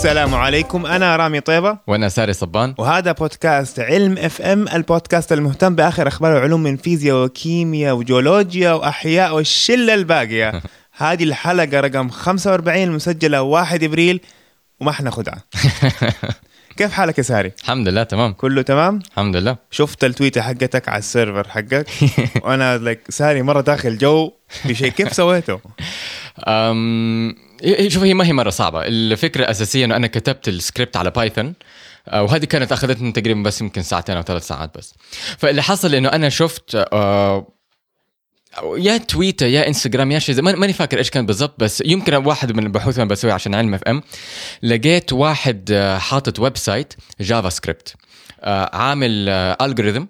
السلام 0.00 0.34
عليكم. 0.34 0.86
أنا 0.86 1.16
رامي 1.16 1.40
طيبة. 1.40 1.78
وأنا 1.86 2.08
ساري 2.08 2.32
صبان. 2.32 2.74
وهذا 2.78 3.12
بودكاست 3.12 3.80
علم 3.80 4.18
اف 4.18 4.40
ام 4.40 4.68
البودكاست 4.68 5.32
المهتم 5.32 5.74
بآخر 5.74 6.08
أخبار 6.08 6.38
العلوم 6.38 6.62
من 6.62 6.76
فيزياء 6.76 7.24
وكيمياء 7.24 7.96
وجيولوجيا 7.96 8.72
وأحياء 8.72 9.34
والشلة 9.34 9.94
الباقية. 9.94 10.62
هذه 10.96 11.24
الحلقة 11.24 11.80
رقم 11.80 12.08
45 12.08 12.82
المسجلة 12.82 13.42
1 13.42 13.82
إبريل 13.82 14.20
وما 14.80 14.92
حناخدها. 14.92 15.44
كيف 16.80 16.92
حالك 16.92 17.18
يا 17.18 17.22
ساري؟ 17.22 17.52
الحمد 17.62 17.88
لله 17.88 18.02
تمام 18.02 18.32
كله 18.32 18.62
تمام؟ 18.62 19.00
الحمد 19.10 19.36
لله 19.36 19.56
شفت 19.70 20.04
ال 20.04 20.09
tweet 20.09 20.35
ة 20.35 20.40
حقتك 20.40 20.88
على 20.88 20.98
ال 20.98 21.05
server 21.05 21.48
حقك 21.48 21.86
وأنا 22.44 22.78
like 22.78 23.00
ساري 23.08 23.42
مرة 23.42 23.60
داخل 23.60 23.98
جو 23.98 24.32
في 24.48 24.74
شيء 24.74 24.88
كيف 24.88 25.12
سويته؟ 25.12 25.60
أم... 26.48 27.34
شوف 27.88 28.02
هي 28.02 28.14
ما 28.14 28.26
هي 28.26 28.32
مرة 28.32 28.50
صعبة 28.50 28.82
الفكرة 28.82 29.44
الاساسيه 29.44 29.84
إنه 29.84 29.96
أنا 29.96 30.06
كتبت 30.06 30.48
السكريبت 30.48 30.96
على 30.96 31.10
بايثون 31.10 31.54
آه، 32.08 32.22
وهذه 32.22 32.44
كانت 32.44 32.72
أخذتني 32.72 33.12
تقريبا 33.12 33.42
بس 33.42 33.60
يمكن 33.60 33.82
ساعتين 33.82 34.16
أو 34.16 34.22
ثلاث 34.22 34.46
ساعات 34.46 34.78
بس 34.78 34.94
فاللي 35.38 35.62
حصل 35.62 35.94
إنه 35.94 36.08
أنا 36.08 36.28
شفت 36.28 36.86
آه، 36.92 37.46
يا 38.76 38.96
تويتر 38.96 39.46
يا 39.46 39.68
انستغرام 39.68 40.12
يا 40.12 40.18
شيء 40.18 40.34
زي 40.34 40.42
ماني 40.42 40.72
فاكر 40.72 40.98
إيش 40.98 41.10
كان 41.10 41.26
بالضبط 41.26 41.60
بس 41.60 41.82
يمكن 41.86 42.14
واحد 42.14 42.52
من 42.52 42.62
البحوث 42.62 42.98
اللي 42.98 43.08
بسويها 43.08 43.34
عشان 43.34 43.54
علم 43.54 43.74
إف 43.74 43.82
إم 43.82 44.02
لقيت 44.62 45.12
واحد 45.12 45.70
آه، 45.72 45.98
حاطط 45.98 46.38
website 46.38 46.94
جافا 47.20 47.48
سكريبت 47.48 47.94
عامل 48.72 49.28
algorithm 49.62 50.04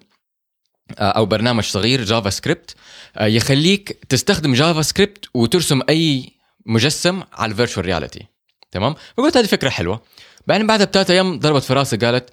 أو 0.99 1.25
برنامج 1.25 1.63
صغير 1.63 2.03
جافا 2.03 2.29
سكريبت 2.29 2.75
يخليك 3.21 3.89
تستخدم 4.09 4.53
جافا 4.53 4.81
سكريبت 4.81 5.25
وترسم 5.33 5.81
أي 5.89 6.31
مجسم 6.65 7.23
على 7.33 7.51
ال 7.51 7.55
virtual 7.55 7.85
reality 7.85 8.27
تمام؟ 8.71 8.95
فقلت 9.17 9.37
هذه 9.37 9.45
فكرة 9.45 9.69
حلوة. 9.69 10.01
بعدين 10.47 10.67
بعدها 10.67 10.85
بثلاث 10.85 11.11
أيام 11.11 11.39
ضربت 11.39 11.63
في 11.63 11.73
راسي 11.73 11.97
قالت 11.97 12.29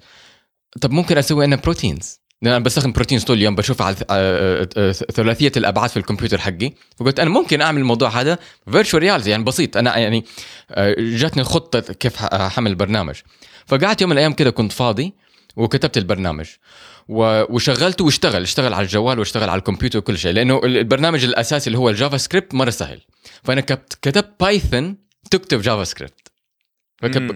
طب 0.81 0.91
ممكن 0.91 1.17
أسوي 1.17 1.45
أنا 1.45 1.55
proteins 1.55 2.19
لأن 2.41 2.53
أنا 2.53 2.63
بستخدم 2.63 2.91
proteins 2.91 3.23
طول 3.23 3.37
اليوم 3.37 3.55
بشوفها 3.55 3.87
على 3.87 4.67
ثلاثية 4.93 5.51
الأبعاد 5.57 5.89
في 5.89 5.97
الكمبيوتر 5.97 6.37
حقي. 6.37 6.73
فقلت 6.97 7.19
أنا 7.19 7.29
ممكن 7.29 7.61
أعمل 7.61 7.81
الموضوع 7.81 8.09
هذا 8.09 8.37
virtual 8.71 9.03
reality 9.03 9.29
يعني 9.29 9.43
بسيط. 9.43 9.77
أنا 9.77 9.97
يعني 9.97 10.25
جاتني 10.97 11.43
خطة 11.43 11.79
كيف 11.79 12.17
حمل 12.33 12.71
البرنامج. 12.71 13.15
فقعدت 13.67 14.01
يوم 14.01 14.09
من 14.09 14.15
الأيام 14.17 14.33
كده 14.33 14.49
كنت 14.49 14.71
فاضي 14.71 15.13
وكتبت 15.55 15.97
البرنامج. 15.97 16.47
وشغلته 17.09 18.05
واشتغل 18.05 18.41
اشتغل 18.41 18.73
على 18.73 18.83
الجوال 18.83 19.19
واشتغل 19.19 19.49
على 19.49 19.59
الكمبيوتر 19.59 19.99
وكل 19.99 20.17
شيء 20.17 20.31
لأنه 20.31 20.61
البرنامج 20.63 21.23
الأساسي 21.23 21.67
اللي 21.67 21.77
هو 21.77 21.89
الجافا 21.89 22.17
سكريبت 22.17 22.53
مرة 22.53 22.69
سهل. 22.69 23.01
فأنا 23.43 23.61
كتبت 24.01 24.33
بايثون 24.39 24.97
تكتب 25.31 25.61
جافا 25.61 25.83
سكريبت. 25.83 26.31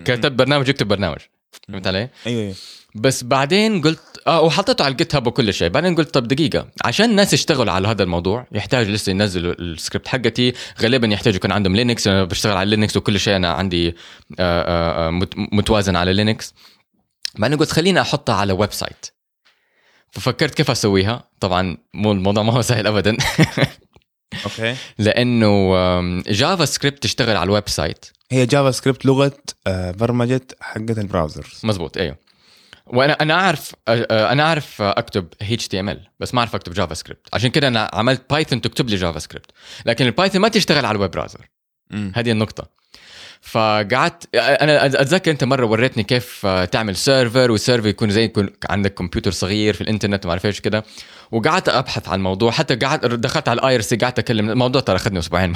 كتبت 0.06 0.32
برنامج 0.32 0.70
يكتب 0.70 0.88
برنامج. 0.88 1.20
فهمت 1.68 1.88
علي؟ 1.88 2.10
أيوه 2.28 2.42
أيوه. 2.42 2.56
بس 2.96 3.24
بعدين 3.24 3.82
قلت 3.82 4.13
آه 4.28 4.42
وحطيته 4.42 4.84
على 4.84 4.92
الجيت 4.92 5.16
هاب 5.16 5.28
وكل 5.28 5.54
شيء. 5.54 5.70
بعدين 5.70 5.96
قلت 5.96 6.14
طب 6.14 6.28
دقيقة 6.28 6.68
عشان 6.86 7.10
الناس 7.10 7.34
يشتغلوا 7.34 7.74
على 7.74 7.88
هذا 7.88 8.04
الموضوع 8.04 8.48
يحتاج 8.52 8.90
لسه 8.90 9.10
ينزلوا 9.10 9.54
السكريبت 9.60 10.08
حقتي. 10.08 10.54
غالبا 10.82 11.08
يحتاج 11.08 11.36
يكون 11.36 11.52
عندهم 11.52 11.76
لينكس 11.76 12.08
أنا 12.08 12.24
بشتغل 12.24 12.58
على 12.58 12.70
لينكس 12.70 12.98
وكل 12.98 13.20
شيء 13.20 13.36
أنا 13.36 13.52
عندي 13.52 13.88
آه، 13.88 13.94
آه، 14.40 15.08
آه، 15.08 15.20
متوازن 15.36 15.96
على 15.96 16.14
لينكس 16.14 16.54
بعدين 17.36 17.58
قلت 17.58 17.72
خليني 17.72 18.02
أحطها 18.02 18.36
على 18.36 18.54
website 18.54 19.06
ففكرت 20.12 20.54
كيف 20.54 20.72
أسويها؟ 20.72 21.24
طبعا 21.40 21.78
مو 21.94 22.12
الموضوع 22.12 22.44
ما 22.44 22.54
هو 22.54 22.62
سهل 22.62 22.88
ابدا. 22.88 23.18
أوكي. 24.46 24.76
لأنه 24.98 25.74
جافا 26.22 26.66
سكريبت 26.66 27.04
تشتغل 27.04 27.38
على 27.38 27.44
ال 27.44 27.70
website 27.70 28.06
هي 28.32 28.46
جافا 28.46 28.72
سكريبت 28.72 29.06
لغه 29.06 29.34
برمجة 29.68 30.48
حقة 30.62 31.02
ال 31.02 31.08
browsers. 31.08 31.62
مزبوط 31.64 31.98
أيوه. 31.98 32.23
وأنا 32.86 33.14
أنا 33.14 33.34
اعرف 33.34 33.76
أنا 33.88 34.44
أعرف 34.44 34.82
أكتب 34.82 35.28
HTML 35.42 36.08
بس 36.20 36.34
ما 36.34 36.40
أعرف 36.40 36.56
أكتب 36.56 36.74
جافا 36.74 36.94
سكريبت. 36.94 37.28
عشان 37.34 37.50
كده 37.50 37.68
أنا 37.68 37.92
عملت 37.94 38.22
بايثون 38.30 38.62
تكتب 38.62 38.90
لي 38.90 38.96
جافا 38.96 39.20
سكريبت. 39.20 39.52
لكن 39.86 40.06
البايثون 40.06 40.42
ما 40.42 40.48
تشتغل 40.48 40.86
على 40.86 40.96
ال 40.96 41.00
web 41.00 41.12
browser 41.12 41.50
هذه 42.16 42.32
النقطة. 42.32 42.84
فقعدت 43.42 44.36
أنا 44.36 44.86
أتذكر 44.86 45.32
أنت 45.32 45.44
مرة 45.44 45.66
وريتني 45.66 46.04
كيف 46.04 46.46
تعمل 46.46 46.96
server 46.96 47.52
وال 47.52 47.61
server 47.61 47.88
يكون 47.88 48.10
زي 48.10 48.24
يكون 48.24 48.50
عندك 48.70 48.94
كمبيوتر 48.94 49.32
صغير 49.32 49.74
في 49.74 49.82
الإنترنت 49.82 50.26
وما 50.26 50.32
أعرف 50.32 50.46
إيش 50.46 50.60
كده. 50.60 50.84
وقعدت 51.32 51.70
أبحث 51.70 52.10
عن 52.10 52.16
الموضوع. 52.16 52.52
حتى 52.52 52.76
قعدت 52.76 53.06
دخلت 53.06 53.50
على 53.50 53.60
ال 53.60 53.76
IRC 53.76 53.96
قعدت 53.96 54.20
اكلم 54.20 54.50
الموضوع 54.50 54.82
ترى 54.82 54.96
أخذني 54.96 55.20
أسبوعين. 55.20 55.54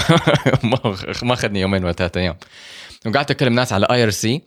ما 1.23 1.33
أخذني 1.33 1.61
يومين 1.61 1.83
ولا 1.83 1.94
ثلاثة 1.94 2.21
أيام. 2.21 2.35
وقعدت 3.05 3.31
أكلم 3.31 3.53
ناس 3.53 3.73
على 3.73 3.88
IRC 3.91 4.41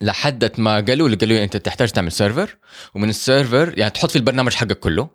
لحد 0.00 0.60
ما 0.60 0.74
قالوا 0.74 1.08
لي 1.08 1.16
قالوا 1.16 1.36
لي 1.36 1.44
أنت 1.44 1.56
تحتاج 1.56 1.90
تعمل 1.90 2.12
server 2.12 2.56
ومن 2.94 3.08
ال 3.08 3.17
server 3.17 3.72
يعني 3.76 3.90
تحط 3.90 4.10
في 4.10 4.16
البرنامج 4.16 4.54
حقك 4.54 4.78
كله 4.78 5.08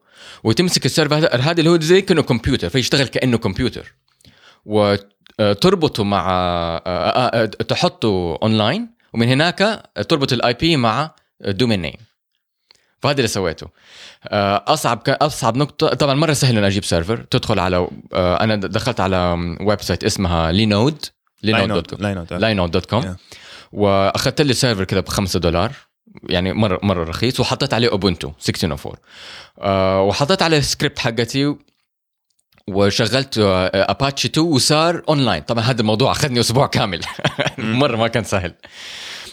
وتمسك 0.44 0.86
ال 0.86 0.90
server 0.90 1.16
هذا 1.18 1.60
اللي 1.60 1.70
هو 1.70 1.80
زي 1.80 2.02
كأنه 2.02 2.22
كمبيوتر 2.22 2.70
فيشتغل 2.70 3.08
كأنه 3.08 3.38
كمبيوتر 3.38 3.94
وتربطه 4.66 6.04
مع 6.04 6.28
تحطه 7.68 8.40
اونلاين 8.44 8.90
ومن 9.14 9.28
هناك 9.28 9.90
تربط 10.10 10.34
ال 10.34 10.54
IP 10.54 10.78
مع 10.78 11.16
domain 11.42 11.82
name 11.82 11.98
فهذا 13.02 13.18
اللي 13.18 13.28
سويته. 13.28 13.68
أصعب 14.26 15.02
أصعب 15.08 15.58
نقطة 15.58 15.88
طبعا 15.88 16.14
مرة 16.14 16.34
سهل 16.34 16.58
إني 16.58 16.68
أجيب 16.68 16.84
server 16.84 17.18
تدخل 17.18 17.60
على 17.60 17.88
أنا 18.14 18.56
دخلت 18.56 19.00
على 19.00 19.38
website 19.62 20.04
اسمها 20.04 20.52
لينود 20.52 21.06
لينود 21.44 22.32
لينود 22.32 22.72
dot 22.72 22.86
com 22.86 23.16
وأخذت 23.72 24.42
لي 24.42 24.54
server 24.54 24.84
كذا 24.84 25.00
ب 25.00 25.10
5 25.10 25.40
دولار 25.40 25.72
يعني 26.30 26.54
مره 26.54 26.80
مرة 26.84 27.04
رخيص 27.04 27.40
وحطيت 27.40 27.74
عليه 27.74 27.92
اوبونتو 27.92 28.28
1604 28.28 28.98
أه 29.60 30.02
وحطيت 30.02 30.42
عليه 30.42 30.58
السكريبت 30.58 31.00
حقتي 31.00 31.56
وشغلت 32.70 33.38
اباتشي 33.74 34.28
2 34.28 34.48
وصار 34.48 35.04
اونلاين 35.10 35.42
طبعا 35.42 35.64
هذا 35.64 35.82
الموضوع 35.82 36.12
أخذني 36.12 36.40
أسبوع 36.40 36.68
كامل. 36.68 37.02
مرة 37.58 37.98
ما 37.98 38.08
كان 38.08 38.24
سهل. 38.24 38.54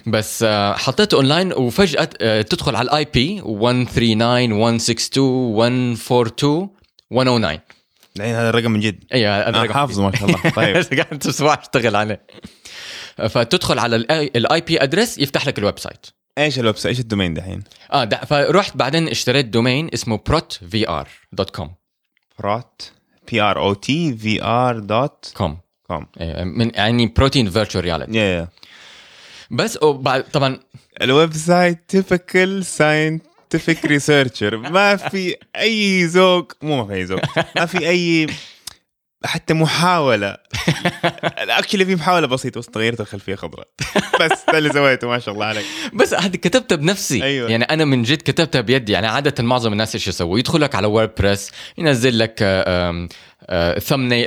بس 0.07 0.43
آه، 0.43 0.75
حطيته 0.75 1.15
اونلاين 1.15 1.53
وفجأة 1.53 2.09
آه، 2.21 2.43
تدخل 2.43 2.77
على 2.77 2.87
ال 2.87 3.05
IP 3.15 3.41
139 3.41 4.53
162 4.53 5.51
142 5.51 6.71
109 7.11 7.61
الحين 8.17 8.35
هذا 8.35 8.49
الرقم 8.49 8.71
من 8.71 8.81
جد. 8.81 9.05
أيوه 9.13 9.39
هذا 9.39 9.49
الرقم. 9.49 9.75
حافظه 9.75 10.03
ما 10.03 10.17
شاء 10.17 10.29
الله. 10.29 10.51
طيب. 10.51 10.77
قعدت 11.01 11.27
أسبوع 11.27 11.55
أشتغل 11.55 11.97
عليه. 11.97 12.27
فتدخل 13.17 13.79
على 13.79 13.97
ال 13.97 14.61
IP 14.61 14.83
address 14.83 15.19
يفتح 15.19 15.47
لك 15.47 15.59
ال 15.59 15.79
website. 15.79 16.07
إيش 16.39 16.59
ال 16.59 16.77
website؟ 16.77 16.87
إيش 16.97 17.01
ال 17.01 17.06
domain 17.06 17.35
دحين؟ 17.35 17.63
آه 17.93 18.05
ده 18.05 18.17
فرحت 18.17 18.77
بعدين 18.77 19.09
اشتريت 19.09 19.47
دومين 19.47 19.91
اسمه 19.95 20.21
بروت 20.27 20.53
في 20.71 20.89
ار 20.89 21.09
dot 21.33 21.51
com 21.51 21.75
بروت 22.39 22.93
P 23.33 23.41
R 23.41 23.59
O 23.59 23.75
T 23.75 24.17
V 24.17 24.43
R 24.43 24.79
dot 24.79 25.06
com 25.06 25.33
كوم 25.37 26.07
من 26.45 26.71
يعني 26.75 27.07
protein 27.07 27.51
virtual 27.51 27.85
reality 27.85 28.19
يا 28.19 28.49
بس 29.51 29.83
وبعد 29.83 30.25
طبعا 30.25 30.59
ال 31.03 31.33
website 31.33 31.79
typical 31.89 32.67
scientific 32.67 33.85
researcher 33.85 34.57
ما 34.57 34.97
في 34.97 35.37
أي 35.57 36.05
ذوق 36.05 36.53
مو 36.63 36.77
ما 36.77 36.87
في 36.87 36.95
أي 36.95 37.05
ذوق 37.05 37.21
ما 37.57 37.67
في 37.67 37.89
أي 37.89 38.27
حتى 39.27 39.55
محاولة. 39.55 40.37
actually 41.59 41.85
في 41.85 41.95
محاولة 41.95 42.27
بسيطة 42.27 42.61
بس 42.61 42.69
غيرت 42.77 43.01
الخلفية 43.01 43.35
خضراء. 43.35 43.69
بس 44.21 44.45
ده 44.53 44.59
اللي 44.59 44.73
سويته 44.73 45.09
ما 45.09 45.19
شاء 45.19 45.35
الله 45.35 45.47
عليك. 45.47 45.65
بس 45.93 46.15
هذه 46.15 46.37
كتبتها 46.37 46.77
بنفسي. 46.77 47.23
أيوة. 47.25 47.51
يعني 47.51 47.65
أنا 47.65 47.85
من 47.85 48.03
جد 48.03 48.23
كتبتها 48.23 48.61
بيدي. 48.61 48.93
يعني 48.93 49.07
عادة 49.07 49.45
معظم 49.45 49.73
الناس 49.73 49.95
إيش 49.95 50.09
يسووا؟ 50.09 50.39
يدخل 50.39 50.61
لك 50.61 50.75
على 50.75 50.87
ووردبريس 50.87 51.51
ينزل 51.79 52.19
لك 52.19 52.43
ثمني 53.79 54.27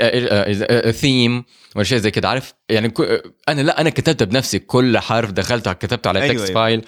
ثيم 0.92 1.44
ولا 1.76 1.84
شيء 1.84 1.98
زي 1.98 2.12
كده. 2.12 2.30
عارف؟ 2.30 2.54
يعني 2.70 2.94
أنا 3.50 3.62
لا 3.62 3.82
أنا 3.82 3.90
كتبتها 3.90 4.26
بنفسي. 4.26 4.60
كل 4.60 5.00
حرف 5.00 5.32
دخلت 5.32 5.70
كتبته 5.70 6.08
على 6.08 6.22
أيوة، 6.22 6.34
text 6.34 6.46
أيوة. 6.50 6.62
file 6.62 6.86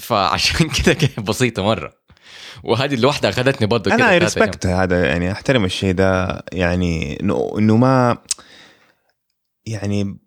فعشان 0.00 0.68
كده 0.84 0.96
بسيطة 1.18 1.62
مرة. 1.62 1.97
وهذه 2.64 2.94
الوحدة 2.94 3.28
أخذتني 3.28 3.66
برضه 3.66 3.94
أنا 3.94 4.10
I 4.10 4.18
respect 4.18 4.66
هذا 4.66 5.06
يعني 5.06 5.32
أحترم 5.32 5.64
الشيء 5.64 5.94
ده 5.94 6.42
يعني 6.52 7.20
إنه 7.58 7.76
ما 7.76 8.18
يعني 9.66 10.18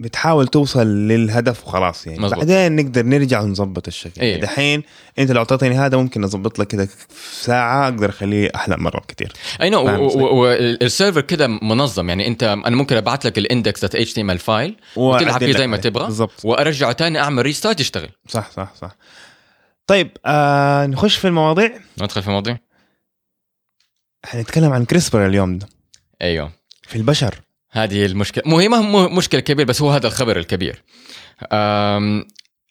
بتحاول 0.00 0.48
توصل 0.48 0.86
للهدف 0.86 1.66
وخلاص 1.66 2.06
يعني 2.06 2.18
مزبوط. 2.18 2.38
بعدين 2.38 2.76
نقدر 2.76 3.02
نرجع 3.02 3.40
ونظبط 3.40 3.86
الشكل 3.86 4.20
إيه. 4.20 4.40
دحين 4.40 4.82
أنت 5.18 5.30
لو 5.30 5.38
أعطيتني 5.38 5.74
هذا 5.74 5.96
ممكن 5.96 6.24
أظبط 6.24 6.58
لك 6.58 6.66
كذا 6.66 6.86
في 6.86 7.44
ساعة 7.44 7.84
أقدر 7.84 8.08
أخليه 8.08 8.50
أحلى 8.54 8.76
مرة 8.76 9.00
بكثير 9.00 9.32
I 9.60 9.70
know? 9.70 9.80
وال 10.40 10.60
server 10.60 11.20
كده 11.20 11.46
منظم 11.46 12.08
يعني 12.08 12.26
أنت 12.26 12.42
أنا 12.42 12.76
ممكن 12.76 12.96
أبعت 12.96 13.24
لك 13.24 13.38
ال 13.38 14.38
index 14.38 14.50
dot 14.50 14.57
HTML 14.57 14.67
file 14.67 14.76
وتلعب 14.96 15.38
فيه 15.38 15.52
زي 15.52 15.66
ما. 15.66 15.76
تبغى 15.76 16.04
بالضبط 16.04 16.44
وارجعه 16.44 16.92
تاني 16.92 17.18
أعمل 17.18 17.42
restart 17.42 17.80
يشتغل 17.80 18.10
صح 18.28 18.50
صح 18.50 18.74
صح 18.80 18.96
طيب 19.86 20.10
آه 20.26 20.86
نخش 20.86 21.16
في 21.16 21.26
المواضيع. 21.28 21.78
ندخل 22.02 22.22
في 22.22 22.28
الموضوع 22.28 22.58
حنتكلم 24.24 24.72
عن 24.72 24.84
كريسبر 24.84 25.26
اليوم 25.26 25.58
ده. 25.58 25.68
أيوه. 26.22 26.52
في 26.82 26.96
البشر. 26.96 27.34
هذه 27.70 28.06
المشكلة 28.06 28.44
مو 28.46 28.58
هي 28.58 28.68
ما 28.68 29.08
مشكلة 29.08 29.40
كبيره 29.40 29.66
بس 29.66 29.82
هو 29.82 29.90
هذا 29.90 30.06
الخبر 30.06 30.36
الكبير. 30.38 30.82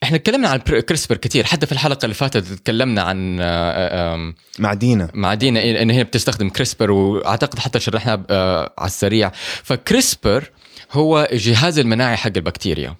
إحنا 0.03 0.17
تكلمنا 0.17 0.49
عن 0.49 0.59
كريسبر 0.59 1.17
كثير 1.17 1.43
حتى 1.43 1.65
في 1.65 1.71
الحلقة 1.71 2.05
اللي 2.05 2.13
فاتت 2.13 2.43
تكلمنا 2.53 3.01
عن 3.01 3.37
آه، 3.41 4.15
أم، 4.15 4.35
مع 4.59 4.73
دينا 4.73 5.11
مع 5.13 5.33
دينا 5.33 5.81
إن 5.81 5.89
هي 5.89 6.03
بتستخدم 6.03 6.49
كريسبر 6.49 6.91
وأعتقد 6.91 7.59
حتى 7.59 7.79
شرحناها 7.79 8.23
آه، 8.29 8.73
على 8.77 8.87
السريع. 8.87 9.31
فكريسبر 9.63 10.51
هو 10.91 11.27
جهاز 11.31 11.79
المناعي 11.79 12.17
حق 12.17 12.31
البكتيريا. 12.35 12.95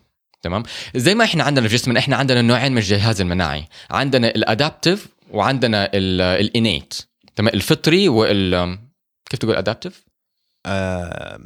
تمام؟ 0.45 0.63
زي 0.95 1.15
ما 1.15 1.23
إحنا 1.23 1.43
عندنا 1.43 1.67
في 1.67 1.75
جسمنا 1.75 1.99
إحنا 1.99 2.15
عندنا 2.15 2.41
نوعين 2.41 2.71
من 2.71 2.77
الجهاز 2.77 3.21
المناعي. 3.21 3.67
عندنا 3.91 4.27
ال 4.27 4.36
adaptive 4.36 5.07
وعندنا 5.31 5.89
ال 5.93 6.06
innate. 6.06 6.93
تمام؟ 7.35 7.53
الفطري 7.53 8.09
وال 8.09 8.79
كيف 9.29 9.39
تقول 9.39 9.55
adaptive؟ 9.55 10.03
آه... 10.65 11.39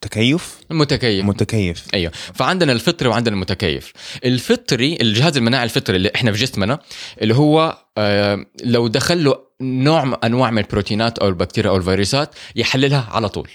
تكيف 0.00 0.60
المتكيف 0.70 1.24
متكيف. 1.24 1.86
أيوه. 1.94 2.12
فعندنا 2.12 2.72
الفطري 2.72 3.08
وعندنا 3.08 3.34
المتكيف. 3.34 3.92
الفطري 4.24 4.98
الجهاز 5.00 5.36
المناعي 5.36 5.64
الفطري 5.64 5.96
اللي 5.96 6.10
إحنا 6.14 6.32
في 6.32 6.38
جسمنا 6.38 6.78
اللي 7.22 7.34
هو 7.34 7.78
آه، 7.98 8.46
لو 8.64 8.88
دخل 8.88 9.24
له 9.24 9.38
نوع 9.60 10.04
من 10.04 10.16
أنواع 10.24 10.50
من 10.50 10.58
البروتينات 10.58 11.18
أو 11.18 11.28
البكتيريا 11.28 11.70
أو 11.70 11.76
الفيروسات 11.76 12.34
يحللها 12.56 13.08
على 13.10 13.28
طول. 13.28 13.50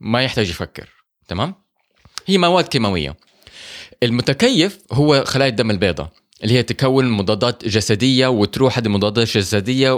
ما 0.00 0.22
يحتاج 0.22 0.50
يفكر. 0.50 0.88
تمام؟ 1.28 1.63
هي 2.26 2.38
مواد 2.38 2.68
كيماوية. 2.68 3.16
المتكيف 4.02 4.78
هو 4.92 5.24
خلايا 5.24 5.50
الدم 5.50 5.70
البيضاء 5.70 6.08
اللي 6.44 6.54
هي 6.54 6.62
تكون 6.62 7.10
مضادات 7.10 7.68
جسدية 7.68 8.26
وتروح 8.26 8.78
هذه 8.78 8.86
المضادات 8.86 9.36
الجسديه 9.36 9.92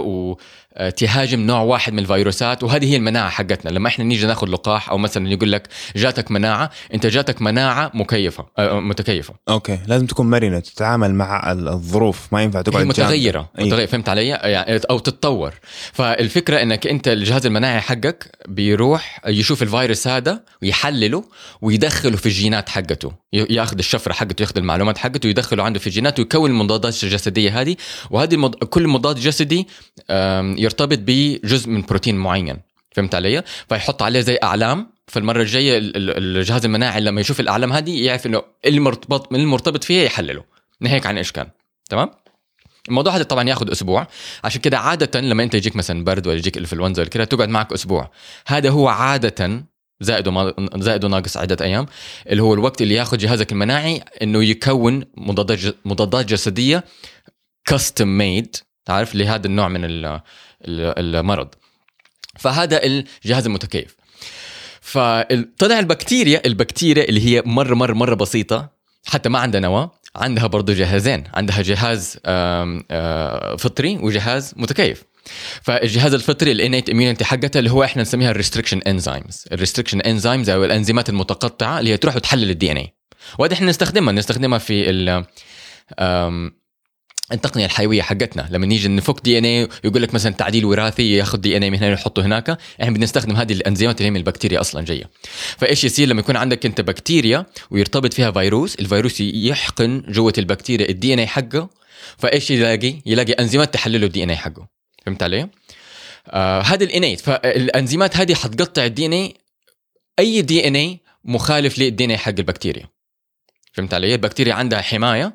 وتهاجم 0.81 1.39
نوع 1.39 1.59
واحد 1.61 1.93
من 1.93 1.99
الفيروسات 1.99 2.63
وهذه 2.63 2.91
هي 2.91 2.95
المناعة 2.95 3.29
حقتنا. 3.29 3.69
لما 3.69 3.87
إحنا 3.87 4.05
نيجي 4.05 4.25
ناخذ 4.25 4.47
لقاح 4.47 4.89
أو 4.89 4.97
مثلا 4.97 5.29
يقول 5.29 5.51
لك 5.51 5.67
جاتك 5.95 6.31
مناعة 6.31 6.69
أنت 6.93 7.05
جاتك 7.07 7.41
مناعة 7.41 7.91
مكيفة 7.93 8.45
آه، 8.57 8.79
متكيفة. 8.79 9.33
أوكي. 9.49 9.79
لازم 9.87 10.05
تكون 10.05 10.29
مرنة 10.29 10.59
تتعامل 10.59 11.15
مع 11.15 11.51
ال- 11.51 11.67
الظروف. 11.67 12.27
ما 12.33 12.43
ينفع 12.43 12.59
هي 12.59 12.63
تقعد 12.63 12.73
جامدة. 12.83 13.03
متغيرة. 13.03 13.49
متغير 13.59 13.87
فهمت 13.87 14.09
علي؟ 14.09 14.27
يعني 14.27 14.81
أو 14.89 14.99
تتطور. 14.99 15.53
فالفكرة 15.93 16.61
إنك 16.61 16.87
أنت 16.87 17.07
الجهاز 17.07 17.45
المناعي 17.45 17.81
حقك 17.81 18.31
بيروح 18.47 19.21
يشوف 19.27 19.63
الفيروس 19.63 20.07
هذا 20.07 20.39
ويحلله 20.61 21.23
ويدخله 21.61 22.17
في 22.17 22.25
الجينات 22.25 22.69
حقته. 22.69 23.11
ياخذ 23.33 23.77
الشفرة 23.77 24.13
حقته 24.13 24.41
ياخذ 24.41 24.57
المعلومات 24.57 24.97
حقته 24.97 25.27
ويدخله 25.27 25.63
عنده 25.63 25.79
في 25.79 25.87
الجينات 25.87 26.19
ويكون 26.19 26.51
المضادات 26.51 27.03
الجسدية 27.03 27.61
هذه. 27.61 27.75
وهذه 28.11 28.33
المض... 28.33 28.55
كل 28.55 28.87
مضاد 28.87 29.15
جسدي 29.19 29.67
يرتبط 30.67 30.99
بجزء 31.01 31.69
من 31.69 31.81
بروتين 31.81 32.15
معين 32.17 32.57
فهمت 32.91 33.15
علي؟ 33.15 33.43
فيحط 33.69 34.01
عليه 34.01 34.19
زي 34.19 34.39
أعلام. 34.43 34.97
فالمرة 35.07 35.41
الجاية 35.41 35.77
ال- 35.77 35.95
ال- 35.97 36.37
الجهاز 36.37 36.65
المناعي 36.65 37.01
لما 37.01 37.21
يشوف 37.21 37.39
الأعلام 37.39 37.73
هذه 37.73 38.05
يعرف 38.05 38.25
إنه 38.25 38.43
اللي 38.65 38.79
مرتبط 38.79 39.31
من 39.31 39.39
المرتبط 39.39 39.83
فيها 39.83 40.03
يحلله. 40.03 40.43
ناهيك 40.81 41.05
عن 41.05 41.17
إيش 41.17 41.31
كان 41.31 41.47
تمام؟ 41.89 42.09
الموضوع 42.89 43.15
هذا 43.15 43.23
طبعا 43.23 43.49
ياخذ 43.49 43.71
أسبوع. 43.71 44.07
عشان 44.43 44.61
كده 44.61 44.79
عادة 44.79 45.19
لما 45.21 45.43
أنت 45.43 45.53
يجيك 45.53 45.75
مثلا 45.75 46.03
برد 46.03 46.27
ولا 46.27 46.37
يجيك 46.37 46.57
إنفلونزا 46.57 47.01
ولا 47.01 47.09
كده 47.09 47.23
تقعد 47.23 47.49
معك 47.49 47.73
أسبوع. 47.73 48.11
هذا 48.47 48.69
هو 48.69 48.87
عادة 48.87 49.63
زائد 50.01 50.53
زائد 50.75 51.05
وناقص 51.05 51.37
عدة 51.37 51.65
أيام 51.65 51.85
اللي 52.27 52.43
هو 52.43 52.53
الوقت 52.53 52.81
اللي 52.81 52.93
ياخذ 52.93 53.17
جهازك 53.17 53.51
المناعي 53.51 54.03
إنه 54.21 54.43
يكون 54.43 55.05
مضادات 55.17 55.59
مضادات 55.85 56.25
جسدية 56.25 56.83
كاستم 57.65 58.07
ميد 58.17 58.55
تعرف؟ 58.85 59.15
لهذا 59.15 59.47
النوع 59.47 59.67
من 59.67 59.85
المرض. 60.65 61.47
فهذا 62.39 62.83
الجهاز 62.83 63.45
المتكيف. 63.45 63.95
فطلع 64.81 65.79
البكتيريا 65.79 66.41
البكتيريا 66.45 67.03
اللي 67.03 67.25
هي 67.25 67.43
مرة 67.45 67.75
مرة 67.75 67.93
مرة 67.93 68.15
بسيطة 68.15 68.69
حتى 69.05 69.29
ما 69.29 69.39
عندها 69.39 69.61
نواة 69.61 69.91
عندها 70.15 70.47
برضو 70.47 70.73
جهازين. 70.73 71.23
عندها 71.33 71.61
جهاز 71.61 72.19
آه، 72.25 73.55
فطري 73.55 73.97
وجهاز 73.97 74.53
متكيف. 74.57 75.03
فالجهاز 75.61 76.13
الفطري 76.13 76.51
ال 76.51 76.56
innate 76.56 76.89
immunity 76.89 77.25
حقتها 77.25 77.59
اللي 77.59 77.71
هو 77.71 77.83
إحنا 77.83 78.01
نسميها 78.01 78.31
ال 78.31 78.35
restriction 78.35 78.81
enzymes 78.81 79.45
ال 79.51 79.55
restriction 79.55 80.01
enzymes 80.01 80.49
أو 80.49 80.65
الأنزيمات 80.65 81.09
المتقطعة 81.09 81.79
اللي 81.79 81.91
هي 81.91 81.97
تروح 81.97 82.15
وتحلل 82.15 82.49
ال 82.49 82.71
DNA 82.71 82.93
وهذا 83.39 83.53
إحنا 83.53 83.69
نستخدمها. 83.69 84.13
نستخدمها 84.13 84.57
في 84.57 84.89
ال 84.89 85.25
التقنية 87.31 87.65
الحيوية 87.65 88.01
حقتنا. 88.01 88.47
لما 88.51 88.65
نيجي 88.65 88.87
نفك 88.87 89.23
DNA 89.23 89.67
يقول 89.83 90.01
لك 90.01 90.13
مثلا 90.13 90.33
تعديل 90.33 90.65
وراثي 90.65 91.13
ياخذ 91.15 91.37
DNA 91.37 91.69
من 91.69 91.77
هنا 91.77 91.91
يحطه 91.91 92.25
هناك 92.25 92.57
إحنا 92.81 92.93
بنستخدم 92.93 93.35
هذه 93.35 93.53
الأنزيمات 93.53 93.97
اللي 93.97 94.07
هي 94.07 94.11
من 94.11 94.17
البكتيريا 94.17 94.61
أصلا 94.61 94.85
جاية. 94.85 95.09
فإيش 95.57 95.83
يصير 95.83 96.07
لما 96.07 96.19
يكون 96.19 96.35
عندك 96.35 96.65
أنت 96.65 96.81
بكتيريا 96.81 97.45
ويرتبط 97.71 98.13
فيها 98.13 98.31
فيروس 98.31 98.75
الفيروس 98.75 99.21
يحقن 99.21 100.03
جوة 100.07 100.33
البكتيريا 100.37 100.89
ال 100.89 101.13
DNA 101.13 101.27
حقه 101.27 101.69
فإيش 102.17 102.51
يلاقي؟ 102.51 102.95
يلاقي 103.05 103.33
أنزيمات 103.33 103.73
تحلله 103.73 104.05
ال 104.05 104.23
DNA 104.23 104.37
حقه. 104.37 104.67
فهمت 105.05 105.23
علي؟ 105.23 105.49
آه 106.27 106.61
هذا 106.61 106.83
ال 106.83 106.88
innate 106.88 107.19
فالأنزيمات 107.21 108.17
هذه 108.17 108.33
حتقطع 108.33 108.85
ال 108.85 109.05
DNA 109.05 109.33
أي 110.19 110.41
DNA 110.41 110.99
مخالف 111.25 111.79
لل 111.79 112.05
DNA 112.05 112.17
حق 112.17 112.33
البكتيريا. 112.37 112.96
فهمت 113.77 113.93
علي؟ 113.93 114.13
البكتيريا 114.13 114.53
عندها 114.53 114.81
حماية 114.81 115.33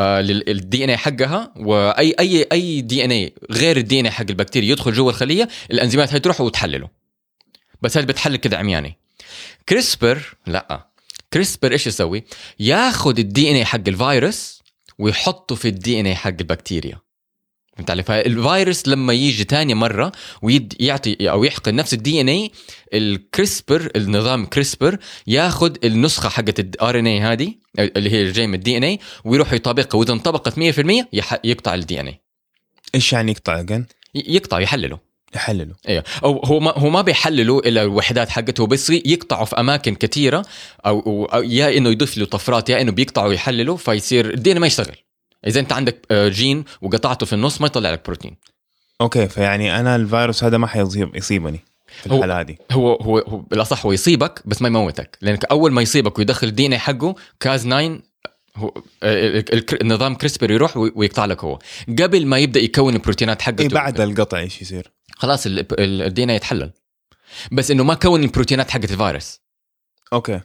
لل 0.00 0.84
DNA 0.84 0.96
حقها 0.96 1.52
واي 1.56 2.14
اي 2.20 2.46
أي 2.52 2.80
DNA 2.80 3.34
غير 3.50 3.76
ال 3.76 4.00
DNA 4.00 4.10
حق 4.10 4.24
البكتيريا 4.30 4.72
يدخل 4.72 4.92
جوا 4.92 5.10
الخلية 5.10 5.48
الأنزيمات 5.70 6.14
هي 6.14 6.20
تروح 6.20 6.40
وتحلله 6.40 6.88
بس 7.82 7.96
هذا 7.96 8.06
بتحلل 8.06 8.36
كده 8.36 8.58
عمياني 8.58 8.96
كريسبر 9.68 10.36
لا 10.46 10.86
كريسبر 11.32 11.72
إيش 11.72 11.86
يسوي؟ 11.86 12.24
ياخذ 12.60 13.18
ال 13.18 13.50
DNA 13.50 13.64
حق 13.64 13.88
الفيروس 13.88 14.62
ويحطه 14.98 15.54
في 15.54 15.68
ال 15.68 16.00
DNA 16.00 16.14
حق 16.14 16.28
البكتيريا 16.40 16.98
فهمت 17.76 17.90
علي؟ 17.90 18.02
فالفيروس 18.02 18.88
لما 18.88 19.12
يجي 19.12 19.44
تاني 19.44 19.74
مرة 19.74 20.12
ويعطي 20.42 21.30
أو 21.30 21.44
يحقن 21.44 21.74
نفس 21.74 21.94
ال 21.94 22.20
DNA 22.20 22.50
الكريسبر 22.94 23.90
النظام 23.96 24.46
كريسبر 24.46 24.98
ياخذ 25.26 25.76
النسخة 25.84 26.28
حقت 26.28 26.60
ال 26.60 26.98
RNA 26.98 27.20
هذه 27.20 27.54
اللي 27.78 28.10
هي 28.10 28.32
جاية 28.32 28.46
من 28.46 28.54
ال 28.54 28.76
DNA 28.76 28.98
ويروح 29.24 29.52
يطابقها. 29.52 29.98
وإذا 29.98 30.12
انطبقت 30.12 30.58
100% 30.58 31.06
يح- 31.12 31.40
يقطع 31.44 31.74
ال 31.74 32.00
DNA 32.00 32.20
إيش 32.94 33.12
يعني 33.12 33.32
يقطع 33.32 33.62
again؟ 33.62 33.82
يقطع 34.14 34.60
يحلله. 34.60 34.98
يحلله. 35.34 35.74
أيوه 35.88 36.04
أو 36.24 36.38
هو 36.44 36.60
ما 36.60 36.78
هو 36.78 36.90
ما 36.90 37.02
بيحللوا 37.02 37.68
إلا 37.68 37.82
الوحدات 37.82 38.28
حقته 38.30 38.66
بس 38.66 38.90
يقطعوا 38.90 39.44
في 39.44 39.60
أماكن 39.60 39.94
كثيرة 39.94 40.44
أو, 40.86 41.24
أو 41.24 41.42
يا 41.42 41.76
إنه 41.78 41.90
يضيف 41.90 42.18
له 42.18 42.24
طفرات 42.24 42.70
يا 42.70 42.80
إنه 42.80 42.92
بيقطعوا 42.92 43.28
ويحللوا 43.28 43.76
فيصير 43.76 44.34
ال 44.34 44.39
DNA 44.39 44.54
ما 44.54 44.66
يشتغل. 44.66 44.96
إذا 45.46 45.60
أنت 45.60 45.72
عندك 45.72 46.06
آه، 46.10 46.28
جين 46.28 46.64
وقطعته 46.82 47.26
في 47.26 47.32
النص 47.32 47.60
ما 47.60 47.66
يطلع 47.66 47.90
لك 47.90 48.04
بروتين 48.06 48.36
Okay 49.00 49.28
فيعني 49.28 49.80
أنا 49.80 49.96
الفيروس 49.96 50.44
هذا 50.44 50.58
ما 50.58 50.66
حيصيب 50.66 51.16
يصيبني 51.16 51.60
في 52.02 52.10
هو- 52.10 52.16
الحالة 52.16 52.40
هذه. 52.40 52.56
هو 52.72 52.94
هو, 52.94 53.18
هو 53.18 53.38
بالأصح 53.38 53.86
هو 53.86 53.92
يصيبك 53.92 54.42
بس 54.44 54.62
ما 54.62 54.68
يموتك 54.68 55.18
لأنك 55.20 55.44
أول 55.44 55.72
ما 55.72 55.82
يصيبك 55.82 56.18
ويدخل 56.18 56.46
ال 56.46 56.66
DNA 56.66 56.78
حقه 56.78 57.14
Cas 57.40 57.66
9 57.66 57.98
هو 58.56 58.68
آه، 59.02 59.28
ال- 59.38 59.54
ال- 59.54 59.82
النظام 59.82 60.14
كريسبر 60.14 60.50
يروح 60.50 60.76
وي- 60.76 60.92
ويقطع 60.94 61.24
لك 61.24 61.44
هو. 61.44 61.58
قبل 61.98 62.26
ما 62.26 62.38
يبدأ 62.38 62.60
يكون 62.60 62.94
البروتينات 62.94 63.42
حقته 63.42 63.62
اي 63.62 63.68
بعد 63.68 64.00
القطع 64.00 64.38
إيش 64.38 64.62
يصير؟ 64.62 64.90
خلاص 65.16 65.44
ال 65.46 66.22
DNA 66.22 66.30
يتحلل. 66.30 66.70
بس 67.52 67.70
إنه 67.70 67.84
ما 67.84 67.94
كون 67.94 68.22
البروتينات 68.22 68.70
حقت 68.70 68.90
الفيروس. 68.92 69.40
Okay. 70.12 70.40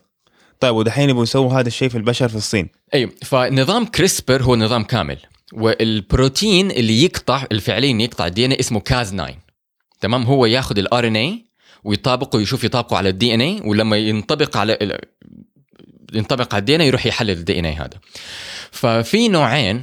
طيب 0.59 0.75
ودحين 0.75 1.09
يبغوا 1.09 1.23
يسووا 1.23 1.53
هذا 1.53 1.67
الشيء 1.67 1.89
في 1.89 1.97
البشر 1.97 2.29
في 2.29 2.35
الصين. 2.35 2.69
أيوه 2.93 3.11
فنظام 3.23 3.85
كريسبر 3.85 4.43
هو 4.43 4.55
نظام 4.55 4.83
كامل. 4.83 5.17
والبروتين 5.53 6.71
اللي 6.71 7.03
يقطع 7.03 7.43
اللي 7.51 7.61
فعليا 7.61 8.01
يقطع 8.01 8.27
ال 8.27 8.45
DNA 8.45 8.51
اسمه 8.51 8.79
Cas 8.79 9.13
9 9.13 9.35
تمام؟ 10.01 10.23
هو 10.23 10.45
ياخذ 10.45 10.77
ال 10.77 11.07
RNA 11.07 11.45
ويطابقه 11.83 12.41
يشوف 12.41 12.63
يطابقه 12.63 12.97
على 12.97 13.09
ال 13.09 13.33
DNA 13.33 13.61
ولما 13.65 13.97
ينطبق 13.97 14.57
على 14.57 14.97
ينطبق 16.13 16.53
على 16.53 16.59
ال 16.59 16.75
DNA 16.75 16.81
يروح 16.81 17.05
يحلل 17.05 17.29
ال 17.29 17.59
DNA 17.59 17.73
هذا. 17.73 17.99
ففي 18.71 19.27
نوعين 19.27 19.75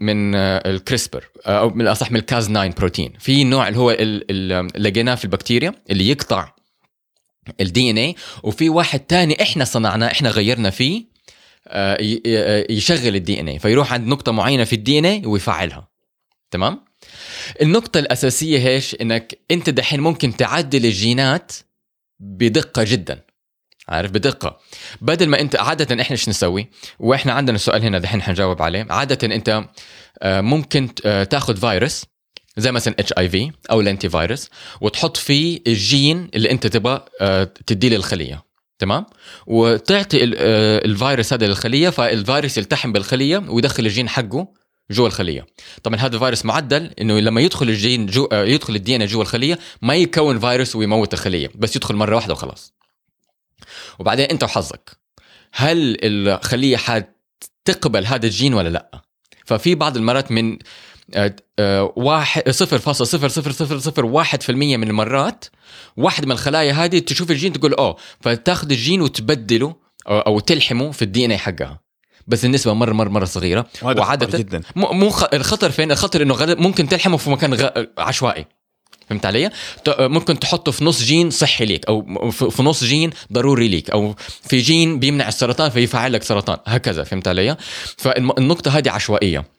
من 0.00 0.34
آه، 0.34 0.70
الكريسبر 0.70 1.24
آه، 1.46 1.58
أو 1.58 1.70
من 1.70 1.80
الاصح 1.80 2.10
من 2.10 2.16
ال 2.16 2.24
Cas 2.24 2.48
9 2.48 2.68
بروتين 2.68 3.12
في 3.18 3.44
نوع 3.44 3.68
اللي 3.68 3.78
هو 3.78 3.90
لقيناه 4.76 5.14
في 5.14 5.24
البكتيريا 5.24 5.74
اللي 5.90 6.10
يقطع 6.10 6.54
ال 7.60 7.90
DNA 7.90 8.14
وفي 8.42 8.68
واحد 8.68 9.00
تاني 9.00 9.42
إحنا 9.42 9.64
صنعناه 9.64 10.06
إحنا 10.06 10.30
غيرنا 10.30 10.70
فيه 10.70 11.04
آه، 11.68 12.02
ي- 12.02 12.22
ي- 12.26 12.66
يشغل 12.76 13.16
ال 13.16 13.40
DNA 13.40 13.58
فيروح 13.58 13.92
عند 13.92 14.06
نقطة 14.06 14.32
معينة 14.32 14.64
في 14.64 14.72
ال 14.72 14.98
DNA 14.98 15.22
ويفعلها. 15.26 15.88
تمام؟ 16.50 16.84
النقطة 17.62 17.98
الأساسية 18.00 18.58
هيش 18.58 18.96
إنك 19.00 19.38
أنت 19.50 19.70
دحين 19.70 20.00
ممكن 20.00 20.36
تعدل 20.36 20.86
الجينات 20.86 21.52
بدقة 22.20 22.84
جدا. 22.84 23.20
عارف؟ 23.88 24.10
بدقة. 24.10 24.58
بدل 25.00 25.28
ما 25.28 25.40
أنت 25.40 25.56
عادة 25.56 26.02
إحنا 26.02 26.12
إيش 26.12 26.28
نسوي؟ 26.28 26.66
وإحنا 26.98 27.32
عندنا 27.32 27.58
سؤال 27.58 27.82
هنا 27.82 27.98
دحين 27.98 28.22
حنجاوب 28.22 28.62
عليه. 28.62 28.86
عادة 28.90 29.34
أنت 29.34 29.64
آه، 30.22 30.40
ممكن 30.40 30.88
آه، 31.06 31.24
تاخذ 31.24 31.56
فيروس 31.56 32.04
زي 32.58 32.72
مثلا 32.72 32.94
HIV 32.98 33.52
أو 33.70 33.80
ال 33.80 34.08
lentivirus 34.08 34.48
وتحط 34.80 35.16
فيه 35.16 35.60
الجين 35.66 36.28
اللي 36.34 36.50
أنت 36.50 36.66
تبغى 36.66 37.04
آه، 37.20 37.44
تديه 37.66 37.88
للخلية 37.88 38.44
تمام؟ 38.78 39.06
وتعطي 39.46 40.24
آه، 40.24 40.84
الفيروس 40.84 41.32
هذا 41.32 41.46
للخلية 41.46 41.88
فالفيروس 41.88 42.58
يلتحم 42.58 42.92
بالخلية 42.92 43.38
ويدخل 43.48 43.86
الجين 43.86 44.08
حقه 44.08 44.48
جوا 44.90 45.06
الخلية. 45.06 45.46
طبعا 45.82 45.96
هذا 45.96 46.14
الفيروس 46.14 46.44
معدل 46.44 46.90
إنه 47.00 47.20
لما 47.20 47.40
يدخل 47.40 47.68
الجين 47.68 48.06
جو 48.06 48.24
آه، 48.32 48.44
يدخل 48.44 48.74
ال 48.74 48.96
DNA 48.96 49.06
جوا 49.06 49.22
الخلية 49.22 49.58
ما 49.82 49.94
يكون 49.94 50.38
فيروس 50.38 50.76
ويموت 50.76 51.14
الخلية 51.14 51.50
بس 51.54 51.76
يدخل 51.76 51.94
مرة 51.94 52.16
واحدة 52.16 52.32
وخلاص. 52.32 52.74
وبعدين 53.98 54.26
أنت 54.26 54.44
وحظك 54.44 54.98
هل 55.52 55.96
الخلية 56.02 56.76
حتقبل 56.76 58.06
هذا 58.06 58.26
الجين 58.26 58.54
ولا 58.54 58.68
لأ؟ 58.68 59.02
ففي 59.46 59.74
بعض 59.74 59.96
المرات 59.96 60.30
من 60.30 60.58
واحد 61.96 62.50
صفر 62.50 62.78
فاصل 62.78 63.06
صفر 63.06 63.28
صفر 63.28 63.50
صفر 63.50 63.78
صفر 63.78 64.04
واحد 64.04 64.42
في 64.42 64.52
المية 64.52 64.76
من 64.76 64.88
المرات 64.88 65.44
واحد 65.96 66.24
من 66.24 66.32
الخلايا 66.32 66.72
هذه 66.72 66.98
تشوف 66.98 67.30
الجين 67.30 67.52
تقول 67.52 67.74
أوه 67.74 67.96
فتاخذ 68.20 68.70
الجين 68.70 69.02
وتبدله 69.02 69.74
أو, 70.08 70.40
تلحمه 70.40 70.90
في 70.90 71.02
ال 71.02 71.24
DNA 71.24 71.38
حقها 71.38 71.80
بس 72.26 72.44
النسبة 72.44 72.72
مرة 72.72 72.92
مرة 72.92 73.08
مرة 73.08 73.24
صغيرة 73.24 73.66
خطر 74.26 74.38
جدا 74.38 74.62
مو. 74.76 75.12
الخطر 75.32 75.70
فين؟ 75.70 75.92
الخطر 75.92 76.22
إنه 76.22 76.36
ممكن 76.54 76.88
تلحمه 76.88 77.16
في 77.16 77.30
مكان 77.30 77.54
غ... 77.54 77.68
عشوائي 77.98 78.44
فهمت 79.08 79.26
علي؟ 79.26 79.50
ممكن 79.88 80.38
تحطه 80.38 80.72
في 80.72 80.84
نص 80.84 81.02
جين 81.02 81.30
صحي 81.30 81.64
ليك 81.64 81.86
أو 81.86 82.30
في 82.30 82.62
نص 82.62 82.84
جين 82.84 83.10
ضروري 83.32 83.68
ليك 83.68 83.90
أو 83.90 84.14
في 84.48 84.58
جين 84.58 84.98
بيمنع 84.98 85.28
السرطان 85.28 85.70
فيفعل 85.70 86.12
لك 86.12 86.22
سرطان 86.22 86.58
هكذا 86.66 87.04
فهمت 87.04 87.28
علي؟ 87.28 87.56
فالنقطه 87.96 88.78
هذه 88.78 88.90
عشوائية 88.90 89.57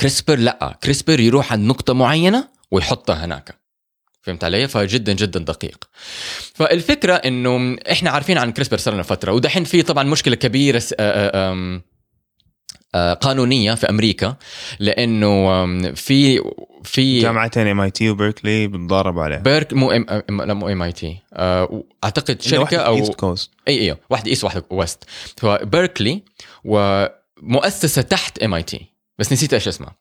كريسبر 0.00 0.38
لا 0.38 0.78
كريسبر 0.82 1.20
يروح 1.20 1.52
عند 1.52 1.66
نقطة 1.68 1.94
معينة 1.94 2.48
ويحطها 2.70 3.24
هناك. 3.24 3.58
فهمت 4.22 4.44
علي؟ 4.44 4.68
فجدا 4.68 5.12
جدا 5.12 5.40
دقيق. 5.40 5.84
فالفكرة 6.54 7.14
إنه 7.14 7.76
إحنا 7.92 8.10
عارفين 8.10 8.38
عن 8.38 8.52
كريسبر 8.52 8.76
صار 8.76 8.94
لنا 8.94 9.02
فترة 9.02 9.32
ودحين 9.32 9.64
في 9.64 9.82
طبعا 9.82 10.04
مشكلة 10.04 10.34
كبيرة 10.34 10.78
س- 10.78 10.94
آه، 10.98 11.52
آه، 11.52 11.80
آه، 12.94 13.14
قانونية 13.14 13.74
في 13.74 13.88
أمريكا 13.90 14.36
لأنه 14.80 15.66
في 15.94 16.40
في 16.84 17.20
جامعتين 17.20 17.66
ام 17.66 17.80
اي 17.80 17.90
تي 17.90 18.10
وبركلي 18.10 18.66
بتضاربوا 18.68 19.22
عليها. 19.22 19.38
بيرك 19.38 19.72
مو 19.72 19.90
ام 19.90 20.06
ام 20.30 20.42
لا 20.42 20.54
مو 20.54 20.68
ام 20.68 20.82
اي 20.82 20.92
تي 20.92 21.18
أعتقد 22.04 22.42
شركة 22.42 22.76
أو 22.76 22.96
ايست 22.96 23.14
كوست 23.14 23.50
إي 23.68 23.90
إي 23.90 23.96
واحدة 24.10 24.30
ايست 24.30 24.44
واحدة 24.44 24.64
ويست 24.70 25.04
فبيركلي 25.36 26.22
ومؤسسه 26.64 28.02
تحت 28.02 28.38
ام 28.42 28.54
اي 28.54 28.62
تي 28.62 28.91
بس 29.22 29.32
نسيت 29.32 29.54
إيش 29.54 29.68
اسمها 29.68 29.96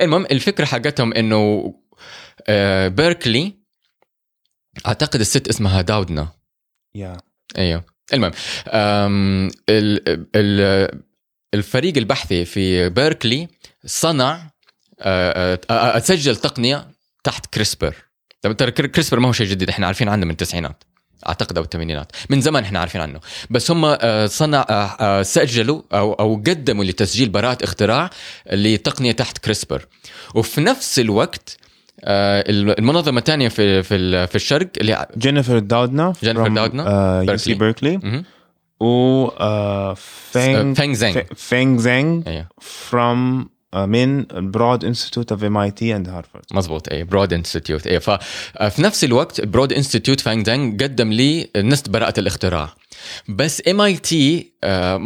المهم 0.00 0.26
الفكرة 0.30 0.64
حقتهم 0.64 1.12
إنه 1.14 1.74
آه، 2.48 2.88
بيركلي 2.88 3.54
أعتقد 4.86 5.20
الست 5.20 5.48
اسمها 5.48 5.80
داودنا. 5.82 6.28
يا. 6.94 7.16
أيوه. 7.58 7.84
المهم 8.12 8.30
أم، 8.68 9.46
ال- 9.68 10.26
ال- 10.36 11.02
الفريق 11.54 11.96
البحثي 11.96 12.44
في 12.44 12.88
بيركلي 12.88 13.48
صنع 13.86 14.50
أه، 15.00 15.60
أه، 15.70 15.98
سجل 15.98 16.36
تقنية 16.36 16.88
تحت 17.24 17.46
كريسبر. 17.54 17.94
طب 18.42 18.56
ترى 18.56 18.70
كر- 18.70 18.86
كريسبر 18.86 19.20
ما 19.20 19.28
هو 19.28 19.32
شيء 19.32 19.46
جديد 19.46 19.68
إحنا 19.68 19.86
عارفين 19.86 20.08
عنه 20.08 20.24
من 20.24 20.30
التسعينات. 20.30 20.84
أعتقد 21.28 21.58
أو 21.58 21.64
الثمانينات. 21.64 22.12
من 22.30 22.40
زمان 22.40 22.62
إحنا 22.62 22.78
عارفين 22.78 23.00
عنه. 23.00 23.20
بس 23.50 23.70
هم 23.70 23.84
أه، 23.84 24.26
صنع 24.26 24.66
أه، 24.70 24.72
أه، 24.72 25.22
سجلوا 25.22 25.82
أو 25.92 26.12
أو 26.12 26.34
قدموا 26.36 26.84
لتسجيل 26.84 27.28
براءة 27.28 27.64
اختراع 27.64 28.10
لتقنية 28.52 29.12
تحت 29.12 29.38
كريسبر 29.38 29.86
وفي 30.34 30.60
نفس 30.60 30.98
الوقت 30.98 31.56
المنظمة 32.04 33.18
الثانية 33.18 33.48
في 33.48 33.82
في 33.82 34.26
في 34.26 34.34
الشرق 34.34 34.68
اللي 34.80 35.06
جينيفر 35.18 35.58
داودنا 35.58 36.12
جينيفر 36.22 36.48
داودنا، 36.48 36.82
يو 37.20 37.26
بيركلي. 37.26 37.54
بيركلي. 37.54 38.24
و 38.80 39.24
آه، 39.26 39.96
زانغ 40.34 40.74
فانغ 41.36 41.78
زانغ 41.78 42.22
أيوه. 42.26 42.46
from 42.60 42.94
آه، 42.94 43.55
من 43.74 44.24
برود 44.32 44.84
انستيتوت 44.84 45.32
اوف 45.32 45.44
ام 45.44 45.56
اي 45.56 45.70
تي 45.70 45.96
اند 45.96 46.08
هارفارد 46.08 46.44
مظبوط 46.52 46.88
اي 46.88 47.04
برود 47.04 47.32
انستيتيوت 47.32 47.86
اي 47.86 48.00
ففي 48.00 48.82
نفس 48.82 49.04
الوقت 49.04 49.40
برود 49.40 49.72
انستيتيوت 49.72 50.20
فانغ 50.20 50.42
دانغ 50.42 50.72
قدم 50.72 51.12
لي 51.12 51.50
نص 51.56 51.82
براءة 51.82 52.20
الاختراع. 52.20 52.74
بس 53.28 53.62
ام 53.68 53.80
اي 53.80 53.96
تي 53.96 54.52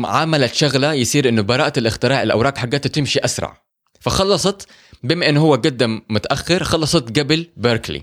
عملت 0.05 0.55
شغلة 0.55 0.93
يصير 0.93 1.29
إنه 1.29 1.43
براءة 1.43 1.79
الاختراع 1.79 2.23
الأوراق 2.23 2.59
حقتها 2.59 2.89
تمشي 2.89 3.21
أسرع. 3.21 3.63
فخلصت 4.01 4.69
بما 5.03 5.29
إنه 5.29 5.41
هو 5.41 5.55
قدم 5.55 6.03
متأخر 6.11 6.65
خلصت 6.65 7.19
قبل 7.19 7.47
بيركلي 7.57 8.03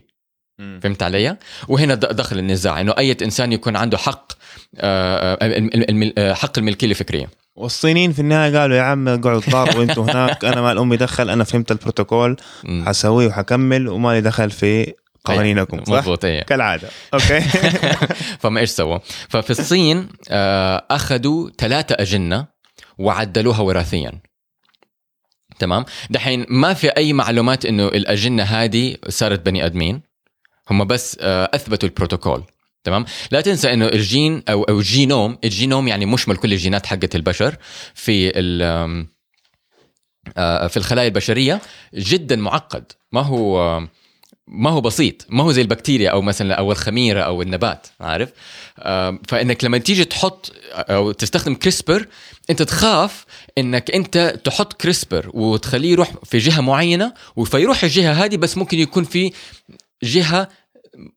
فهمت 0.58 1.04
علي؟ 1.04 1.38
وهنا 1.68 1.96
دخل 1.96 2.40
النزاع 2.40 2.82
إنه 2.82 2.94
أي 2.98 3.18
إنسان 3.22 3.54
يكون 3.54 3.76
عنده 3.76 3.98
حق 3.98 4.32
آه، 4.76 5.38
آه، 5.42 6.12
آه، 6.18 6.34
حق 6.34 6.58
الملكية 6.58 6.88
الفكرية 6.88 7.30
والصينيين 7.56 8.14
في 8.14 8.20
النهاية 8.20 8.58
قالوا 8.58 8.78
يا 8.78 8.82
عم 8.82 9.08
اقعدوا 9.08 9.42
تضاربوا 9.42 9.84
أنتوا 9.84 10.04
هناك 10.04 10.46
أنا 10.46 10.62
ما 10.62 10.72
الام 10.72 10.94
دخل 10.94 11.30
أنا 11.30 11.44
فهمت 11.44 11.72
البروتوكول. 11.72 12.38
حسويه 12.86 13.28
وحكمل 13.28 13.88
ومالي 13.88 14.22
دخل 14.22 14.52
في 14.52 14.94
قوانينكم 15.26 15.84
صح؟ 15.84 15.94
مظبوط 15.94 16.26
إيه 16.26 16.42
كالعادة 16.42 16.90
okay 17.14 17.40
فما 18.42 18.60
إيش 18.60 18.70
سووا؟ 18.70 18.98
ففي 19.30 19.50
الصين 19.50 20.08
أخذوا 20.92 21.50
ثلاثة 21.58 21.96
أجنة 22.00 22.46
وعدلوها 22.98 23.62
وراثيا 23.62 24.12
تمام؟ 25.60 25.86
دحين 26.10 26.46
ما 26.50 26.74
في 26.74 26.88
أي 26.88 27.14
معلومات 27.14 27.66
إنه 27.66 27.88
الأجنة 27.88 28.44
هذه 28.44 28.98
صارت 29.10 29.46
بني 29.46 29.66
آدمين 29.66 30.02
هم 30.70 30.86
بس 30.86 31.18
أثبتوا 31.22 31.90
البروتوكول 31.90 32.44
تمام؟ 32.88 33.06
لا 33.32 33.42
تنسى 33.42 33.74
إنه 33.74 33.86
الجين 33.86 34.44
أو 34.50 34.64
أو 34.64 34.80
الجينوم 34.80 35.38
الجينوم 35.44 35.88
يعني 35.88 36.06
مشمل 36.06 36.36
كل 36.38 36.54
الجينات 36.54 36.86
حقت 36.86 37.16
البشر 37.16 37.56
في 37.94 38.32
آم، 38.64 39.08
آه، 40.38 40.68
في 40.68 40.78
الخلايا 40.78 41.08
البشرية 41.08 41.62
جدا 41.94 42.36
معقد. 42.36 42.92
ما 43.12 43.22
هو 43.22 43.60
آه، 43.60 43.88
ما 44.48 44.70
هو 44.70 44.82
بسيط. 44.82 45.26
ما 45.30 45.44
هو 45.44 45.52
زي 45.52 45.62
البكتيريا 45.62 46.10
أو 46.10 46.22
مثلا 46.22 46.54
أو 46.56 46.72
الخميرة 46.72 47.22
أو 47.22 47.42
النبات 47.42 47.88
عارف؟ 48.00 48.30
آم، 48.80 49.20
فإنك 49.28 49.64
لما 49.64 49.78
تيجي 49.78 50.06
تحط 50.06 50.52
أو 50.74 51.12
تستخدم 51.12 51.56
كريسبر 51.56 52.08
أنت 52.50 52.62
تخاف 52.62 53.26
إنك 53.58 53.92
أنت 53.92 54.40
تحط 54.44 54.74
كريسبر 54.74 55.30
وتخليه 55.34 55.92
يروح 55.92 56.12
في 56.24 56.38
جهة 56.38 56.62
معينة 56.62 57.14
فيروح 57.46 57.84
الجهة 57.84 58.12
هذه 58.26 58.38
بس 58.38 58.58
ممكن 58.58 58.80
يكون 58.80 59.04
في 59.04 59.32
جهة 60.04 60.50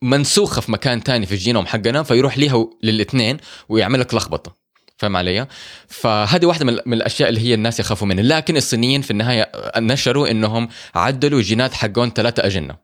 منسوخة 0.02 0.60
في 0.60 0.72
مكان 0.72 1.02
تاني 1.02 1.26
في 1.26 1.32
الجينوم 1.32 1.66
حقنا 1.66 2.02
فيروح 2.02 2.38
ليها 2.38 2.66
للاثنين 2.82 3.36
ويعمل 3.68 4.00
لك 4.00 4.14
لخبطة 4.14 4.60
فاهم 5.00 5.16
علي؟ 5.16 5.46
فهذه 5.88 6.46
واحدة 6.46 6.64
من 6.64 6.94
الأشياء 6.94 7.28
اللي 7.28 7.40
هي 7.40 7.54
الناس 7.54 7.80
يخافوا 7.80 8.08
منها، 8.08 8.24
لكن 8.24 8.56
الصينيين 8.56 9.02
في 9.02 9.10
النهاية 9.10 9.52
نشروا 9.76 10.30
إنهم 10.30 10.68
عدلوا 10.94 11.42
جينات 11.42 11.74
حقون 11.74 12.10
ثلاثة 12.10 12.46
أجنة. 12.46 12.76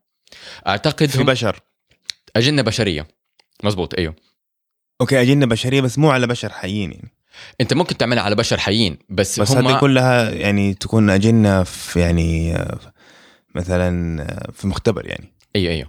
أعتقد 0.66 1.06
في 1.06 1.24
بشر 1.24 1.60
أجنة 2.36 2.62
بشرية. 2.62 3.08
مزبوط 3.64 3.94
إيوه. 3.94 4.14
أوكي 5.00 5.22
أجنة 5.22 5.46
بشرية 5.46 5.80
بس 5.80 5.98
مو 5.98 6.10
على 6.10 6.26
بشر 6.26 6.52
حيين 6.52 6.92
يعني 6.92 7.12
أنت 7.60 7.74
ممكن 7.74 7.96
تعملها 7.96 8.22
على 8.22 8.34
بشر 8.34 8.58
حيين 8.58 8.98
بس, 9.08 9.40
بس 9.40 9.50
هم 9.50 9.68
هذه 9.68 9.78
كلها 9.78 10.30
يعني 10.30 10.74
تكون 10.74 11.10
أجنة 11.10 11.62
في 11.62 12.00
يعني 12.00 12.56
آه، 12.56 12.78
مثلا 13.54 14.22
آه، 14.22 14.50
في 14.52 14.66
مختبر 14.66 15.06
يعني 15.06 15.35
أيوه 15.56 15.72
أيوه. 15.72 15.88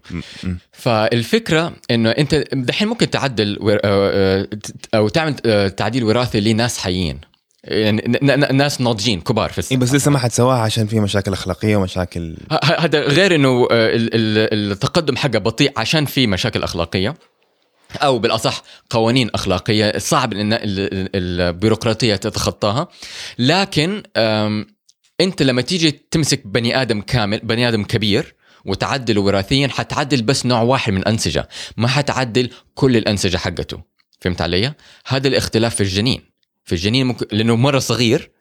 فالفكرة 0.71 1.73
إنه 1.91 2.09
أنت 2.09 2.35
دحين 2.53 2.87
ممكن 2.87 3.09
تعدل 3.09 3.57
ور- 3.61 3.79
آه، 3.83 4.41
آه، 4.43 4.47
أو 4.95 5.07
تعمل 5.09 5.35
آه، 5.45 5.67
تعديل 5.67 6.03
وراثي 6.03 6.39
لناس 6.39 6.77
حيين. 6.79 7.19
يعني 7.63 8.19
ناس 8.51 8.81
ناضجين 8.81 9.21
كبار 9.21 9.49
في 9.51 9.57
السن. 9.57 9.75
إيه 9.75 9.81
بس 9.81 9.93
لسه 9.93 10.11
ما 10.11 10.19
حد 10.19 10.31
سواها 10.31 10.57
عشان 10.59 10.87
في 10.87 10.99
مشاكل 10.99 11.33
أخلاقية 11.33 11.75
ومشاكل. 11.75 12.37
هذا 12.63 12.99
غير 12.99 13.35
إنه 13.35 13.67
ال- 13.71 14.09
ال- 14.15 14.71
التقدم 14.71 15.15
حقه 15.15 15.39
بطيء 15.39 15.71
عشان 15.77 16.05
في 16.05 16.27
مشاكل 16.27 16.63
أخلاقية. 16.63 17.15
أو 17.95 18.19
بالأصح 18.19 18.63
قوانين 18.89 19.29
أخلاقية 19.33 19.97
صعب 19.97 20.33
إن 20.33 20.53
ال- 20.53 20.59
ال- 20.63 21.09
البيروقراطية 21.15 22.15
تتخطاها. 22.15 22.87
لكن 23.39 24.03
أنت 25.21 25.41
لما 25.41 25.61
تيجي 25.61 25.91
تمسك 26.11 26.47
بني 26.47 26.81
آدم 26.81 27.01
كامل 27.01 27.39
بني 27.43 27.67
آدم 27.67 27.83
كبير 27.83 28.35
وتعدله 28.67 29.21
وراثيا 29.21 29.67
حتعدل 29.67 30.21
بس 30.21 30.45
نوع 30.45 30.61
واحد 30.61 30.93
من 30.93 30.99
الأنسجة. 30.99 31.49
ما 31.77 31.87
حتعدل 31.87 32.49
كل 32.75 32.97
الأنسجة 32.97 33.37
حقته. 33.37 33.81
فهمت 34.21 34.41
علي؟ 34.41 34.73
هذا 35.07 35.27
الاختلاف 35.27 35.75
في 35.75 35.81
الجنين. 35.81 36.21
في 36.63 36.73
الجنين 36.73 37.05
ممكن 37.05 37.25
لأنه 37.31 37.55
مرة 37.55 37.79
صغير 37.79 38.31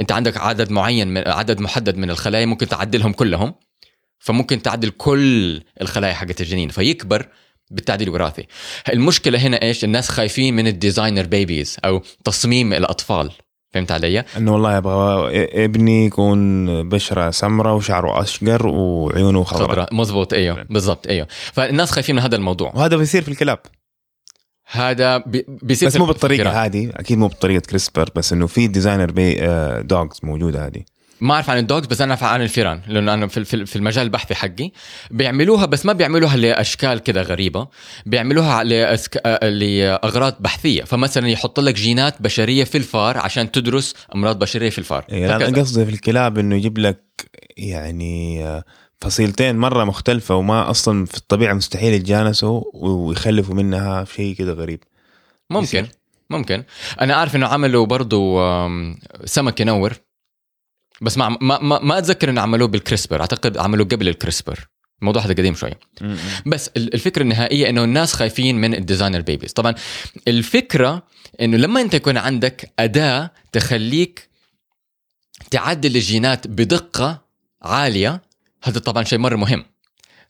أنت 0.00 0.12
عندك 0.12 0.36
عدد 0.36 0.70
معين 0.70 1.08
من 1.08 1.28
عدد 1.28 1.60
محدد 1.60 1.96
من 1.96 2.10
الخلايا 2.10 2.46
ممكن 2.46 2.68
تعدلهم 2.68 3.12
كلهم. 3.12 3.54
فممكن 4.18 4.62
تعدل 4.62 4.90
كل 4.90 5.60
الخلايا 5.80 6.14
حقت 6.14 6.40
الجنين 6.40 6.68
فيكبر 6.68 7.28
بالتعديل 7.70 8.08
الوراثي. 8.08 8.46
المشكلة 8.92 9.38
هنا 9.38 9.62
إيش؟ 9.62 9.84
الناس 9.84 10.08
خايفين 10.08 10.56
من 10.56 10.66
ال 10.66 10.73
designer 10.73 11.26
babies 11.26 11.76
أو 11.84 12.02
تصميم 12.24 12.72
الأطفال. 12.72 13.30
فهمت 13.72 13.92
علي؟ 13.92 14.24
إنه 14.36 14.52
والله 14.52 14.78
أبغى 14.78 15.30
ابني 15.64 16.06
يكون 16.06 16.66
بشرة 16.88 17.30
سمراء 17.30 17.74
وشعره 17.76 18.22
أشقر 18.22 18.66
وعيونه 18.66 19.44
خضراء. 19.44 19.94
مزبوط 19.94 20.34
إيوه. 20.34 20.66
بالضبط 20.70 21.06
إيوه. 21.06 21.26
فالناس 21.52 21.90
خايفين 21.90 22.16
من 22.16 22.22
هذا 22.22 22.36
الموضوع. 22.36 22.72
وهذا 22.74 22.96
بيصير 22.96 23.22
في 23.22 23.28
الكلاب. 23.28 23.58
هذا 24.70 25.16
بي- 25.18 25.46
بيصير 25.48 25.88
بس 25.88 25.96
مو. 25.96 26.06
بالطريقة 26.06 26.64
هذه 26.64 26.90
أكيد 26.94 27.18
مو 27.18 27.26
بطريقه 27.28 27.62
CRISPR 27.70 28.08
بس 28.16 28.32
إنه 28.32 28.46
في 28.46 28.66
designer 28.66 29.10
بي 29.10 29.34
dogs 29.82 30.20
موجودة 30.22 30.66
هذه. 30.66 30.82
ما 31.20 31.34
أعرف 31.34 31.50
عن 31.50 31.58
ال 31.58 31.64
dogs 31.64 31.86
بس 31.86 32.00
أنا 32.00 32.10
اعرف 32.12 32.24
عن 32.24 32.42
الفيران 32.42 32.80
لأنه 32.86 33.14
أنا 33.14 33.26
في 33.26 33.44
في- 33.44 33.76
المجال 33.76 34.04
البحثي 34.04 34.34
حقي. 34.34 34.70
بيعملوها 35.10 35.66
بس 35.66 35.86
ما 35.86 35.92
بيعملوها 35.92 36.36
لأشكال 36.36 36.98
كذا 36.98 37.22
غريبة 37.22 37.68
بيعملوها 38.06 38.64
لأسك... 38.64 39.16
لأغراض 39.42 40.36
بحثية. 40.40 40.84
فمثلا 40.84 41.28
يحط 41.28 41.60
لك 41.60 41.74
جينات 41.74 42.22
بشرية 42.22 42.64
في 42.64 42.78
الفار 42.78 43.18
عشان 43.18 43.52
تدرس 43.52 43.94
أمراض 44.14 44.38
بشرية 44.38 44.70
في 44.70 44.78
الفار. 44.78 45.04
يعني 45.08 45.26
هكذا. 45.36 45.48
أنا 45.48 45.58
قصدي 45.60 45.84
في 45.84 45.90
الكلاب 45.90 46.38
إنه 46.38 46.56
يجيب 46.56 46.78
لك 46.78 47.04
يعني 47.56 48.44
آه، 48.46 48.64
فصيلتين 49.00 49.56
مرة 49.56 49.84
مختلفة 49.84 50.34
وما 50.34 50.70
أصلا 50.70 51.06
في 51.06 51.16
الطبيعة 51.16 51.52
مستحيل 51.54 51.94
يتجانسوا 51.94 52.62
ويخلفوا 52.74 53.54
منها 53.54 54.04
شيء 54.04 54.34
كذا 54.34 54.52
غريب. 54.52 54.80
ممكن 55.50 55.64
يصير. 55.64 55.86
ممكن. 56.30 56.64
أنا 57.00 57.14
عارف 57.14 57.36
إنه 57.36 57.46
عملوا 57.46 57.86
برضو 57.86 58.40
سمك 59.24 59.60
ينور. 59.60 59.92
بس 61.00 61.18
ما 61.18 61.28
ما 61.40 61.58
ما, 61.62 61.78
ما 61.78 61.98
أتذكر 61.98 62.30
إنه 62.30 62.40
عملوه 62.40 62.68
بال 62.68 62.81
CRISPR 62.81 63.20
أعتقد 63.20 63.58
عملوه 63.58 63.86
قبل 63.86 64.08
ال 64.08 64.16
CRISPR 64.16 64.66
الموضوع 65.02 65.22
هذا 65.22 65.32
قديم 65.32 65.54
شوي. 65.54 65.70
بس 66.46 66.70
ال- 66.76 66.94
الفكرة 66.94 67.22
النهائية 67.22 67.68
إنه 67.68 67.84
الناس 67.84 68.12
خايفين 68.14 68.56
من 68.56 68.74
ال 68.74 68.79
designer 68.79 69.20
babies 69.20 69.52
طبعا 69.52 69.74
الفكرة 70.28 71.02
إنه 71.40 71.56
لما 71.56 71.80
أنت 71.80 71.94
يكون 71.94 72.16
عندك 72.16 72.72
أداة 72.78 73.30
تخليك 73.52 74.28
تعدل 75.50 75.96
الجينات 75.96 76.46
بدقة 76.46 77.20
عالية 77.62 78.22
هذا 78.64 78.78
طبعا 78.78 79.04
شيء 79.04 79.18
مرة 79.18 79.36
مهم. 79.36 79.64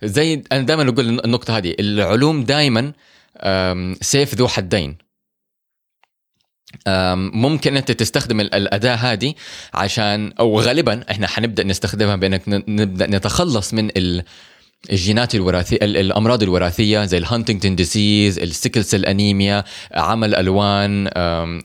زي 0.03 0.43
أنا 0.53 0.62
دائما 0.62 0.89
أقول 0.89 1.21
النقطة 1.25 1.57
هذه 1.57 1.75
العلوم 1.81 2.45
دائما 2.45 2.93
سيف 4.00 4.35
ذو 4.35 4.49
حدين. 4.49 4.97
ممكن 7.17 7.77
انت 7.77 7.93
تستخدم 7.93 8.41
ال- 8.41 8.55
الأداة 8.55 8.95
هذه 8.95 9.35
عشان 9.75 10.33
أو 10.41 10.61
غالبا 10.61 11.05
إحنا 11.11 11.27
حنبدأ 11.27 11.65
نستخدمها 11.65 12.17
بانك 12.17 12.43
نبدأ 12.49 13.07
نتخلص 13.07 13.75
من 13.75 13.89
ال 13.97 14.23
الجينات 14.93 15.35
الوراثيه 15.35 15.77
ال- 15.83 15.97
الأمراض 15.97 16.43
الوراثية 16.43 17.05
زي 17.05 17.19
ال 17.19 17.24
Huntington 17.24 17.76
disease 17.76 18.38
ال 18.38 18.45
sickle 18.45 18.85
cell 18.85 19.07
anemia 19.07 19.64
عمل 19.95 20.35
ألوان 20.35 21.09
أم، 21.09 21.62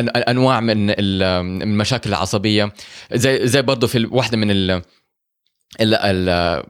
أن- 0.00 0.28
أنواع 0.28 0.60
من 0.60 0.90
ال- 0.90 1.22
المشاكل 1.62 2.10
العصبية. 2.10 2.72
زي 3.12 3.46
زي 3.46 3.62
برضه 3.62 3.86
في 3.86 4.04
واحدة 4.10 4.36
من 4.36 4.50
ال 4.50 4.70
ال 5.80 5.94
ال 5.94 6.62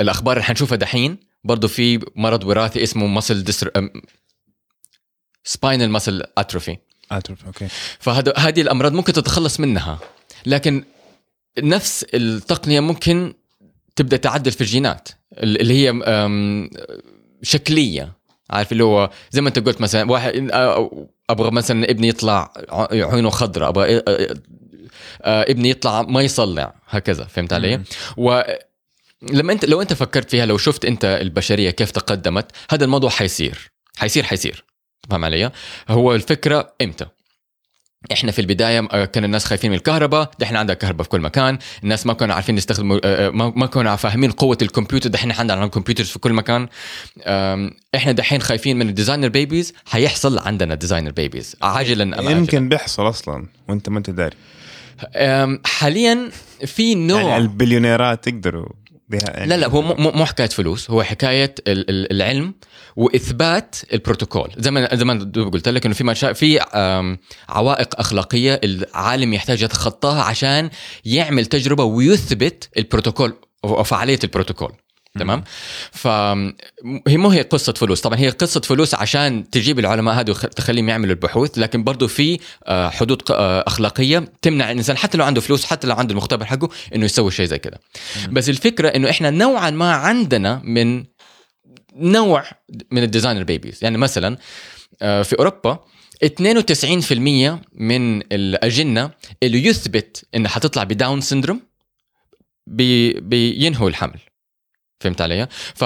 الأخبار 0.00 0.36
اللي 0.36 0.44
حنشوفها 0.44 0.76
دحين 0.76 1.18
برضه 1.44 1.68
في 1.68 2.00
مرض 2.16 2.44
وراثي 2.44 2.82
اسمه 2.82 3.20
ديستر 3.30 3.70
spinal 5.48 5.90
muscle 5.90 6.22
atrophy 6.38 6.76
atroph 7.12 7.46
okay 7.46 7.68
فهذا 7.98 8.32
هذه 8.36 8.60
الأمراض 8.60 8.92
ممكن 8.92 9.12
تتخلص 9.12 9.60
منها. 9.60 9.98
لكن 10.46 10.84
نفس 11.58 12.06
التقنية 12.14 12.80
ممكن 12.80 13.34
تبدأ 13.96 14.16
تعدل 14.16 14.52
في 14.52 14.60
الجينات 14.60 15.08
اللي 15.32 15.74
هي 15.74 15.92
شكلية. 17.42 18.12
عارف 18.50 18.72
اللي 18.72 18.84
هو 18.84 19.10
زي 19.30 19.40
ما 19.40 19.48
انت 19.48 19.58
قلت 19.58 19.80
مثلا 19.80 20.10
واحد 20.10 20.32
أ- 20.32 21.06
أبغى 21.30 21.50
مثلا 21.50 21.90
ابني 21.90 22.08
يطلع 22.08 22.52
عيونه 22.90 23.30
خضراء 23.30 23.68
أبغى 23.68 24.02
آه، 24.08 24.36
ابني 25.22 25.70
يطلع 25.70 26.02
ما 26.02 26.22
يصلع 26.22 26.74
هكذا. 26.88 27.24
فهمت 27.24 27.52
علي؟ 27.52 27.80
و 28.16 28.42
لما 29.22 29.52
انت 29.52 29.64
لو 29.64 29.82
انت 29.82 29.92
فكرت 29.92 30.30
فيها 30.30 30.46
لو 30.46 30.58
شفت 30.58 30.84
انت 30.84 31.04
البشرية 31.04 31.70
كيف 31.70 31.90
تقدمت 31.90 32.46
هذا 32.70 32.84
الموضوع 32.84 33.10
حيصير. 33.10 33.70
حيصير 33.96 34.22
حيصير. 34.22 34.64
فاهم 35.10 35.24
علي؟ 35.24 35.50
هو 35.88 36.14
الفكرة 36.14 36.72
إمتى؟ 36.82 37.06
إحنا 38.12 38.32
في 38.32 38.38
البداية 38.38 38.88
آه، 38.92 39.04
كان 39.04 39.24
الناس 39.24 39.44
خايفين 39.44 39.70
من 39.70 39.76
الكهرباء 39.76 40.30
دحين 40.38 40.56
عندها 40.56 40.74
كهرباء 40.74 41.02
في 41.02 41.08
كل 41.08 41.20
مكان 41.20 41.58
الناس 41.82 42.06
ما 42.06 42.12
كانوا 42.12 42.34
عارفين 42.34 42.56
يستخدموا 42.56 42.98
آه، 43.04 43.26
آه، 43.26 43.30
ما 43.30 43.66
كانوا 43.66 43.96
فاهمين 43.96 44.30
قوة 44.30 44.58
الكمبيوتر 44.62 45.10
دحين 45.10 45.32
عندنا 45.32 45.66
كمبيوترز 45.66 46.06
في 46.08 46.18
كل 46.18 46.32
مكان 46.32 46.68
إحنا 47.94 48.12
دحين 48.12 48.42
خايفين 48.42 48.78
من 48.78 48.88
ال 48.88 48.92
designer 48.92 49.28
babies 49.28 49.74
حيحصل 49.86 50.38
عندنا 50.38 50.74
designer 50.74 51.10
babies 51.10 51.56
عاجلا 51.62 52.04
أم 52.04 52.14
آجلاً. 52.14 52.30
يمكن 52.30 52.68
بيحصل 52.68 53.08
أصلا 53.08 53.46
وأنت 53.68 53.88
ما 53.88 53.98
أنت 53.98 54.10
داري 54.10 54.36
حاليا 55.64 56.30
في 56.66 56.94
نوع 56.94 57.22
يعني 57.22 57.36
البليونيرات 57.36 58.26
يقدروا 58.26 58.68
بها 59.08 59.20
يعني. 59.34 59.46
لا 59.46 59.56
لا 59.56 59.68
هو 59.68 59.82
مو- 59.82 60.10
مو 60.10 60.24
حكاية 60.24 60.48
فلوس 60.48 60.90
هو 60.90 61.02
حكاية 61.02 61.54
ال- 61.68 61.90
ال- 61.90 62.12
العلم 62.12 62.54
وإثبات 62.96 63.76
البروتوكول. 63.92 64.50
زي 64.58 64.70
ما 64.70 64.94
زي 64.96 65.04
ما 65.04 65.30
قلت 65.52 65.68
لك 65.68 65.84
إنه 65.86 65.94
في 65.94 66.04
مشا... 66.04 66.32
في 66.32 66.60
عوائق 67.48 68.00
أخلاقية 68.00 68.60
العالم 68.64 69.34
يحتاج 69.34 69.62
يتخطاها 69.62 70.22
عشان 70.22 70.70
يعمل 71.04 71.46
تجربة 71.46 71.84
ويثبت 71.84 72.68
البروتوكول 72.78 73.34
وفعاليه 73.62 74.18
البروتوكول. 74.24 74.72
تمام؟ 75.18 75.44
فهي 75.92 77.16
مو 77.16 77.28
هي 77.30 77.42
قصة 77.42 77.72
فلوس. 77.72 78.00
طبعا 78.00 78.18
هي 78.18 78.28
قصة 78.28 78.60
فلوس 78.60 78.94
عشان 78.94 79.50
تجيب 79.50 79.78
العلماء 79.78 80.14
هذول 80.14 80.30
وخ- 80.30 80.46
تخليهم 80.46 80.88
يعملوا 80.88 81.10
البحوث 81.14 81.58
لكن 81.58 81.84
برضو 81.84 82.08
في 82.08 82.38
آه، 82.66 82.88
حدود 82.90 83.22
آه، 83.30 83.64
أخلاقية 83.66 84.32
تمنع 84.42 84.70
الإنسان 84.70 84.96
حتى 84.96 85.18
لو 85.18 85.24
عنده 85.24 85.40
فلوس 85.40 85.64
حتى 85.64 85.86
لو 85.86 85.94
عنده 85.94 86.12
المختبر 86.12 86.44
حقه 86.44 86.68
إنه 86.94 87.04
يسوي 87.04 87.30
شيء 87.30 87.46
زي 87.46 87.58
كذا 87.58 87.78
بس 88.30 88.48
الفكرة 88.48 88.88
إنه 88.88 89.10
إحنا 89.10 89.30
نوعا 89.30 89.70
ما 89.70 89.92
عندنا 89.92 90.60
من 90.64 91.04
نوع 91.96 92.44
من 92.90 93.02
ال 93.02 93.06
designer 93.06 93.42
babies 93.42 93.78
يعني 93.82 93.98
مثلا 93.98 94.36
آه، 95.02 95.22
في 95.22 95.38
أوروبا 95.38 95.78
92% 96.24 97.58
من 97.74 98.18
الأجنة 98.32 99.10
اللي 99.42 99.64
يثبت 99.66 100.24
إنها 100.34 100.50
حتطلع 100.50 100.84
ب 100.84 100.91
Down 100.91 101.20
syndrome 101.20 101.60
بي 102.66 103.12
بينهوا 103.12 103.88
الحمل. 103.88 104.18
فهمت 105.00 105.20
علي؟ 105.20 105.48
ف 105.74 105.84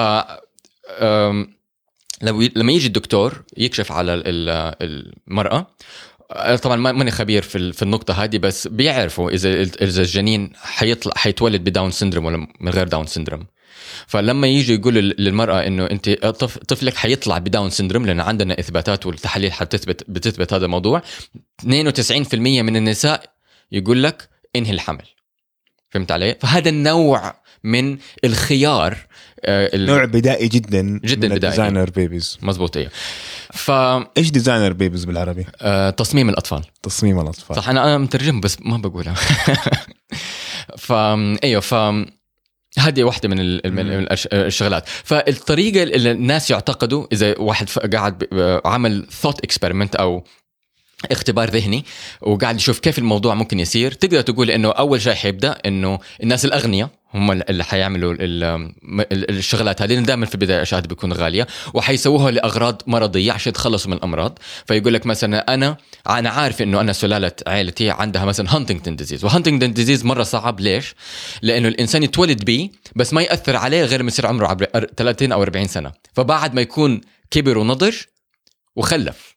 لما 2.57 2.73
يجي 2.73 2.87
الدكتور 2.87 3.43
يكشف 3.57 3.93
على 3.93 4.15
ال- 4.15 4.23
ال- 4.27 5.13
المرأة 5.29 5.67
آه، 6.33 6.57
طبعا 6.57 6.77
ما- 6.77 6.93
ماني 6.93 7.11
خبير 7.11 7.43
في 7.43 7.73
في 7.73 7.83
النقطة 7.83 8.25
هذه 8.25 8.39
بس 8.39 8.67
بيعرفوا 8.69 9.31
إذا 9.31 9.63
إذا 9.63 10.01
الجنين 10.03 10.53
حيطلع 10.57 11.13
حيتولد 11.17 11.65
ب 11.65 11.70
Down 11.70 11.91
syndrome 11.91 12.25
ولا 12.25 12.37
من 12.61 12.69
غير 12.73 12.89
Down 12.89 13.07
syndrome. 13.07 13.47
فلما 14.07 14.47
يجي 14.47 14.75
يقول 14.75 14.95
لل- 14.95 15.15
للمرأة 15.19 15.67
إنه 15.67 15.87
أنت 15.87 16.11
طف- 16.11 16.59
طفلك 16.59 16.95
حيطلع 16.97 17.39
ب 17.39 17.45
Down 17.45 17.71
syndrome 17.71 18.07
لأن 18.07 18.21
عندنا 18.21 18.59
إثباتات 18.61 19.07
والتحاليل 19.07 19.53
حتثبت 19.53 20.05
بتثبت 20.11 20.53
هذا 20.53 20.65
الموضوع 20.65 21.03
92% 21.63 22.63
من 22.63 22.77
النساء 22.77 23.23
يقول 23.73 24.03
لك 24.03 24.29
إنهي 24.57 24.71
الحمل. 24.73 25.05
فهمت 25.91 26.13
علي؟ 26.13 26.37
فهذا 26.41 26.69
النوع 26.69 27.35
من 27.65 27.99
الخيار 28.25 28.97
آه، 29.45 29.77
نوع 29.77 30.05
بدائي 30.05 30.49
جدا 30.49 30.81
جداً 30.83 31.29
من 31.29 31.35
بدائي. 31.35 31.35
الديزاينر 31.35 31.91
babies 31.91 32.39
مزبوط 32.43 32.77
أيوه 32.77 32.91
فتصميم 33.53 34.07
إيش 34.17 34.31
designer 34.31 34.73
babies 34.73 35.05
بالعربي؟ 35.05 35.47
تصميم 35.97 36.29
الأطفال. 36.29 36.63
تصميم 36.83 37.21
الأطفال. 37.21 37.57
صح 37.57 37.69
أنا 37.69 37.85
أنا 37.85 37.99
مترجم 37.99 38.41
بس 38.41 38.57
ما 38.61 38.77
بقولها. 38.77 39.15
ف 40.79 40.93
أيوه 41.45 41.61
ف 41.61 41.75
هذه 42.79 43.05
واحدة 43.05 43.29
من 43.29 43.41
ال- 43.41 43.61
من 43.65 44.07
الشغلات. 44.33 44.89
فالطريقة 45.05 45.83
اللي 45.83 46.11
الناس 46.11 46.51
يعتقدوا 46.51 47.07
إذا 47.13 47.39
واحد 47.39 47.69
ف- 47.69 47.79
قاعد 47.79 48.25
عمل 48.65 49.07
thought 49.11 49.41
experiment 49.45 49.95
أو 49.97 50.25
اختبار 51.11 51.51
ذهني 51.51 51.85
وقاعد 52.21 52.57
يشوف 52.57 52.79
كيف 52.79 52.99
الموضوع 52.99 53.35
ممكن 53.35 53.61
يصير 53.61 53.93
تقدر 53.93 54.21
تقول 54.21 54.51
إنه 54.51 54.71
أول 54.71 55.01
شيء 55.03 55.15
حيبدأ 55.15 55.59
إنه 55.67 55.99
الناس 56.23 56.45
الأغنياء 56.45 56.91
هم 57.15 57.33
اللي 57.33 57.65
حيعملوا 57.65 58.13
ال- 58.13 58.45
ال- 59.13 59.31
الشغلات 59.31 59.83
هذه. 59.83 59.95
دائما 59.95 60.27
في 60.27 60.35
البداية 60.35 60.57
الاشياء 60.57 60.81
هذه 60.81 60.87
بتكون 60.87 61.13
غالية 61.13 61.47
وحيسووها 61.75 62.31
لأغراض 62.31 62.83
مرضية 62.87 63.33
عشان 63.33 63.51
يتخلصوا 63.51 63.91
من 63.91 63.97
الأمراض. 63.97 64.39
فيقول 64.67 64.95
لك 64.95 65.07
مثلا 65.07 65.55
أنا 65.55 65.77
أنا 66.09 66.31
عارف 66.31 66.63
إنه 66.63 66.81
أنا 66.81 66.93
سلالة 66.93 67.33
عائلتي 67.47 67.91
عندها 67.91 68.25
مثلا 68.25 68.57
Huntington 68.57 68.97
disease 68.97 69.25
و 69.25 69.29
Huntington 69.29 69.73
disease 69.73 70.05
مرة 70.05 70.23
صعب. 70.23 70.61
ليش؟ 70.61 70.95
لأنه 71.43 71.69
الإنسان 71.69 72.03
يتولد 72.03 72.45
به 72.45 72.71
بس 72.97 73.13
ما 73.13 73.23
يأثر 73.23 73.57
عليه 73.57 73.85
غير 73.85 74.01
لما 74.01 74.09
يصير 74.09 74.27
عمره 74.27 74.47
عبر 74.47 74.65
30 74.97 75.33
أو 75.33 75.43
40 75.43 75.67
سنة. 75.67 75.93
فبعد 76.15 76.55
ما 76.55 76.61
يكون 76.61 77.01
كبر 77.31 77.59
ونضج 77.59 77.95
وخلف. 78.77 79.32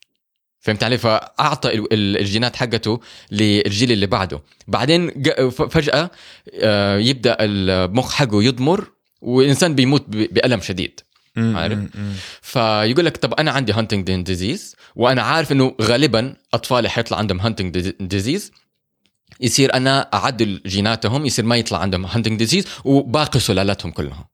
فهمت 0.65 0.83
علي؟ 0.83 0.97
فأعطى 0.97 1.69
ال- 1.73 1.93
ال- 1.93 2.17
الجينات 2.17 2.55
حقته 2.55 2.99
للجيل 3.31 3.91
اللي 3.91 4.05
بعده. 4.07 4.41
بعدين 4.67 5.23
فجأة 5.69 6.11
آه، 6.53 6.97
يبدأ 6.97 7.37
المخ 7.39 8.13
حقه 8.13 8.43
يضمر 8.43 8.87
والإنسان 9.21 9.75
بيموت 9.75 10.05
بألم 10.09 10.61
شديد. 10.61 10.99
عارف؟ 11.37 11.79
فيقول 12.41 13.05
لك 13.05 13.17
طب 13.17 13.33
أنا 13.33 13.51
عندي 13.51 13.73
Huntington 13.73 14.23
disease 14.23 14.75
وأنا 14.95 15.21
عارف 15.21 15.51
إنه 15.51 15.75
غالبا 15.81 16.35
أطفالي 16.53 16.89
حيطلع 16.89 17.17
عندهم 17.17 17.39
Huntington 17.39 17.79
disease 17.99 18.51
يصير 19.41 19.73
أنا 19.73 20.01
أعدل 20.13 20.61
جيناتهم 20.65 21.25
يصير 21.25 21.45
ما 21.45 21.55
يطلع 21.57 21.77
عندهم 21.79 22.05
Huntington 22.05 22.39
disease 22.39 22.65
وباقي 22.85 23.39
سلالتهم 23.39 23.91
كلهم. 23.91 24.25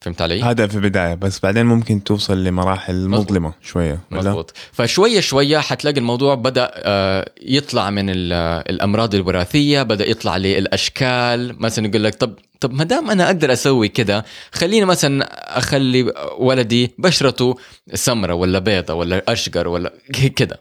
فهمت 0.00 0.22
علي؟ 0.22 0.42
هذا 0.42 0.66
في 0.66 0.74
البداية 0.74 1.14
بس 1.14 1.40
بعدين 1.40 1.66
ممكن 1.66 2.04
توصل 2.04 2.44
لمراحل 2.44 3.08
مظبوط. 3.08 3.30
مظلمة 3.30 3.52
شوية 3.62 4.00
ولا؟ 4.12 4.30
مضبوط 4.30 4.52
فشوية 4.72 5.20
شوية 5.20 5.58
حتلاقي 5.58 5.98
الموضوع 5.98 6.34
بدأ 6.34 6.70
آه، 6.74 7.30
يطلع 7.42 7.90
من 7.90 8.32
آه، 8.32 8.60
الأمراض 8.60 9.14
الوراثية 9.14 9.82
بدأ 9.82 10.10
يطلع 10.10 10.36
لي 10.36 10.58
الاشكال 10.58 11.62
مثلا 11.62 11.86
يقول 11.86 12.04
لك 12.04 12.14
طب 12.14 12.34
طب 12.60 12.72
ما 12.72 12.84
دام 12.84 13.10
أنا 13.10 13.26
أقدر 13.26 13.52
أسوي 13.52 13.88
كده 13.88 14.24
خليني 14.52 14.84
مثلا 14.84 15.24
أخلي 15.58 16.12
ولدي 16.38 16.94
بشرته 16.98 17.56
سمراء 17.94 18.36
ولا 18.36 18.58
بيضة 18.58 18.94
ولا 18.94 19.22
اشقر 19.28 19.68
ولا 19.68 19.92
كده 20.36 20.60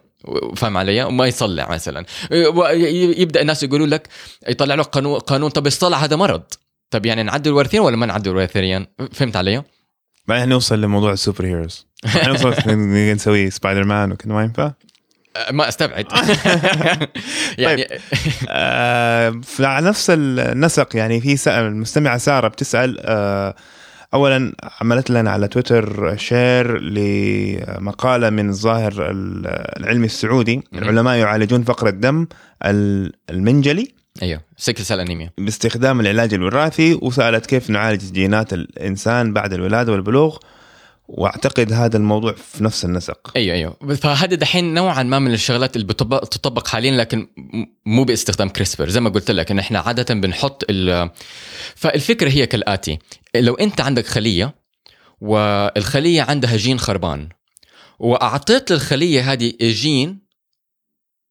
فاهم 0.56 0.78
علي؟ 0.78 1.04
وما 1.04 1.28
يصلع 1.28 1.69
مثلا 1.69 2.06
يبدأ 2.32 3.41
الناس 3.41 3.63
يقولوا 3.63 3.88
لك 3.88 4.08
يطلع 4.48 4.76
له 4.76 4.84
قانون 4.84 5.19
قانون 5.19 5.50
طب 5.50 5.67
الصلع 5.67 5.98
هذا 5.98 6.15
مرض 6.15 6.43
طب 6.96 7.06
يعني 7.06 7.24
نعدل 7.24 7.52
وراثيا 7.52 7.82
ولا 7.82 7.98
ما 7.98 8.06
نعدل 8.06 8.32
وراثيا؟ 8.32 8.88
فهمت 9.12 9.36
علي؟ 9.36 9.64
بعدين 10.28 10.50
نوصل 10.50 10.82
لموضوع 10.82 11.12
ال 11.12 11.46
superheroes 11.46 11.88
نوصل 12.28 12.54
نسوي 13.16 13.50
سبايدر 13.50 13.84
مان 13.84 14.12
وكذا 14.12 14.34
ما 14.34 14.44
ينفع؟ 14.44 14.72
ما 15.52 15.68
أستبعد. 15.68 16.06
يعني 17.58 17.88
آه، 18.50 19.42
على 19.60 19.88
نفس 19.88 20.10
النسق 20.10 20.96
يعني 20.96 21.22
في 21.22 21.38
سأل 21.38 21.66
المستمعة 21.66 22.18
سارة 22.18 22.48
بتسأل 22.48 22.98
آه، 23.00 23.56
أولا 24.14 24.54
عملت 24.82 25.10
لنا 25.10 25.32
على 25.32 25.48
تويتر 25.48 26.18
share 26.18 26.80
لمقالة 26.80 28.30
من 28.30 28.50
الظاهر 28.50 28.94
العلمي 29.78 30.06
السعودي. 30.06 30.62
العلماء 30.74 31.16
يعالجون 31.16 31.64
فقر 31.64 31.88
الدم 31.88 32.28
المنجلي. 33.30 33.95
أيوه. 34.21 34.41
sickle 34.58 34.86
cell 34.86 35.00
anemia 35.00 35.32
باستخدام 35.38 35.99
العلاج 35.99 36.34
الوراثي 36.34 36.93
وسألت 37.01 37.45
كيف 37.45 37.69
نعالج 37.69 38.12
جينات 38.12 38.54
الإنسان 38.54 39.34
بعد 39.34 39.54
الولادة 39.54 39.91
والبلوغ 39.91 40.38
وأعتقد 41.08 41.73
هذا 41.73 41.97
الموضوع 41.97 42.34
في 42.34 42.63
نفس 42.63 42.86
النسق. 42.86 43.32
أيوه 43.36 43.56
أيوه. 43.56 43.95
فهذا 43.95 44.36
دحين 44.36 44.73
نوعا 44.73 45.04
ما 45.04 45.19
من 45.19 45.34
الشغلات 45.34 45.75
اللي 45.75 45.88
بتطبق 45.88 46.19
تطبق 46.23 46.67
حاليا 46.67 46.91
لكن 46.91 47.28
مو 47.86 48.04
باستخدام 48.04 48.49
CRISPR 48.50 48.89
زي 48.89 48.99
ما 48.99 49.10
قلت 49.10 49.32
لك 49.32 49.51
إن 49.51 49.60
إحنا 49.60 49.80
عادة 49.80 50.13
بنحط 50.13 50.65
ال 50.69 51.10
فالفكرة 51.75 52.30
هي 52.30 52.47
كالآتي. 52.47 52.99
لو 53.36 53.54
أنت 53.54 53.82
عندك 53.82 54.06
خلية 54.06 54.56
والخلية 55.21 56.21
عندها 56.21 56.58
جين 56.58 56.80
خربان 56.80 57.30
وأعطيت 57.99 58.71
للخلية 58.71 59.32
هذه 59.32 59.54
جين 59.62 60.19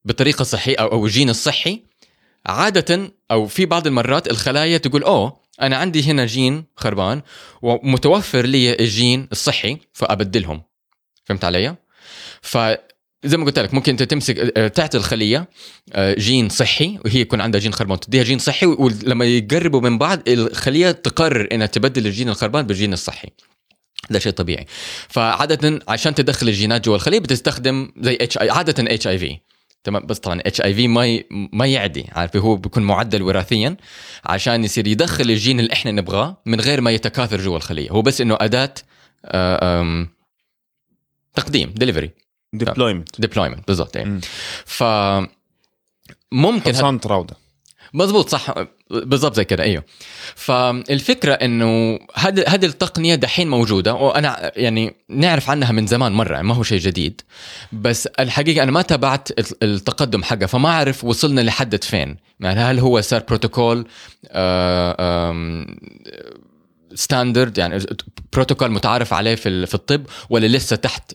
بطريقة 0.04 0.42
صحيه 0.42 0.76
أو 0.76 1.06
الجين 1.06 1.30
الصحي 1.30 1.82
عادة 2.46 3.12
أو 3.30 3.46
في 3.46 3.66
بعض 3.66 3.86
المرات 3.86 4.30
الخلايا 4.30 4.78
تقول 4.78 5.02
أوه 5.02 5.36
أنا 5.62 5.76
عندي 5.76 6.02
هنا 6.02 6.26
جين 6.26 6.64
خربان 6.76 7.22
ومتوفر 7.62 8.46
لي 8.46 8.74
الجين 8.74 9.28
الصحي 9.32 9.78
فأبدلهم. 9.92 10.62
فهمت 11.24 11.44
علي؟ 11.44 11.76
ف 12.42 12.58
زي 13.24 13.36
ما 13.36 13.44
قلت 13.44 13.58
لك 13.58 13.74
ممكن 13.74 13.92
أنت 13.92 14.02
تمسك 14.02 14.52
آه، 14.56 14.68
تعطي 14.68 14.98
الخلية 14.98 15.48
آه، 15.92 16.14
جين 16.18 16.48
صحي 16.48 16.98
وهي 17.04 17.20
يكون 17.20 17.40
عندها 17.40 17.60
جين 17.60 17.72
خربان 17.72 18.00
تديها 18.00 18.22
جين 18.22 18.38
صحي 18.38 18.66
ولما 18.66 19.24
يقربوا 19.24 19.80
من 19.80 19.98
بعض 19.98 20.28
الخلية 20.28 20.90
تقرر 20.90 21.48
إنها 21.52 21.66
تبدل 21.66 22.06
الجين 22.06 22.28
الخربان 22.28 22.66
بالجين 22.66 22.92
الصحي. 22.92 23.28
ده 24.10 24.18
شيء 24.18 24.32
طبيعي. 24.32 24.66
فعادة 25.08 25.80
عشان 25.88 26.14
تدخل 26.14 26.48
الجينات 26.48 26.84
جوا 26.84 26.96
الخلية 26.96 27.18
بتستخدم 27.18 27.92
زي 28.00 28.18
اتش 28.20 28.38
عادة 28.38 28.94
HIV 28.94 29.38
تمام؟ 29.84 30.06
بس 30.06 30.18
طبعا 30.18 30.40
اتش 30.46 30.60
اي 30.60 30.74
في 30.74 30.88
ما. 30.88 31.20
ما 31.30 31.66
يعدي 31.66 32.06
عارف؟ 32.12 32.36
هو 32.36 32.56
بيكون 32.56 32.82
معدل 32.82 33.22
وراثيا 33.22 33.76
عشان 34.24 34.64
يصير 34.64 34.86
يدخل 34.86 35.24
الجين 35.24 35.60
اللي 35.60 35.72
إحنا 35.72 35.90
نبغاه 35.90 36.36
من 36.46 36.60
غير 36.60 36.80
ما 36.80 36.90
يتكاثر 36.90 37.40
جوا 37.40 37.56
الخلية. 37.56 37.90
هو 37.90 38.02
بس 38.02 38.20
إنه 38.20 38.36
أداة 38.40 38.74
آه، 39.24 40.06
تقديم 41.34 41.70
delivery 41.76 42.10
deployment 42.52 43.20
deployment 43.20 43.66
بالضبط 43.68 43.96
مم. 43.96 44.20
ف 44.64 44.84
ممكن 46.32 46.72
حصان 46.72 47.00
طروادة 47.06 47.36
مزبوط 47.94 48.28
صح. 48.28 48.54
بالضبط 48.90 49.36
زي 49.36 49.44
كده 49.44 49.62
أيوه. 49.62 49.84
فالفكرة 50.34 51.32
إنه 51.32 51.98
هذه 52.14 52.44
هذه 52.48 52.66
التقنية 52.66 53.14
دحين 53.14 53.48
موجودة 53.48 53.94
وأنا 53.94 54.52
يعني 54.56 54.94
نعرف 55.08 55.50
عنها 55.50 55.72
من 55.72 55.86
زمان 55.86 56.12
مرة 56.12 56.42
ما 56.42 56.54
هو 56.54 56.62
شيء 56.62 56.78
جديد. 56.78 57.20
بس 57.72 58.06
الحقيقة 58.06 58.62
أنا 58.62 58.70
ما 58.70 58.82
تابعت 58.82 59.28
التقدم 59.62 60.22
حقها 60.22 60.46
فما 60.46 60.68
أعرف 60.68 61.04
وصلنا 61.04 61.40
لحد 61.40 61.84
فين. 61.84 62.16
يعني 62.40 62.60
هل 62.60 62.78
هو 62.78 63.00
صار 63.00 63.22
بروتوكول 63.28 63.86
standard 66.94 67.58
يعني 67.58 67.86
بروتوكول 68.32 68.70
متعارف 68.70 69.12
عليه 69.12 69.34
في 69.34 69.48
ال- 69.48 69.66
في 69.66 69.74
الطب 69.74 70.06
ولا 70.30 70.46
لسه 70.46 70.76
تحت 70.76 71.12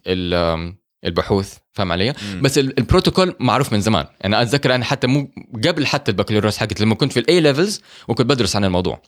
البحوث 1.06 1.54
فاهم 1.74 1.92
علي؟ 1.92 2.10
مم. 2.10 2.42
بس 2.42 2.58
ال- 2.58 2.80
البروتوكول 2.80 3.36
معروف 3.40 3.74
من 3.74 3.82
زمان 3.82 4.06
أنا 4.26 4.42
أتذكر 4.42 4.76
أنا 4.76 4.86
حتى 4.86 5.08
مو 5.08 5.32
قبل 5.66 5.86
حتى 5.88 6.12
البكالوريوس 6.12 6.58
حقتي 6.58 6.84
لما 6.84 6.96
كنت 6.96 7.12
في 7.14 7.20
ال 7.20 7.40
A 7.40 7.46
levels 7.46 7.82
وكنت 8.08 8.28
بدرس 8.30 8.56
عن 8.56 8.66
الموضوع 8.66 9.02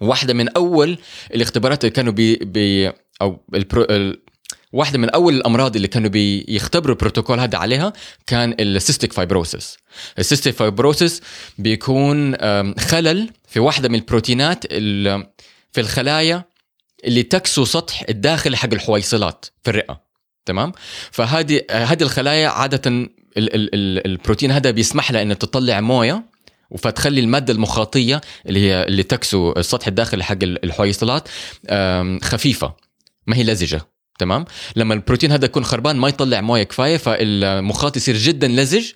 واحدة 0.00 0.34
من 0.34 0.48
أول 0.48 0.98
الاختبارات 1.34 1.84
اللي 1.84 1.90
كانوا 1.94 2.12
بي, 2.12 2.36
بي 2.36 2.92
أو 3.22 3.44
البرو 3.54 3.82
ال 3.90 4.20
واحدة 4.72 4.98
من 4.98 5.10
أول 5.10 5.34
الأمراض 5.34 5.76
اللي 5.76 5.88
كانوا 5.88 6.10
بيختبروا 6.10 6.94
البروتوكول 6.94 7.40
هذا 7.40 7.58
عليها 7.58 7.92
كان 8.26 8.54
ال 8.60 8.67
cystic 8.67 9.12
fibrosis 9.12 9.76
ال 10.18 10.23
cystic 10.23 10.54
fibrosis 10.54 11.22
بيكون 11.58 12.36
خلل 12.80 13.30
في 13.48 13.60
واحدة 13.60 13.88
من 13.88 13.94
البروتينات 13.94 14.64
ال- 14.70 15.26
في 15.72 15.80
الخلايا 15.80 16.44
اللي 17.04 17.22
تكسو 17.22 17.64
سطح 17.64 18.04
الداخلي 18.08 18.56
حق 18.56 18.68
الحويصلات 18.72 19.46
في 19.62 19.70
الرئة 19.70 20.03
تمام؟ 20.46 20.72
فهذه 21.10 21.60
هذه 21.70 22.02
الخلايا 22.02 22.48
عادة 22.48 22.90
ال 22.90 23.08
ال 23.36 23.74
ال 23.74 24.06
البروتين 24.06 24.50
هذا 24.50 24.70
بيسمح 24.70 25.12
لها 25.12 25.22
إنها 25.22 25.34
تطلع 25.34 25.80
موية 25.80 26.24
فتخلي 26.78 27.20
المادة 27.20 27.52
المخاطية 27.52 28.20
اللي 28.48 28.60
هي 28.60 28.82
اللي 28.84 29.02
تكسو 29.02 29.52
السطح 29.52 29.86
الداخلي 29.86 30.24
حق 30.24 30.36
ال- 30.42 30.64
الحويصلات 30.64 31.28
خفيفة 32.22 32.74
ما 33.26 33.36
هي 33.36 33.42
لزجة 33.44 33.80
تمام؟ 34.18 34.44
لما 34.76 34.94
البروتين 34.94 35.32
هذا 35.32 35.44
يكون 35.44 35.64
خربان 35.64 35.96
ما 35.96 36.08
يطلع 36.08 36.40
موية 36.40 36.62
كفاية 36.62 36.96
فالمخاط 36.96 37.96
يصير 37.96 38.16
جدا 38.16 38.48
لزج 38.48 38.90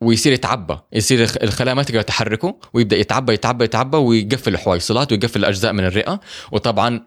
ويصير 0.00 0.32
يتعبى 0.32 0.78
يصير 0.92 1.22
الخ- 1.22 1.36
الخلايا 1.42 1.74
ما 1.74 1.82
تقدر 1.82 2.02
تحركه 2.02 2.56
ويبدأ 2.74 2.96
يتعبى 2.96 3.32
يتعبى 3.32 3.64
يتعبى 3.64 3.96
ويقفل 3.96 4.54
الحويصلات 4.54 5.12
ويقفل 5.12 5.44
اجزاء 5.44 5.72
من 5.72 5.84
الرئة 5.84 6.20
وطبعا 6.52 7.00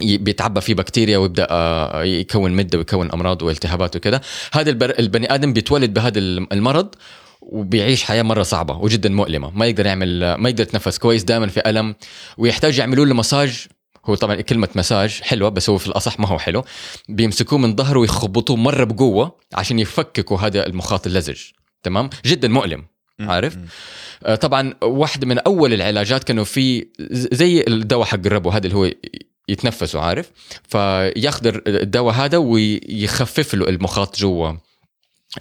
بيتعبى 0.00 0.60
فيه 0.60 0.74
بكتيريا 0.74 1.18
ويبدأ 1.18 1.46
آه، 1.50 2.02
يكون 2.04 2.52
مده 2.52 2.78
ويكون 2.78 3.12
أمراض 3.12 3.42
والتهابات 3.42 3.96
وكذا 3.96 4.20
هذا 4.52 4.70
البني 4.98 5.34
آدم 5.34 5.52
بيتولد 5.52 5.94
بهذا 5.94 6.18
الم- 6.18 6.48
المرض 6.52 6.94
وبيعيش 7.40 8.04
حياة 8.04 8.22
مرة 8.22 8.42
صعبة 8.42 8.74
وجدا 8.76 9.08
مؤلمة. 9.08 9.50
ما 9.50 9.66
يقدر 9.66 9.86
يعمل 9.86 10.34
ما 10.34 10.48
يقدر 10.48 10.62
يتنفس 10.62 10.98
كويس 10.98 11.24
دائما 11.24 11.46
في 11.46 11.70
ألم 11.70 11.94
ويحتاج 12.38 12.78
يعملوا 12.78 13.06
له 13.06 13.14
مساج. 13.14 13.66
هو 14.06 14.14
طبعا 14.14 14.34
كلمة 14.40 14.68
مساج 14.74 15.20
حلوة 15.22 15.48
بس 15.48 15.70
هو 15.70 15.78
في 15.78 15.86
الأصح 15.86 16.20
ما 16.20 16.28
هو 16.28 16.38
حلو. 16.38 16.64
بيمسكوه 17.08 17.58
من 17.58 17.76
ظهره 17.76 17.98
ويخبطوه 17.98 18.56
مرة 18.56 18.84
بقوة 18.84 19.36
عشان 19.54 19.78
يفككوا 19.78 20.38
هذا 20.38 20.66
المخاط 20.66 21.06
اللزج. 21.06 21.38
تمام؟ 21.82 22.10
جدا 22.26 22.48
مؤلم. 22.48 22.84
عارف؟ 23.20 23.56
آه، 24.24 24.34
طبعا 24.34 24.74
واحدة 24.82 25.26
من 25.26 25.38
أول 25.38 25.72
العلاجات 25.74 26.24
كانوا 26.24 26.44
في 26.44 26.86
زي 27.10 27.64
الدواء 27.68 28.06
حق 28.06 28.18
الربو 28.26 28.50
هذا 28.50 28.66
اللي 28.66 28.76
هو 28.76 28.90
يتنفسوا 29.48 30.00
عارف؟ 30.00 30.30
فياخذ 30.68 31.52
الدواء 31.66 32.14
هذا 32.14 32.36
ويخفف 32.38 33.54
له 33.54 33.68
المخاط 33.68 34.18
جوا 34.18 34.52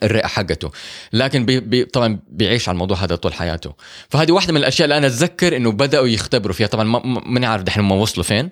الرئة 0.04 0.28
حقته. 0.28 0.72
لكن 1.14 1.46
بي 1.46 1.60
بي 1.60 1.86
طبعا 1.86 2.20
بيعيش 2.30 2.70
على 2.70 2.74
الموضوع 2.76 2.98
هذا 2.98 3.16
طول 3.16 3.34
حياته. 3.34 3.74
فهذه 4.10 4.32
واحدة 4.32 4.54
من 4.54 4.60
الأشياء 4.60 4.86
اللي 4.86 4.98
أنا 4.98 5.08
أتذكر 5.08 5.56
إنه 5.58 5.72
بدأوا 5.72 6.08
يختبروا 6.08 6.54
فيها. 6.54 6.68
طبعا 6.68 6.84
ما 7.26 7.48
عارف 7.48 7.64
دحين 7.64 7.84
هم 7.84 7.92
وصلوا 7.92 8.24
فين 8.24 8.50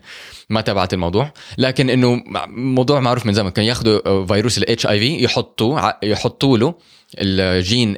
ما 0.49 0.61
تابعت 0.61 0.93
الموضوع. 0.93 1.33
لكن 1.57 1.89
إنه 1.89 2.23
موضوع 2.47 2.99
معروف 2.99 3.25
من 3.25 3.33
زمان 3.33 3.51
كان 3.51 3.65
ياخذوا 3.65 4.25
فيروس 4.25 4.57
ال 4.57 4.87
HIV 4.87 5.23
يحطوا 5.23 5.79
ع- 5.79 5.99
يحطوا 6.03 6.57
له 6.57 6.75
الجين 7.17 7.97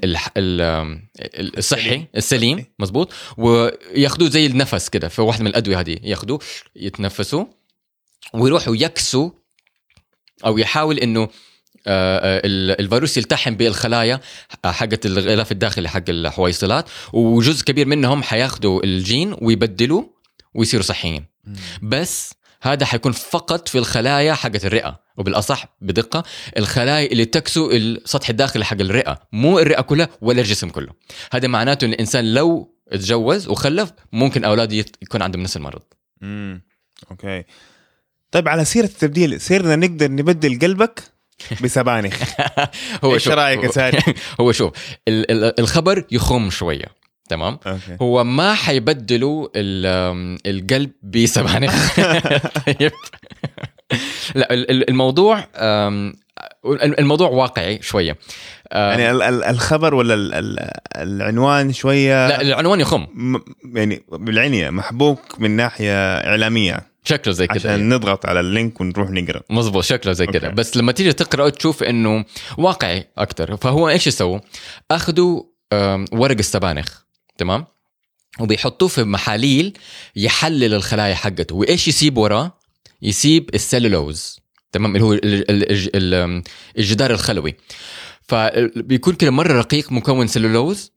الصحي 1.57 2.05
السليم. 2.15 2.65
مزبوط 2.79 3.13
وياخذوه 3.37 4.29
زي 4.29 4.45
النفس 4.45 4.89
كده 4.89 5.07
في 5.07 5.21
واحدة 5.21 5.43
من 5.43 5.49
الأدوية 5.49 5.79
هذه 5.79 5.97
ياخذوه 6.03 6.39
يتنفسوا 6.75 7.45
ويروحوا 8.33 8.75
يكسوا 8.75 9.29
أو 10.45 10.57
يحاول 10.57 10.99
إنه 10.99 11.21
آه، 11.89 12.17
آه، 12.17 12.41
ال- 12.45 12.79
الفيروس 12.81 13.17
يلتحم 13.17 13.55
بالخلايا 13.55 14.19
حقت 14.65 15.05
الغلاف 15.05 15.51
الداخلي 15.51 15.89
حق 15.89 16.09
الحويصلات. 16.09 16.89
وجزء 17.13 17.63
كبير 17.65 17.87
منهم 17.87 18.23
حياخدوا 18.23 18.83
الجين 18.83 19.35
ويبدلوا 19.41 20.03
ويصيروا 20.53 20.83
صحيين. 20.83 21.25
بس 21.81 22.33
هذا 22.61 22.85
حيكون 22.85 23.11
فقط 23.11 23.67
في 23.67 23.77
الخلايا 23.77 24.33
حقت 24.33 24.65
الرئة 24.65 24.99
وبالأصح 25.17 25.65
بدقة 25.81 26.23
الخلايا 26.57 27.11
اللي 27.11 27.25
تكسو 27.25 27.71
السطح 27.71 28.29
الداخلي 28.29 28.65
حق 28.65 28.77
الرئة 28.81 29.19
مو 29.33 29.59
الرئة 29.59 29.81
كلها 29.81 30.09
ولا 30.21 30.41
الجسم 30.41 30.69
كله. 30.69 30.93
هذا 31.31 31.47
معناته 31.47 31.85
إن 31.85 31.93
الإنسان 31.93 32.33
لو 32.33 32.75
اتجوز 32.89 33.47
وخلف 33.47 33.93
ممكن 34.13 34.43
أولاده 34.43 34.85
يكون 35.01 35.21
عندهم 35.21 35.41
نفس 35.43 35.57
المرض. 35.57 35.81
امم 36.23 36.61
okay. 37.11 37.43
طيب 38.31 38.47
على 38.47 38.65
سيرة 38.65 38.85
التبديل 38.85 39.41
صرنا 39.41 39.75
نقدر 39.75 40.11
نبدل 40.11 40.59
قلبك 40.59 41.03
بسبانخ. 41.63 42.23
هو 43.03 43.13
إيش 43.13 43.27
رأيك 43.27 43.63
يا 43.63 43.71
ساري؟ 43.71 43.99
هو 44.41 44.51
شوف 44.51 44.71
ال- 45.07 45.31
ال- 45.31 45.59
الخبر 45.59 46.03
يخم 46.11 46.49
شوية. 46.49 46.96
تمام؟ 47.29 47.59
okay. 47.67 47.97
هو 48.01 48.23
ما 48.23 48.53
حيبدلوا 48.53 49.47
ال- 49.55 50.37
القلب 50.47 50.91
بسبانخ 51.03 51.95
طيب. 52.65 52.91
لا 54.35 54.53
ال- 54.53 54.71
ال- 54.71 54.89
الموضوع 54.89 55.47
الموضوع 56.99 57.29
واقعي 57.29 57.81
شوية. 57.81 58.17
يعني 58.71 59.11
ال- 59.11 59.21
ال- 59.21 59.43
الخبر 59.43 59.93
ولا 59.95 60.13
ال- 60.13 60.33
ال- 60.33 60.69
العنوان 60.95 61.73
شوية؟ 61.73 62.27
لا 62.27 62.41
العنوان 62.41 62.79
يخم. 62.79 63.05
يعني 63.73 64.03
بالعنية 64.11 64.69
محبوك 64.69 65.19
من 65.39 65.51
ناحية 65.51 66.17
إعلامية. 66.17 66.97
شكله 67.03 67.33
زي 67.33 67.47
كده. 67.47 67.55
عشان 67.55 67.89
نضغط 67.89 68.25
على 68.25 68.39
ال 68.39 68.48
link 68.48 68.81
ونروح 68.81 69.09
نقرأ. 69.09 69.41
مظبوط 69.49 69.83
شكله 69.83 70.13
زي 70.13 70.25
كده. 70.27 70.47
okay. 70.47 70.55
بس 70.57 70.77
لما 70.77 70.91
تيجي 70.91 71.13
تقرأ 71.13 71.49
تشوف 71.49 71.83
إنه 71.83 72.25
واقعي 72.57 73.07
أكثر 73.17 73.57
فهو 73.57 73.89
إيش 73.89 74.07
يسووا؟ 74.07 74.39
أخذوا 74.91 75.43
ورق 76.11 76.37
السبانخ. 76.37 76.99
تمام؟ 77.37 77.65
وبيحطوه 78.39 78.87
في 78.89 79.03
محاليل 79.03 79.77
يحلل 80.15 80.73
الخلايا 80.73 81.15
حقته 81.15 81.55
وإيش 81.55 81.87
يسيب 81.87 82.17
وراه؟ 82.17 82.57
يسيب 83.01 83.49
السلولوز 83.55 84.39
تمام 84.71 84.95
اللي 84.95 85.05
هو 85.05 85.13
ال- 85.13 85.51
ال- 85.51 85.71
الج- 85.71 85.89
ال- 85.95 86.43
الجدار 86.77 87.11
الخلوي 87.11 87.55
فبيكون 88.21 89.13
كده 89.13 89.31
مرة 89.31 89.53
رقيق 89.53 89.91
مكون 89.91 90.27
سلولوز 90.27 90.91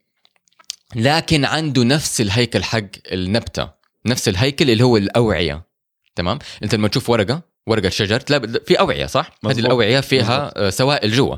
لكن 0.96 1.44
عنده 1.44 1.85
نفس 1.85 2.20
الهيكل 2.20 2.64
حق 2.64 2.83
النبتة 3.12 3.70
نفس 4.07 4.29
الهيكل 4.29 4.70
اللي 4.70 4.85
هو 4.85 4.96
الأوعية 4.96 5.62
تمام 6.16 6.38
أنت 6.62 6.74
لما 6.74 6.88
تشوف 6.88 7.11
ورقة 7.11 7.42
ورقة 7.66 7.88
شجر. 7.88 8.20
تلاقي 8.20 8.61
في 8.66 8.75
أوعية 8.75 9.07
صح؟ 9.07 9.27
هذه 9.27 9.51
مظبوط. 9.51 9.64
الأوعية 9.64 10.01
فيها 10.01 10.53
آه، 10.57 10.70
سوائل 10.70 11.12
جوا 11.12 11.37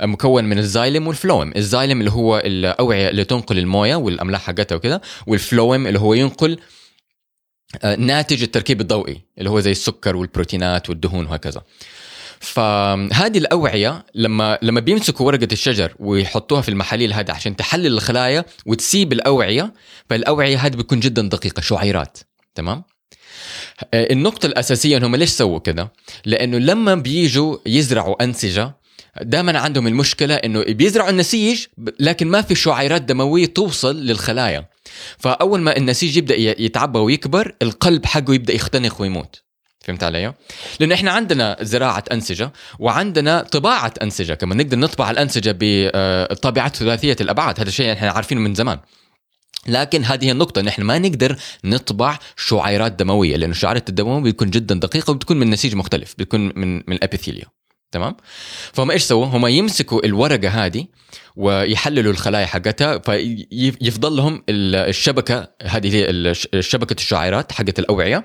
آه، 0.00 0.06
مكون 0.06 0.44
من 0.44 0.58
الزايلم 0.58 1.06
والفلويم. 1.06 1.52
الزايلم 1.56 2.00
اللي 2.00 2.10
هو 2.10 2.38
الأوعية 2.38 3.08
اللي 3.08 3.24
تنقل 3.24 3.58
الموية 3.58 3.96
والأملاح 3.96 4.42
حقتها 4.42 4.76
وكذا 4.76 5.00
والفلويم 5.26 5.86
اللي 5.86 5.98
هو 5.98 6.14
ينقل 6.14 6.58
آه، 7.84 7.96
ناتج 7.96 8.42
التركيب 8.42 8.80
الضوئي 8.80 9.20
اللي 9.38 9.50
هو 9.50 9.60
زي 9.60 9.70
السكر 9.70 10.16
والبروتينات 10.16 10.88
والدهون 10.90 11.26
وهكذا. 11.26 11.62
فهذه 12.40 13.38
الأوعية 13.38 14.06
لما 14.14 14.58
لما 14.62 14.80
بيمسكوا 14.80 15.26
ورقة 15.26 15.48
الشجر 15.52 15.94
ويحطوها 15.98 16.60
في 16.60 16.68
المحاليل 16.68 17.12
هذه 17.12 17.32
عشان 17.32 17.56
تحلل 17.56 17.86
الخلايا 17.86 18.44
وتسيب 18.66 19.12
الأوعية 19.12 19.74
فالأوعية 20.10 20.56
هذه 20.58 20.76
بتكون 20.76 21.00
جدا 21.00 21.28
دقيقة 21.28 21.60
شعيرات 21.60 22.18
تمام؟ 22.54 22.84
النقطة 23.94 24.46
الأساسية 24.46 24.96
إنهم 24.96 25.16
ليش 25.16 25.30
سووا 25.30 25.58
كده؟ 25.58 25.92
لأنه 26.24 26.58
لما 26.58 26.94
بيجوا 26.94 27.56
يزرعوا 27.66 28.24
أنسجة 28.24 28.76
دائما 29.22 29.58
عندهم 29.58 29.86
المشكلة 29.86 30.34
إنه 30.34 30.62
بيزرعوا 30.62 31.10
النسيج 31.10 31.66
لكن 32.00 32.28
ما 32.28 32.42
في 32.42 32.54
شعيرات 32.54 33.02
دموية 33.02 33.46
توصل 33.46 33.96
للخلايا. 33.96 34.66
فأول 35.18 35.60
ما 35.60 35.76
النسيج 35.76 36.16
يبدأ 36.16 36.34
يتعبى 36.36 36.98
ويكبر 36.98 37.54
القلب 37.62 38.06
حقه 38.06 38.34
يبدأ 38.34 38.54
يختنق 38.54 39.00
ويموت. 39.00 39.42
فهمت 39.80 40.04
علي؟ 40.04 40.34
لأنه 40.80 40.94
إحنا 40.94 41.10
عندنا 41.10 41.56
زراعة 41.60 42.04
أنسجة 42.12 42.52
وعندنا 42.78 43.42
طباعة 43.42 43.94
أنسجة 44.02 44.34
كمان. 44.34 44.58
نقدر 44.58 44.78
نطبع 44.78 45.10
الأنسجة 45.10 45.56
بطابعات 45.60 46.76
ثلاثية 46.76 47.16
الأبعاد. 47.20 47.60
هذا 47.60 47.68
الشيء 47.68 47.92
إحنا 47.92 48.10
عارفينه 48.10 48.40
من 48.40 48.54
زمان. 48.54 48.78
لكن 49.66 50.04
هذه 50.04 50.30
النقطة 50.30 50.60
ان 50.60 50.68
إحنا 50.68 50.84
ما 50.84 50.98
نقدر 50.98 51.36
نطبع 51.64 52.18
شعيرات 52.36 52.92
دموية 52.92 53.36
لأن 53.36 53.50
الشعيرات 53.50 53.88
الدموية 53.88 54.22
بتكون 54.32 54.50
جدا 54.50 54.74
دقيقة 54.74 55.10
وبتكون 55.10 55.36
من 55.36 55.50
نسيج 55.50 55.74
مختلف 55.74 56.14
بتكون 56.18 56.40
من 56.56 56.76
من 56.76 56.92
الابيثيليا 56.92 57.44
تمام 57.92 58.16
فهم 58.72 58.90
إيش 58.90 59.02
سووا؟ 59.02 59.26
هم 59.26 59.46
يمسكوا 59.46 60.06
الورقة 60.06 60.48
هذه 60.48 60.86
ويحللوا 61.36 62.12
الخلايا 62.12 62.46
حقتها 62.46 62.98
فيفضل 62.98 64.16
لهم 64.16 64.42
ال- 64.48 64.74
الشبكة 64.88 65.48
هذه 65.62 66.32
شبكة 66.60 66.94
الشعيرات 66.98 67.52
حقت 67.52 67.78
الأوعية 67.78 68.24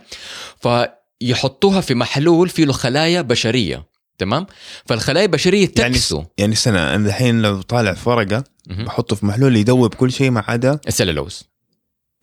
فيحطوها 0.62 1.82
في 1.82 1.96
محلول 1.96 2.50
فيه 2.50 2.66
له 2.66 2.74
خلايا 2.74 3.22
بشرية 3.22 3.90
تمام؟ 4.18 4.46
فالخلايا 4.86 5.26
البشرية 5.26 5.72
يعني 5.78 5.94
تكسو 5.94 6.24
يعني 6.38 6.54
استنى 6.54 6.80
أنا 6.80 7.08
الحين 7.08 7.42
لو 7.42 7.62
طالع 7.62 7.94
في 7.94 8.10
ورقة. 8.10 8.44
بحطه 8.70 9.16
في 9.16 9.26
محلول 9.26 9.56
يذوب 9.58 9.94
كل 9.94 10.12
شيء 10.12 10.30
ما 10.32 10.44
عدا 10.48 10.80
السلولوز 10.88 11.44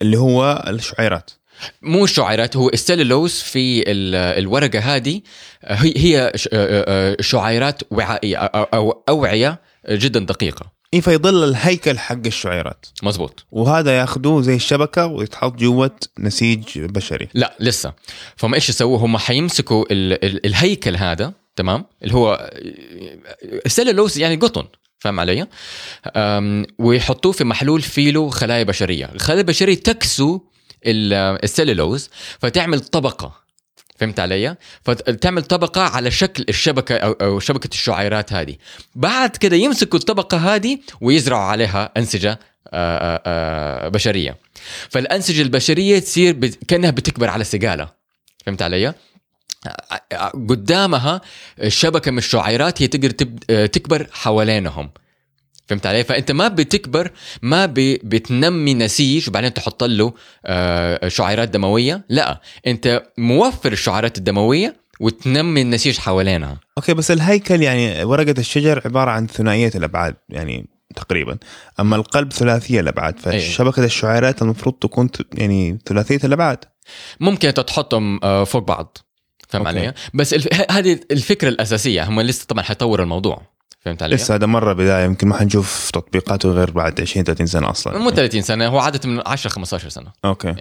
اللي 0.02 0.18
هو 0.18 0.64
الشعيرات. 0.68 1.30
مو 1.82 2.04
الشعيرات 2.04 2.56
هو 2.56 2.68
السلولوز 2.68 3.32
في 3.40 3.90
ال- 3.90 4.14
الورقة 4.14 4.78
هذه 4.78 5.20
هي 5.64 5.92
هي 5.96 6.32
ش- 6.34 6.48
شعيرات 7.30 7.82
وعائية 7.90 8.36
أو 8.36 9.02
أوعية 9.08 9.60
جدا 9.90 10.20
دقيقة. 10.20 10.76
اي 10.94 11.00
فيضل 11.00 11.44
الهيكل 11.44 11.98
حق 11.98 12.26
الشعيرات. 12.26 12.86
مزبوط 13.02 13.46
وهذا 13.52 13.98
ياخذوه 13.98 14.42
زي 14.42 14.54
الشبكة 14.54 15.06
ويتحط 15.06 15.56
جوة 15.56 15.96
نسيج 16.18 16.64
بشري. 16.78 17.28
لا 17.34 17.56
لسه. 17.60 17.92
فهم 18.36 18.54
إيش 18.54 18.68
يسووا؟ 18.68 18.98
هم 18.98 19.16
حيمسكوا 19.18 19.84
ال 19.90 20.24
ال 20.24 20.46
الهيكل 20.46 20.96
هذا 20.96 21.32
تمام؟ 21.56 21.84
اللي 22.02 22.14
هو 22.14 22.50
السلولوز 23.66 24.18
يعني 24.18 24.36
قطن. 24.36 24.64
فاهم 25.06 25.20
علي؟ 25.20 25.46
ويحطوه 26.78 27.32
في 27.32 27.44
محلول 27.44 27.82
فيه 27.82 28.10
له 28.10 28.30
خلايا 28.30 28.62
بشرية، 28.62 29.10
الخلايا 29.14 29.40
البشرية 29.40 29.74
تكسو 29.74 30.40
ال- 30.86 31.44
السلولوز 31.44 32.10
فتعمل 32.40 32.80
طبقة 32.80 33.32
فهمت 33.98 34.20
علي؟ 34.20 34.56
فتعمل 34.84 35.42
طبقة 35.42 35.80
على 35.80 36.10
شكل 36.10 36.44
الشبكة 36.48 36.96
أو 36.96 37.12
أو 37.12 37.40
شبكة 37.40 37.68
الشعيرات 37.72 38.32
هذه. 38.32 38.56
بعد 38.94 39.36
كده 39.36 39.56
يمسكوا 39.56 39.98
الطبقة 39.98 40.54
هذه 40.54 40.78
ويزرعوا 41.00 41.42
عليها 41.44 41.92
أنسجة 41.96 42.38
آه، 42.72 43.88
بشرية. 43.88 44.36
فالأنسجة 44.90 45.42
البشرية 45.42 45.98
تصير 45.98 46.32
كأنها 46.68 46.90
بتكبر 46.90 47.28
على 47.30 47.44
سقاله. 47.44 47.88
فهمت 48.46 48.62
علي؟ 48.62 48.94
قدامها 50.48 51.20
شبكة 51.68 52.10
من 52.10 52.18
الشعيرات 52.18 52.82
هي 52.82 52.86
تقدر 52.86 53.10
تب- 53.10 53.66
تكبر 53.66 54.06
حوالينهم. 54.12 54.90
فهمت 55.68 55.86
علي؟ 55.86 56.04
فأنت 56.04 56.32
ما 56.32 56.48
بتكبر 56.48 57.10
ما 57.42 57.66
بتنمي 57.76 58.74
نسيج 58.74 59.28
وبعدين 59.28 59.54
تحط 59.54 59.84
له 59.84 60.12
شعيرات 61.08 61.48
دموية، 61.48 62.04
لا 62.08 62.40
أنت 62.66 63.02
موفر 63.18 63.72
الشعيرات 63.72 64.18
الدموية 64.18 64.76
وتنمي 65.00 65.62
النسيج 65.62 65.98
حوالينها. 65.98 66.60
أوكي 66.78 66.94
بس 66.94 67.10
الهيكل 67.10 67.62
يعني 67.62 68.04
ورقة 68.04 68.34
الشجر 68.38 68.82
عبارة 68.84 69.10
عن 69.10 69.26
ثنائية 69.26 69.70
الأبعاد 69.74 70.16
يعني 70.28 70.68
تقريبا. 70.96 71.38
أما 71.80 71.96
القلب 71.96 72.32
ثلاثية 72.32 72.80
الأبعاد 72.80 73.18
فشبكة 73.18 73.84
الشعيرات 73.84 74.42
المفروض 74.42 74.74
تكون 74.74 75.10
يعني 75.34 75.78
ثلاثية 75.86 76.20
الأبعاد. 76.24 76.58
ممكن 77.20 77.54
تحطهم 77.54 78.20
فوق 78.44 78.62
بعض. 78.62 78.98
فاهم 79.48 79.66
okay. 79.66 79.78
علي؟ 79.78 79.92
بس 80.14 80.34
الف... 80.34 80.48
هذه 80.70 81.00
الفكرة 81.10 81.48
الأساسية. 81.48 82.04
هم 82.08 82.20
لسه 82.20 82.46
طبعا 82.48 82.62
حيطوروا 82.62 83.04
الموضوع. 83.04 83.42
فهمت 83.80 84.02
علي؟ 84.02 84.14
لسه 84.14 84.34
هذا 84.34 84.46
مرة 84.46 84.72
بداية. 84.72 85.04
يمكن 85.04 85.28
ما 85.28 85.38
حنشوف 85.38 85.90
تطبيقاته 85.90 86.48
غير 86.50 86.70
بعد 86.70 87.00
20 87.00 87.24
30 87.24 87.46
سنة 87.46 87.70
أصلا. 87.70 87.98
مو 87.98 88.10
30 88.10 88.42
سنة 88.42 88.66
هو 88.66 88.78
عادة 88.78 89.08
من 89.08 89.22
10 89.26 89.50
15 89.50 89.88
سنة. 89.88 90.12
okay. 90.24 90.54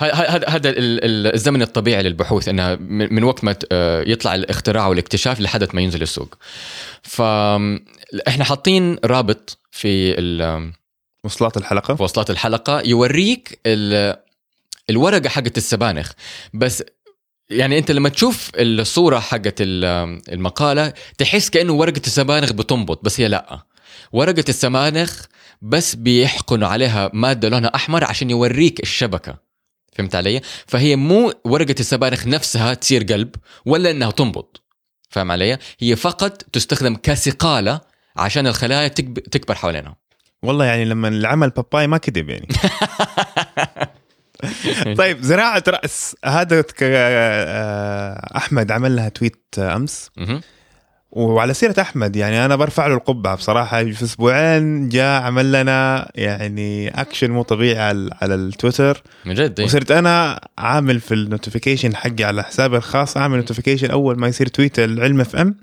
هذا 0.00 0.48
هذا 0.48 0.70
ال- 0.70 1.34
الزمن 1.34 1.62
الطبيعي 1.62 2.02
للبحوث 2.02 2.48
انها 2.48 2.74
من 2.90 3.24
وقت 3.24 3.44
ما 3.44 3.54
آه، 3.72 4.02
يطلع 4.06 4.34
الاختراع 4.34 4.86
والاكتشاف 4.86 5.40
لحد 5.40 5.68
ما 5.74 5.80
ينزل 5.80 6.02
السوق. 6.02 6.34
ف 7.02 7.22
إحنا 8.28 8.44
حاطين 8.44 8.98
رابط 9.04 9.58
في 9.70 10.18
ال- 10.18 10.72
وصلات 11.24 11.56
الحلقة. 11.56 11.94
في 11.94 12.02
وصلات 12.02 12.30
الحلقة 12.30 12.80
يوريك 12.80 13.60
ال- 13.66 14.16
الورقة 14.90 15.28
حقت 15.28 15.56
السبانخ. 15.56 16.12
بس 16.54 16.84
يعني 17.50 17.78
انت 17.78 17.90
لما 17.90 18.08
تشوف 18.08 18.50
الصورة 18.56 19.18
حقت 19.18 19.54
ال- 19.60 20.20
المقالة 20.32 20.92
تحس 21.18 21.50
كأنه 21.50 21.72
ورقة 21.72 22.00
السبانخ 22.06 22.52
بتنبط 22.52 23.04
بس 23.04 23.20
هي 23.20 23.28
لأ. 23.28 23.58
ورقة 24.12 24.44
السبانخ 24.48 25.24
بس 25.62 25.94
بيحقنوا 25.94 26.68
عليها 26.68 27.10
مادة 27.12 27.48
لونها 27.48 27.74
أحمر 27.74 28.04
عشان 28.04 28.30
يوريك 28.30 28.80
الشبكة. 28.80 29.38
فهمت 29.92 30.14
علي؟ 30.14 30.40
فهي 30.66 30.96
مو 30.96 31.32
ورقة 31.44 31.74
السبانخ 31.80 32.26
نفسها 32.26 32.74
تصير 32.74 33.02
قلب 33.04 33.34
ولا 33.66 33.90
إنها 33.90 34.10
تنبض. 34.10 34.46
فاهم 35.10 35.30
علي؟ 35.32 35.58
هي 35.78 35.96
فقط 35.96 36.42
تستخدم 36.42 36.96
كسقاله 36.96 37.80
عشان 38.16 38.46
الخلايا 38.46 38.88
تكب- 38.88 39.18
تكبر 39.18 39.54
حوالينها. 39.54 39.96
والله 40.42 40.64
يعني 40.64 40.84
لما 40.84 41.08
العم 41.08 41.50
باباي 41.50 41.86
ما 41.86 41.98
كذب 41.98 42.30
يعني. 42.30 42.48
طيب 44.98 45.22
زراعة 45.22 45.64
رأس. 45.68 46.16
هذا 46.24 46.64
آه، 46.82 48.36
أحمد 48.36 48.72
عمل 48.72 48.96
لها 48.96 49.08
tweet 49.08 49.44
أمس. 49.58 50.10
وعلى 51.10 51.54
سيرة 51.54 51.74
أحمد 51.80 52.16
يعني 52.16 52.44
أنا 52.44 52.56
برفع 52.56 52.86
له 52.86 52.94
القبعة 52.94 53.36
بصراحة. 53.36 53.84
في 53.84 54.04
أسبوعين 54.04 54.88
جاء 54.88 55.22
عمل 55.22 55.52
لنا 55.52 56.10
يعني 56.14 56.88
اكشن 56.88 57.30
مو 57.30 57.42
طبيعي 57.42 57.78
على, 57.78 58.10
على 58.22 58.34
التويتر. 58.34 59.02
من 59.24 59.34
جد؟ 59.34 59.60
إيه. 59.60 59.66
وصرت 59.66 59.90
أنا 59.90 60.40
عامل 60.58 61.00
في 61.00 61.14
ال 61.14 61.20
notification 61.20 61.96
حقي 61.96 62.24
على 62.24 62.42
حسابي 62.42 62.76
الخاص. 62.76 63.16
عامل 63.16 63.36
notification 63.36 63.90
أول 63.90 64.18
ما 64.18 64.28
يصير 64.28 64.46
tweet 64.46 64.78
العلم 64.78 65.20
FM 65.20 65.56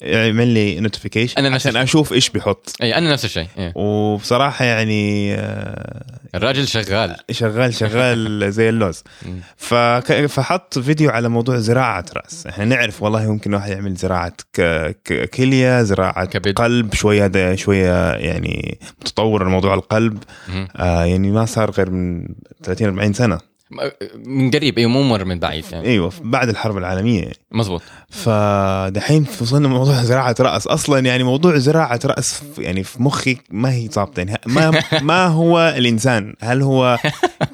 يعمل 0.00 0.48
لي 0.48 0.80
notification 0.80 1.52
نفس 1.52 1.66
عشان. 1.66 1.80
أشوف 1.80 2.12
إيش 2.12 2.30
بيحط 2.30 2.72
اي 2.82 2.94
أنا 2.94 3.12
نفس 3.12 3.24
الشيء 3.24 3.46
إيه. 3.58 3.72
وبصراحة 3.76 4.64
يعني 4.64 5.34
آه، 5.34 6.04
الراجل 6.34 6.68
شغال 6.68 7.16
شغال 7.30 7.74
شغال 7.74 8.42
زي 8.52 8.68
اللوز. 8.68 9.02
فك... 9.56 10.26
فحط 10.26 10.78
فيديو 10.78 11.10
على 11.10 11.28
موضوع 11.28 11.58
زراعة 11.58 12.04
رأس 12.16 12.46
إحنا 12.46 12.64
نعرف 12.64 13.02
والله 13.02 13.32
ممكن 13.32 13.54
واحد 13.54 13.70
يعمل 13.70 13.94
زراعة 13.94 14.32
ك... 14.52 14.60
ك... 15.04 15.30
كلية 15.30 15.82
زراعة 15.82 16.24
كبد. 16.24 16.54
قلب 16.58 16.94
شوية 16.94 17.24
هذا 17.24 17.54
شوية 17.54 18.12
يعني 18.12 18.78
متطور 19.00 19.48
موضوع 19.48 19.74
القلب. 19.74 20.18
آه 20.76 21.04
يعني 21.04 21.30
ما 21.30 21.44
صار 21.44 21.70
غير 21.70 21.90
من 21.90 22.28
30 22.62 22.86
40 22.86 23.12
سنة 23.12 23.38
من 24.26 24.50
قريب 24.50 24.78
أيوه 24.78 24.90
مو 24.90 25.02
مر 25.02 25.24
من 25.24 25.38
بعيد 25.38 25.64
يعني. 25.72 25.88
أيوه 25.88 26.12
بعد 26.22 26.48
الحرب 26.48 26.76
العالمية. 26.76 27.20
يعني. 27.20 27.36
مزبوط 27.52 27.82
فدحين 28.10 29.26
وصلنا 29.40 29.68
موضوع 29.68 30.02
زراعة 30.02 30.34
رأس. 30.40 30.66
أصلا 30.66 30.98
يعني 30.98 31.22
موضوع 31.22 31.58
زراعة 31.58 32.00
رأس 32.04 32.42
يعني 32.58 32.84
في 32.84 33.02
مخي 33.02 33.36
ما 33.50 33.72
هي 33.72 33.88
ظابطة. 33.88 34.20
يعني 34.20 34.40
ما 34.46 34.82
ما 35.02 35.26
هو 35.26 35.74
الإنسان؟ 35.76 36.34
هل 36.40 36.62
هو 36.62 36.98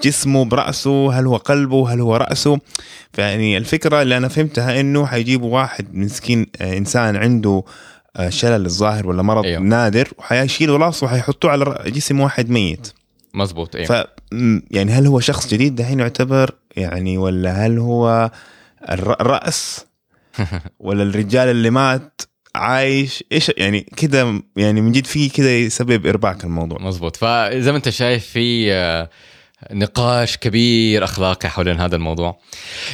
جسمه 0.03 0.45
برأسه؟ 0.45 1.19
هل 1.19 1.27
هو 1.27 1.37
قلبه؟ 1.37 1.93
هل 1.95 2.01
هو 2.01 2.17
رأسه؟ 2.17 2.59
فيعني 3.13 3.57
الفكرة 3.57 4.03
اللي 4.03 4.17
أنا 4.17 4.29
فهمتها 4.29 4.81
إنه 4.81 5.07
حيجيبوا 5.07 5.55
واحد 5.55 5.95
مسكين 5.95 6.47
آه، 6.61 6.77
إنسان 6.79 7.17
عنده 7.17 7.63
آه، 8.17 8.29
شلل 8.29 8.67
الظاهر 8.67 9.07
ولا 9.07 9.23
مرض 9.23 9.45
أيوه. 9.45 9.61
نادر 9.61 10.09
وحيشيلوا 10.19 10.79
راسه 10.79 11.07
وحيحطوه 11.07 11.51
على 11.51 11.83
جسم 11.87 12.21
واحد 12.21 12.51
ميت. 12.51 12.93
مزبوط 13.35 13.77
أيوه. 13.77 14.07
يعني 14.71 14.93
هل 14.93 15.07
هو 15.07 15.21
شخص 15.21 15.49
جديد 15.55 15.75
دحين 15.75 16.01
يعتبر؟ 16.01 16.55
يعني 16.77 17.19
ولا 17.19 17.67
هل 17.67 17.79
هو 17.79 18.31
الر- 18.91 19.21
الرأس؟ 19.21 19.87
ولا 20.81 21.03
الرجال 21.03 21.49
اللي 21.49 21.71
مات 21.71 22.23
عايش؟ 22.55 23.25
إيش 23.33 23.51
يعني 23.57 23.81
كده 23.97 24.43
يعني 24.57 24.81
من 24.81 24.93
جد 24.93 25.07
في 25.07 25.29
كده 25.29 25.51
يسبب 25.51 26.07
إرباك 26.07 26.45
الموضوع. 26.45 26.79
مزبوط. 26.83 27.17
فزي 27.17 27.71
ما 27.71 27.77
أنت 27.77 27.89
شايف 27.89 28.27
في 28.27 28.73
آه، 28.73 29.11
نقاش 29.73 30.37
كبير 30.37 31.05
أخلاقي 31.05 31.49
حول 31.49 31.69
هذا 31.69 31.97
الموضوع 31.97 32.39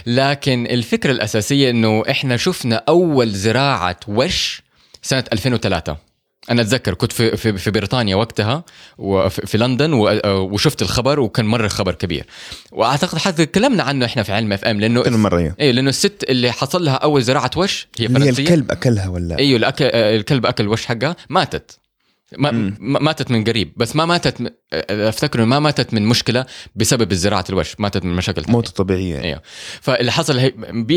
لكن 0.06 0.66
الفكرة 0.66 1.10
الأساسية 1.10 1.70
إنه 1.70 2.02
إحنا 2.10 2.36
شفنا 2.36 2.82
أول 2.88 3.30
زراعة 3.30 4.00
وش 4.08 4.62
سنة 5.02 5.24
2003 5.32 5.96
أنا 6.50 6.62
أتذكر 6.62 6.94
كنت 6.94 7.12
في 7.12 7.36
في, 7.36 7.58
في 7.58 7.70
بريطانيا 7.70 8.16
وقتها 8.16 8.64
وفي 8.98 9.46
في 9.46 9.58
لندن 9.58 9.92
و- 9.92 10.20
وشفت 10.26 10.82
الخبر 10.82 11.20
وكان 11.20 11.46
مرة 11.46 11.68
خبر 11.68 11.94
كبير. 11.94 12.26
وأعتقد 12.72 13.18
حتى 13.18 13.46
تكلمنا 13.46 13.82
عنه 13.82 14.04
إحنا 14.06 14.22
في 14.22 14.32
علم 14.32 14.52
FM 14.52 14.80
لأنه 14.80 15.02
كل 15.02 15.10
مرة 15.12 15.54
إيه 15.60 15.70
لأنه 15.72 15.88
الست 15.88 16.24
اللي 16.28 16.52
حصل 16.52 16.84
لها 16.84 16.94
أول 16.94 17.22
زراعة 17.22 17.50
وش؟ 17.56 17.88
هي 17.98 18.06
اللي 18.06 18.18
هي 18.18 18.22
فرنسية. 18.24 18.42
الكلب 18.42 18.70
أكلها 18.70 19.08
ولا؟ 19.08 19.38
أيوه 19.38 19.58
الأكل 19.58 19.84
الكلب 19.94 20.46
أكل 20.46 20.68
وش 20.68 20.86
حقها؟ 20.86 21.16
ماتت. 21.28 21.78
ما 22.38 22.50
مم. 22.50 22.76
ما- 22.80 22.98
ماتت 23.00 23.30
من 23.30 23.44
قريب. 23.44 23.72
بس 23.76 23.96
ما 23.96 24.04
ماتت 24.04 24.40
م- 24.40 24.46
أفتكر 24.90 25.44
ما 25.44 25.58
ماتت 25.58 25.94
من 25.94 26.06
مشكلة 26.06 26.46
بسبب 26.76 27.14
زراعه 27.14 27.44
الوش. 27.50 27.74
ماتت 27.80 28.04
من 28.04 28.16
مشاكل 28.16 28.42
تانية. 28.42 28.56
موت 28.56 28.68
طبيعية. 28.68 29.20
أيوه 29.20 29.42
فاللي 29.80 30.12
حصل 30.12 30.38
هي 30.38 30.52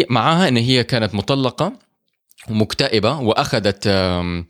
معاها 0.09 0.47
إن 0.47 0.57
هي 0.57 0.83
كانت 0.83 1.15
مطلقة 1.15 1.73
ومكتئبة 2.49 3.19
وأخذت 3.19 3.83
آه، 3.87 4.45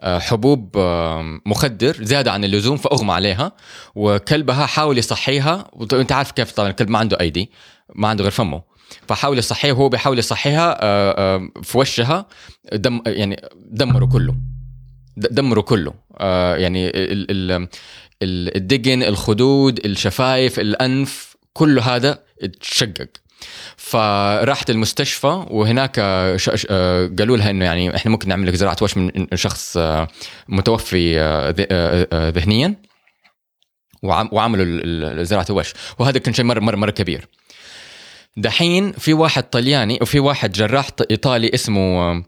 حبوب 0.00 0.76
آم، 0.78 1.40
مخدر 1.46 2.04
زياده 2.04 2.32
عن 2.32 2.44
اللزوم 2.44 2.76
فأغمى 2.76 3.12
عليها 3.12 3.52
وكلبها 3.94 4.66
حاول 4.66 4.98
يصحيها. 4.98 5.70
وانت 5.72 6.12
عارف 6.12 6.30
كيف 6.32 6.52
طبعا 6.52 6.68
الكلب 6.70 6.90
ما 6.90 6.98
عنده 6.98 7.20
أيدي 7.20 7.50
ما 7.94 8.08
عنده 8.08 8.22
غير 8.22 8.30
فمه. 8.32 8.62
فحاول 9.08 9.38
يصحيها 9.38 9.72
وهو 9.72 9.88
بيحاول 9.88 10.18
يصحيها 10.18 10.78
آه، 10.82 11.36
آه، 11.36 11.48
في 11.62 11.78
وشها 11.78 12.26
دم 12.72 13.00
يعني 13.06 13.42
دمره 13.70 14.06
كله. 14.06 14.34
دمره 15.16 15.60
كله. 15.60 15.94
آه، 16.18 16.56
يعني 16.56 16.88
ال- 16.88 17.30
ال- 17.30 17.68
ال- 18.22 18.56
الدقن 18.56 19.02
الخدود 19.02 19.86
الشفايف 19.86 20.60
الأنف 20.60 21.36
كله 21.52 21.82
هذا 21.96 22.18
اتشقق 22.42 23.08
فراحت 23.92 24.70
المستشفى 24.70 25.46
وهناك 25.50 25.94
آه، 25.98 26.36
قالوا 27.18 27.36
لها 27.36 27.50
إنه 27.50 27.64
يعني 27.64 27.96
إحنا 27.96 28.10
ممكن 28.10 28.28
نعمل 28.28 28.46
لك 28.48 28.54
زراعة 28.54 28.76
وش 28.82 28.96
من 28.96 29.26
شخص 29.34 29.78
متوفي 30.48 31.18
ذهنيا 32.34 32.74
وعم- 34.02 34.28
وعملوا 34.32 35.22
زراعة 35.24 35.46
الوش. 35.50 35.72
وهذا 35.98 36.18
كان 36.18 36.34
شيء 36.34 36.44
مره 36.44 36.60
مره 36.60 36.76
مرة 36.76 36.90
كبير. 36.90 37.28
دحين 38.36 38.92
في 38.92 39.12
واحد 39.14 39.42
طلياني 39.50 39.98
وفي 40.02 40.20
واحد 40.20 40.52
جراح 40.52 40.88
إيطالي 41.10 41.50
اسمه 41.54 41.80
آه، 41.80 42.24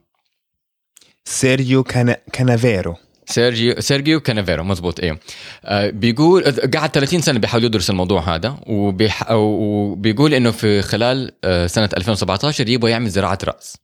سيرجيو 1.25 1.83
كا 1.83 2.17
كانافيرو. 2.33 2.97
سيرجيو 3.27 3.75
سيرجيو 3.81 4.21
كانافيرو 4.21 4.65
مزبوط 4.65 5.01
أيوه 5.01 5.19
آه 5.65 5.91
بيقول 5.91 6.43
قعد 6.75 6.91
30 6.91 7.21
سنة 7.21 7.39
بيحاول 7.39 7.65
يدرس 7.65 7.91
الموضوع 7.91 8.35
هذا 8.35 8.59
وبيح 8.67 9.31
وبيقول 9.33 10.35
إنه 10.35 10.51
في 10.51 10.83
خلال 10.83 11.31
آه 11.45 11.67
سنة 11.67 11.89
2017 11.97 12.69
يبغى 12.69 12.91
يعمل 12.91 13.09
زراعة 13.11 13.39
رأس. 13.45 13.77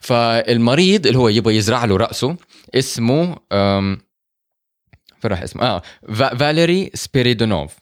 فالمريض 0.00 1.06
اللي 1.06 1.18
هو 1.18 1.28
يبغى 1.28 1.56
يزرع 1.56 1.84
له 1.84 1.96
رأسه 1.96 2.36
اسمه 2.74 3.36
فين 5.20 5.30
راح 5.30 5.42
اسمه؟ 5.42 5.62
آه 5.62 5.82
فا- 6.14 6.34
فاليري 6.36 6.90
سبيريدونوف. 6.94 7.72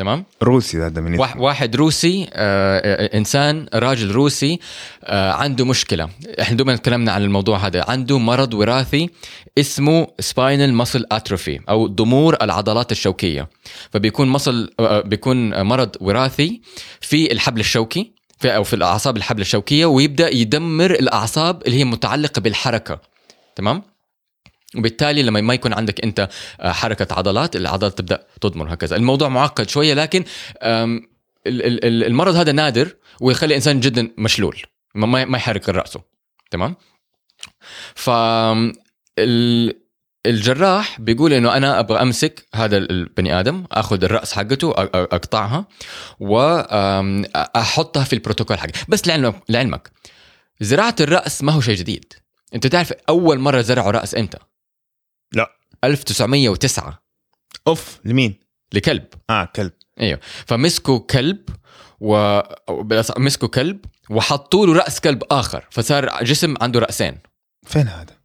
تمام؟ 0.00 0.24
روسي 0.42 0.78
هذا 0.86 1.00
من 1.00 1.18
واحد- 1.18 1.40
واحد 1.40 1.76
روسي 1.76 2.24
آه، 2.32 2.78
آه، 3.12 3.16
إنسان 3.18 3.66
راجل 3.74 4.10
روسي 4.10 4.58
آه، 5.04 5.32
عنده 5.32 5.64
مشكلة. 5.64 6.08
إحنا 6.40 6.56
دوما 6.56 6.76
تكلمنا 6.76 7.12
عن 7.12 7.22
الموضوع 7.22 7.58
هذا. 7.58 7.84
عنده 7.88 8.18
مرض 8.18 8.54
وراثي 8.54 9.10
اسمه 9.58 10.06
spinal 10.20 10.74
muscle 10.74 11.04
atrophy 11.12 11.60
أو 11.68 11.86
ضمور 11.86 12.36
العضلات 12.42 12.92
الشوكية. 12.92 13.48
فبيكون 13.92 14.28
مصل 14.28 14.70
آه، 14.80 15.00
بيكون 15.00 15.62
مرض 15.62 15.96
وراثي 16.00 16.60
في 17.00 17.32
الحبل 17.32 17.60
الشوكي 17.60 18.12
في 18.38 18.56
أو 18.56 18.64
في 18.64 18.76
الأعصاب 18.76 19.16
الحبل 19.16 19.40
الشوكية 19.40 19.86
ويبدأ 19.86 20.34
يدمر 20.34 20.90
الأعصاب 20.90 21.62
اللي 21.66 21.76
هي 21.78 21.84
متعلقة 21.84 22.40
بالحركة. 22.40 23.00
تمام؟ 23.56 23.82
وبالتالي 24.76 25.22
لما 25.22 25.40
ما 25.40 25.54
يكون 25.54 25.72
عندك 25.72 26.04
انت 26.04 26.28
آه، 26.60 26.72
حركة 26.72 27.14
عضلات 27.14 27.56
العضلات 27.56 27.98
تبدأ 27.98 28.26
تضمر 28.40 28.74
هكذا 28.74 28.96
الموضوع 28.96 29.28
معقد 29.28 29.68
شوية 29.68 29.94
لكن 29.94 30.24
المرض 31.46 32.34
هذا 32.34 32.52
نادر 32.52 32.96
ويخلي 33.20 33.46
الانسان 33.48 33.80
جدا 33.80 34.10
مشلول 34.18 34.62
ما- 34.94 35.36
يحرك 35.36 35.68
رأسه. 35.68 36.00
تمام؟ 36.50 36.76
ف 37.94 38.10
ال- 39.18 39.80
الجراح 40.26 41.00
بيقول 41.00 41.32
إنه 41.32 41.56
أنا 41.56 41.80
أبغى 41.80 42.02
أمسك 42.02 42.46
هذا 42.54 42.76
البني 42.76 43.40
آدم 43.40 43.64
أخذ 43.72 44.04
الرأس 44.04 44.32
حقته 44.32 44.70
أقطعها 44.94 45.66
واحطها 46.20 48.04
في 48.04 48.12
البروتوكول 48.12 48.58
حقي. 48.58 48.72
بس 48.88 49.06
لعلمك 49.08 49.34
لعلمك 49.48 49.90
زراعة 50.60 50.96
الرأس 51.00 51.42
ما 51.42 51.52
هو 51.52 51.60
شيء 51.60 51.74
جديد. 51.76 52.12
أنت 52.54 52.66
تعرف 52.66 52.92
أول 53.08 53.38
مرة 53.38 53.60
زرعوا 53.60 53.90
رأس 53.90 54.14
إمتى؟ 54.14 54.38
لا. 55.34 55.56
1909 55.84 56.98
أوف 57.66 57.98
لمين؟ 58.04 58.40
لكلب. 58.72 59.04
آه 59.30 59.44
كلب. 59.44 59.72
أيوه. 60.00 60.20
فمسكوا 60.46 60.98
كلب 60.98 61.38
و 62.00 62.40
مسكوا 63.18 63.48
كلب 63.48 63.84
وحطوا 64.10 64.66
له 64.66 64.72
رأس 64.72 65.00
كلب 65.00 65.22
آخر 65.30 65.64
فصار 65.70 66.24
جسم 66.24 66.54
عنده 66.60 66.80
رأسين. 66.80 67.18
فين 67.66 67.88
هذا؟ 67.88 68.20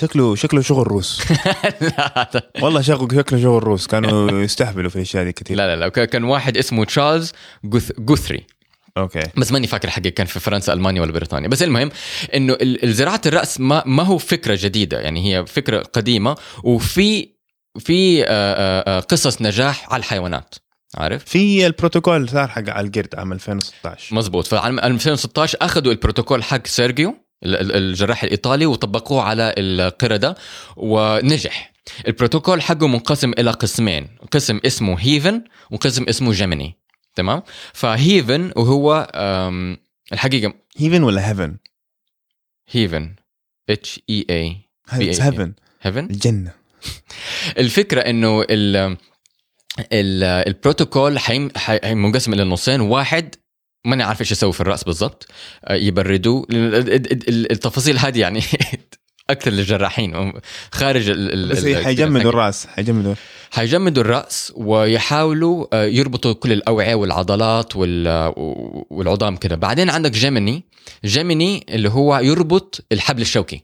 شكله 0.00 0.34
شكله 0.34 0.60
شغل 0.60 0.86
روس. 0.86 1.22
لا 1.80 2.18
هذا- 2.30 2.42
والله 2.62 2.80
شكله 2.80 3.08
شكله 3.20 3.42
شغل 3.42 3.62
روس. 3.62 3.86
كانوا 3.86 4.30
يستهبلوا 4.44 4.90
في 4.90 4.96
الأشياء 4.96 5.24
دي 5.24 5.32
كثير. 5.32 5.56
لا 5.56 5.76
لا 5.76 5.80
لا. 5.80 5.88
كان 5.88 6.24
واحد 6.24 6.56
اسمه 6.56 6.84
تشارلز 6.84 7.32
جوث- 7.66 8.00
جوثري. 8.00 8.46
أوكي. 8.98 9.20
بس 9.36 9.52
ماني 9.52 9.66
فاكر 9.66 9.90
حقيقة 9.90 10.10
كان 10.14 10.26
في 10.26 10.40
فرنسا 10.40 10.72
ألمانيا 10.72 11.02
ولا 11.02 11.12
بريطانيا. 11.12 11.48
بس 11.48 11.62
المهم 11.62 11.90
إنه 12.34 12.56
زراعة 12.84 13.20
الرأس 13.26 13.60
ما 13.60 13.82
ما 13.86 14.02
هو 14.02 14.18
فكرة 14.18 14.58
جديدة. 14.60 15.00
يعني 15.00 15.34
هي 15.36 15.46
فكرة 15.46 15.82
قديمة 15.82 16.36
وفي 16.64 17.28
في 17.78 18.22
قصص 19.08 19.42
نجاح 19.42 19.92
على 19.92 20.00
الحيوانات. 20.00 20.54
عارف؟ 20.96 21.24
في 21.24 21.66
البروتوكول 21.66 22.28
صار 22.28 22.48
حق 22.48 22.68
على 22.70 22.86
القرد 22.86 23.14
عام 23.14 23.32
2016 23.32 24.14
مزبوط 24.14 24.46
فعام 24.46 24.78
2016 24.78 25.58
أخذوا 25.62 25.92
البروتوكول 25.92 26.42
حق 26.44 26.66
سيرجيو 26.66 27.14
ال- 27.44 27.56
ال- 27.56 27.76
الجراح 27.76 28.22
الإيطالي 28.24 28.66
وطبقوه 28.66 29.22
على 29.22 29.54
القردة 29.58 30.34
ونجح. 30.76 31.72
البروتوكول 32.06 32.62
حقه 32.62 32.86
منقسم 32.86 33.30
إلى 33.38 33.50
قسمين 33.50 34.08
قسم 34.30 34.60
اسمه 34.66 34.96
HEAVEN 35.00 35.42
وقسم 35.70 36.04
اسمه 36.08 36.32
GEMINI. 36.32 36.78
تمام؟ 37.14 37.42
ف 37.72 37.83
HEAVEN 37.83 38.52
وهو 38.56 39.10
الحقيقة 40.12 40.54
HEAVEN 40.76 41.02
ولا 41.02 41.30
heaven؟ 41.30 41.56
HEAVEN. 42.70 43.14
H 43.70 44.00
E 44.10 44.26
A 44.30 44.56
HEAVEN. 44.90 45.52
heaven. 45.82 46.04
الجنة. 46.04 46.52
الفكرة 47.58 48.00
إنه 48.00 48.42
ال 48.42 48.76
ال 49.92 50.24
البروتوكول 50.24 51.18
منقسم 51.84 52.32
إلى 52.34 52.44
نصين. 52.44 52.80
واحد 52.80 53.34
ماني 53.84 54.02
عارف 54.02 54.20
إيش 54.20 54.32
يسوي 54.32 54.52
في 54.52 54.60
الرأس 54.60 54.84
بالضبط. 54.84 55.28
آه، 55.64 55.74
يبردوه 55.74 56.46
ال- 56.50 56.74
ال- 56.74 57.28
ال- 57.28 57.52
التفاصيل 57.52 57.98
هذه 57.98 58.20
يعني 58.20 58.40
أكثر 59.30 59.50
للجراحين 59.50 60.32
خارج 60.72 61.10
ال- 61.10 61.32
ال- 61.32 61.48
بس 61.48 61.64
ال- 61.64 61.84
حيجمدوا 61.84 62.30
الرأس 62.30 62.66
حيجمدوا. 62.66 63.14
حيجمدوا 63.50 64.02
الرأس 64.02 64.52
ويحاولوا 64.56 65.66
آه، 65.72 65.84
يربطوا 65.84 66.32
كل 66.32 66.52
الأوعية 66.52 66.94
والعضلات 66.94 67.76
وال- 67.76 68.32
والعظام 68.90 69.36
كده. 69.36 69.56
بعدين 69.56 69.90
عندك 69.90 70.10
GEMINI. 70.10 70.62
GEMINI 71.04 71.66
اللي 71.68 71.88
هو 71.90 72.18
يربط 72.18 72.84
الحبل 72.92 73.22
الشوكي. 73.22 73.60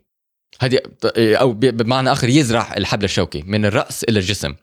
هذه 0.60 0.78
أو 1.16 1.52
ب- 1.52 1.60
بمعنى 1.60 2.12
آخر 2.12 2.28
يزرع 2.28 2.74
الحبل 2.76 3.04
الشوكي 3.04 3.42
من 3.46 3.64
الرأس 3.64 4.04
إلى 4.04 4.18
الجسم. 4.18 4.54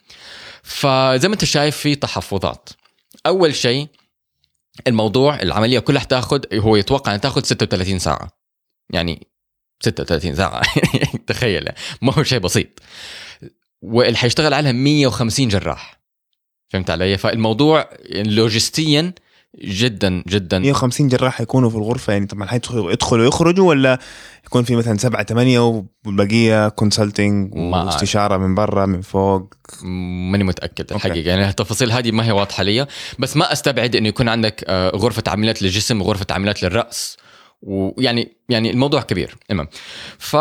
فزي 0.64 1.28
ما 1.28 1.34
أنت 1.34 1.46
شايف 1.46 1.78
في 1.78 1.96
تحفظات. 1.96 2.70
أول 3.26 3.56
شيء 3.56 3.88
الموضوع 4.88 5.42
العملية 5.42 5.80
كلها 5.80 6.04
تاخذ 6.04 6.40
هو 6.54 6.76
يتوقع 6.76 7.16
أن 7.16 7.22
تاخذ 7.22 7.44
36 7.44 8.00
ساعة. 8.00 8.30
يعني 8.90 9.28
36 9.80 10.36
ساعة. 10.36 10.62
تخيل. 11.28 11.70
ما 12.02 12.14
هو 12.14 12.24
شيء 12.24 12.40
بسيط. 12.40 12.80
واللي 13.82 14.18
حيشتغل 14.18 14.54
عليها 14.54 14.72
150 14.72 15.48
جراح. 15.48 16.00
فهمت 16.70 16.90
علي؟ 16.90 17.18
فالموضوع 17.18 17.90
لوجستيا 18.10 19.14
جدا 19.64 20.24
جدا. 20.28 20.60
150 20.60 21.08
جراح 21.08 21.42
يكونوا 21.42 21.70
في 21.70 21.76
الغرفة 21.76 22.14
يعني 22.14 22.26
طبعا 22.26 22.50
يدخلوا 22.54 23.24
ويخرجوا 23.24 23.70
ولا 23.70 24.00
يكون 24.46 24.64
في 24.64 24.76
مثلا 24.76 24.98
سبعة 24.98 25.24
ثمانية 25.24 25.84
والبقية 26.06 26.70
consulting. 26.70 27.56
واستشارة 27.56 28.38
من 28.38 28.56
برا 28.56 28.86
من 28.86 29.02
فوق؟ 29.02 29.54
ماني 30.32 30.44
متأكد 30.44 30.94
الحقيقة. 30.94 31.30
يعني 31.30 31.50
التفاصيل 31.50 31.92
هذه 31.92 32.12
ما 32.12 32.26
هي 32.26 32.32
واضحة 32.32 32.64
لي. 32.64 32.88
بس 33.20 33.38
ما 33.38 33.52
أستبعد 33.52 33.96
إنه 33.96 34.08
يكون 34.08 34.30
عندك 34.30 34.64
آه، 34.68 34.90
غرفة 34.90 35.24
عمليات 35.28 35.62
للجسم 35.62 36.02
وغرفة 36.02 36.26
عمليات 36.32 36.64
للرأس. 36.64 37.18
ويعني 37.66 38.38
يعني 38.50 38.72
الموضوع 38.72 39.02
كبير. 39.02 39.36
المهم 39.52 39.68
ف 40.18 40.38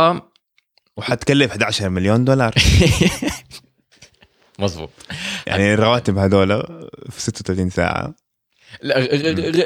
وحتكلف 0.97 1.51
11 1.51 1.89
مليون 1.89 2.25
دولار. 2.25 2.55
مزبوط 4.59 4.91
يعني 5.47 5.75
الرواتب 5.75 6.18
هذول 6.18 6.62
في 7.11 7.20
36 7.20 7.70
ساعة. 7.70 8.14
لا، 8.83 8.99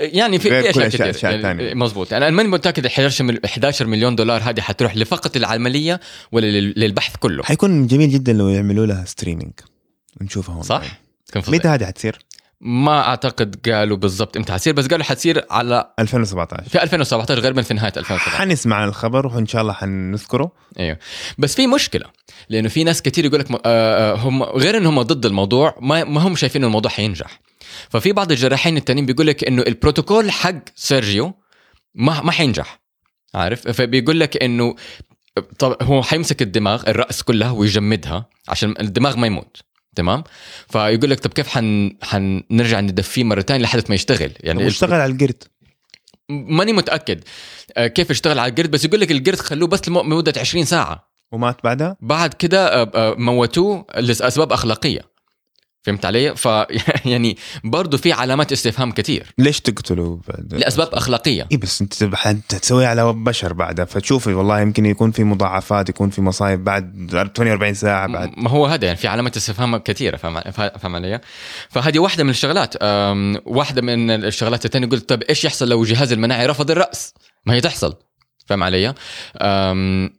يعني 0.07 0.39
في 0.39 0.49
أشياء 0.71 0.89
كثير 0.89 1.11
أشياء 1.11 1.41
يعني. 1.41 1.75
مزبوط 1.75 2.13
يعني 2.13 2.29
أنا 2.29 2.37
ماني 2.37 2.49
متأكد 2.49 2.87
11 2.87 3.25
مل- 3.25 3.45
11 3.45 3.87
مليون 3.87 4.17
دولار 4.17 4.41
هذه 4.43 4.61
حتروح 4.61 4.97
لفقط 4.97 5.37
العملية 5.37 6.01
ولا 6.33 6.47
لل- 6.47 6.73
للبحث 6.77 7.17
كله؟ 7.17 7.43
حيكون 7.45 7.87
جميل 7.87 8.11
جدا 8.11 8.33
لو 8.33 8.49
يعملوا 8.49 8.87
لها 8.87 9.05
ستريمينج 9.05 9.53
ونشوفها 10.21 10.55
هون. 10.55 10.63
صح؟ 10.63 10.83
متى 11.37 11.69
هذه 11.69 11.85
حتصير؟ 11.87 12.19
ما 12.61 13.01
أعتقد 13.09 13.69
قالوا 13.71 13.97
بالضبط 13.97 14.37
إمتى 14.37 14.53
حتصير 14.53 14.73
بس 14.73 14.87
قالوا 14.87 15.05
حتصير 15.05 15.45
على 15.51 15.93
2017 15.99 16.69
في 16.69 16.83
2017 16.83 17.41
غالبا 17.41 17.63
في 17.63 17.75
نهاية 17.75 17.93
2017 17.97 18.37
حنسمع 18.39 18.77
عن 18.77 18.89
الخبر 18.89 19.27
وإن 19.27 19.47
شاء 19.47 19.63
الله 19.63 19.73
حنذكره. 19.73 20.53
أيوه. 20.79 20.99
بس 21.39 21.55
في 21.55 21.67
مشكلة 21.67 22.05
لأنه 22.49 22.69
في 22.69 22.85
ناس 22.85 23.03
كتير 23.03 23.25
يقول 23.25 23.41
لك 23.41 23.51
م- 23.51 23.57
آه، 23.65 24.15
هم 24.15 24.43
غير 24.43 24.77
إن 24.77 24.87
هم 24.87 25.03
ضد 25.03 25.27
الموضوع 25.27 25.77
ما 25.81 26.05
ما 26.05 26.21
هم 26.21 26.37
شايفين 26.37 26.65
الموضوع 26.65 26.91
حينجح. 26.91 27.41
ففي 27.91 28.13
بعض 28.13 28.31
الجراحين 28.33 28.77
التانيين 28.77 29.07
بيقول 29.07 29.27
لك 29.27 29.45
إنه 29.45 29.63
البروتوكول 29.63 30.31
حق 30.31 30.55
سيرجيو 30.75 31.35
ما 31.95 32.21
ما 32.23 32.33
حينجح. 32.33 32.81
عارف؟ 33.35 33.69
فبيقول 33.69 34.21
لك 34.21 34.43
إنه 34.43 34.75
طب 35.59 35.77
هو 35.83 36.03
حيمسك 36.03 36.43
الدماغ 36.43 36.83
الرأس 36.91 37.23
كلها 37.23 37.51
ويجمدها 37.51 38.29
عشان 38.49 38.75
الدماغ 38.81 39.17
ما 39.17 39.27
يموت. 39.27 39.57
تمام؟ 39.99 40.25
فيقول 40.69 41.11
لك 41.11 41.21
طب 41.21 41.31
كيف 41.31 41.49
حن 41.49 41.97
حنرجع 42.03 42.81
ندفيه 42.81 43.25
مرة 43.25 43.41
ثانية 43.41 43.63
لحد 43.63 43.83
ما 43.89 43.95
يشتغل؟ 43.95 44.33
يعني 44.41 44.65
واشتغل 44.65 45.01
على 45.01 45.13
القرد؟ 45.13 45.43
ماني 46.29 46.73
متأكد. 46.73 47.25
آه، 47.77 47.87
كيف 47.87 48.11
يشتغل 48.11 48.39
على 48.39 48.51
القرد؟ 48.51 48.71
بس 48.71 48.85
يقول 48.85 49.01
لك 49.01 49.11
القرد 49.11 49.39
خلوه 49.39 49.69
بس 49.69 49.89
لمدة 49.89 50.33
20 50.41 50.65
ساعة. 50.65 51.09
ومات 51.33 51.57
بعدها؟ 51.65 51.97
بعد 52.01 52.35
كده 52.35 52.83
آه، 52.83 52.91
آه، 52.95 53.15
موتوه 53.15 53.87
لأسباب 53.97 54.53
أخلاقية. 54.53 55.01
فهمت 55.89 56.05
علي؟ 56.05 56.37
ف 56.37 56.49
يعني 57.13 57.37
برضه 57.65 57.99
في 57.99 58.13
علامات 58.13 58.53
استفهام 58.53 58.93
كثير 58.93 59.27
ليش 59.39 59.61
تقتلوا 59.61 60.17
بعد 60.29 60.55
لأسباب 60.55 60.89
أخلاقية 60.95 61.47
اي 61.53 61.57
بس 61.57 61.81
أنت 61.83 61.95
تسوي 62.55 62.87
على 62.87 63.13
بشر 63.13 63.53
بعدها 63.53 63.85
فتشوفي 63.85 64.33
والله 64.33 64.61
يمكن 64.61 64.87
يكون 64.87 65.11
في 65.11 65.25
مضاعفات 65.25 65.89
يكون 65.89 66.11
في 66.11 66.21
مصايب 66.23 66.65
بعد 66.65 67.09
48 67.11 67.75
ساعة 67.75 68.07
بعد 68.07 68.31
ما 68.37 68.51
هو 68.51 68.67
هذا 68.67 68.85
يعني 68.85 68.97
في 68.97 69.09
علامات 69.09 69.37
استفهام 69.37 69.77
كثيره 69.77 70.17
فاهم 70.17 70.97
علي؟ 70.97 71.21
فهذه 71.69 71.99
واحدة 71.99 72.25
من 72.25 72.31
الشغلات 72.31 72.75
واحدة 73.47 73.83
من 73.83 74.11
الشغلات 74.11 74.65
الثانية 74.65 74.89
قلت 74.89 75.09
طب 75.09 75.23
إيش 75.23 75.45
يحصل 75.45 75.69
لو 75.69 75.83
الجهاز 75.83 76.13
المناعي 76.13 76.47
رفض 76.47 76.71
الرأس؟ 76.71 77.15
ما 77.47 77.55
هي 77.55 77.61
تحصل 77.61 77.95
فاهم 78.47 78.63
علي؟ 78.63 78.95
أم، 79.43 80.11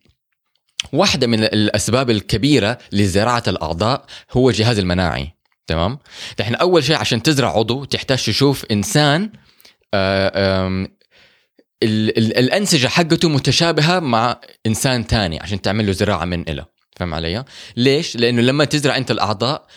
واحدة 0.93 1.27
من 1.27 1.43
الأسباب 1.43 2.09
الكبيرة 2.09 2.77
لزراعة 2.91 3.43
الأعضاء 3.47 4.05
هو 4.31 4.49
الجهاز 4.49 4.79
المناعي 4.79 5.33
تمام؟ 5.69 5.99
إحنا 6.41 6.57
أول 6.57 6.83
شيء 6.83 6.95
عشان 6.95 7.23
تزرع 7.23 7.57
عضو 7.57 7.83
تحتاج 7.85 8.17
تشوف 8.25 8.65
إنسان 8.71 9.31
آه، 9.93 10.87
الأنسجة 11.83 12.87
حقته 12.87 13.29
متشابهة 13.29 13.99
مع 13.99 14.39
إنسان 14.67 15.07
تاني 15.07 15.39
عشان 15.39 15.61
تعمل 15.61 15.85
له 15.85 15.91
زراعة 15.91 16.25
من 16.25 16.49
إله 16.49 16.65
فاهم 16.97 17.13
علي؟ 17.13 17.45
ليش؟ 17.77 18.15
لأنه 18.15 18.41
لما 18.41 18.65
تزرع 18.65 18.97
أنت 18.97 19.11
الأعضاء 19.11 19.67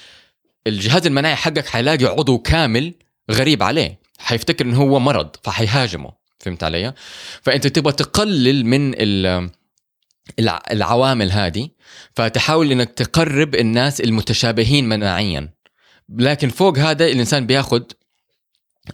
الجهاز 0.66 1.06
المناعي 1.06 1.36
حقك 1.36 1.66
حيلاقي 1.66 2.04
عضو 2.04 2.38
كامل 2.38 2.94
غريب 3.30 3.62
عليه 3.62 3.98
حيفتكر 4.18 4.64
إنه 4.64 4.76
هو 4.82 4.98
مرض 5.00 5.30
فحيهاجمه 5.44 6.12
فهمت 6.38 6.64
علي؟ 6.64 6.92
فأنت 7.42 7.66
تبغى 7.66 7.92
تقلل 7.92 8.66
من 8.66 8.92
ال- 8.96 9.50
الع- 10.38 10.62
العوامل 10.70 11.32
هذه 11.32 11.68
فتحاول 12.16 12.72
إنك 12.72 12.90
تقرب 12.90 13.54
الناس 13.54 14.00
المتشابهين 14.00 14.88
مناعيا 14.88 15.48
لكن 16.18 16.48
فوق 16.48 16.78
هذا 16.78 17.06
الإنسان 17.06 17.46
بياخذ 17.46 17.82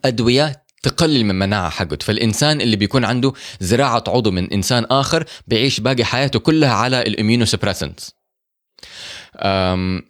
أدوية 0.05 0.63
تقلل 0.83 1.25
من 1.25 1.31
المناعه 1.31 1.71
حقته 1.71 2.05
فالإنسان 2.05 2.61
اللي 2.61 2.77
بيكون 2.77 3.05
عنده 3.05 3.33
زراعة 3.61 4.05
عضو 4.09 4.31
من 4.31 4.53
إنسان 4.53 4.85
آخر 4.91 5.25
بيعيش 5.47 5.81
باقي 5.81 6.05
حياته 6.05 6.39
كلها 6.39 6.73
على 6.73 7.03
ال 7.03 7.09
immunosuppressants 7.09 8.15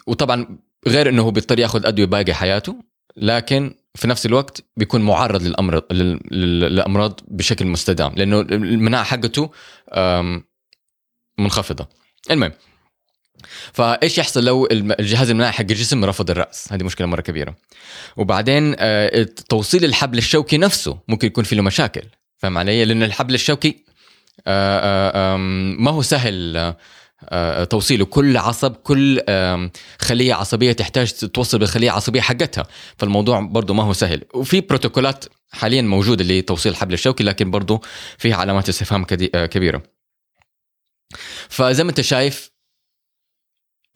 وطبعا 0.06 0.58
غير 0.86 1.08
إنه 1.08 1.22
هو 1.22 1.30
بيضطر 1.30 1.58
ياخذ 1.58 1.86
أدوية 1.86 2.06
باقي 2.06 2.34
حياته 2.34 2.76
لكن 3.16 3.74
في 3.94 4.08
نفس 4.08 4.26
الوقت 4.26 4.64
بيكون 4.76 5.00
معرض 5.00 5.42
للأمراض 5.42 5.82
لل- 5.92 6.20
لل- 6.30 6.60
للأمراض 6.60 7.20
بشكل 7.28 7.66
مستدام 7.66 8.12
لأنه 8.16 8.40
المناعة 8.40 9.04
حقته 9.04 9.50
أم، 9.92 10.44
منخفضة. 11.38 11.88
المهم 12.30 12.52
فايش 13.72 14.18
يحصل 14.18 14.44
لو 14.44 14.68
الجهاز 14.70 15.30
المناعي 15.30 15.52
حق 15.52 15.60
الجسم 15.60 16.04
رفض 16.04 16.30
الرأس؟ 16.30 16.72
هذه 16.72 16.82
مشكلة 16.82 17.06
مرة 17.06 17.20
كبيرة. 17.20 17.56
وبعدين 18.16 18.76
آه، 18.78 19.26
توصيل 19.48 19.84
الحبل 19.84 20.18
الشوكي 20.18 20.58
نفسه 20.58 20.98
ممكن 21.08 21.26
يكون 21.26 21.44
فيه 21.44 21.56
له 21.56 21.62
مشاكل. 21.62 22.02
فاهم 22.36 22.58
علي؟ 22.58 22.84
لأن 22.84 23.02
الحبل 23.02 23.34
الشوكي 23.34 23.84
آه، 24.46 25.34
آه، 25.34 25.36
ما 25.78 25.90
هو 25.90 26.02
سهل 26.02 26.74
توصيله. 27.70 28.04
كل 28.04 28.36
عصب 28.36 28.72
كل 28.72 29.20
خلية 30.00 30.34
عصبية 30.34 30.72
تحتاج 30.72 31.12
توصل 31.12 31.58
بالخلية 31.58 31.90
العصبية 31.90 32.20
حقتها. 32.20 32.66
فالموضوع 32.96 33.40
برضه 33.40 33.74
ما 33.74 33.82
هو 33.82 33.92
سهل. 33.92 34.22
وفي 34.34 34.60
بروتوكولات 34.60 35.24
حاليا 35.50 35.82
موجودة 35.82 36.24
لتوصيل 36.24 36.72
الحبل 36.72 36.94
الشوكي 36.94 37.24
لكن 37.24 37.50
برضه 37.50 37.80
فيها 38.18 38.36
علامات 38.36 38.68
استفهام 38.68 39.04
كبيرة. 39.04 39.82
فزي 41.48 41.84
ما 41.84 41.90
أنت 41.90 42.00
شايف 42.00 42.50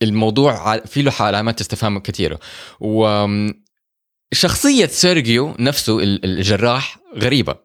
الموضوع 0.02 0.78
في 0.78 1.02
له 1.02 1.12
علامات 1.20 1.60
استفهام 1.60 1.98
كثيرة. 1.98 2.38
وشخصيه 2.80 3.56
سيرجيو 4.86 5.54
نفسه 5.58 5.98
ال- 5.98 6.24
الجراح 6.24 6.98
غريبة. 7.18 7.56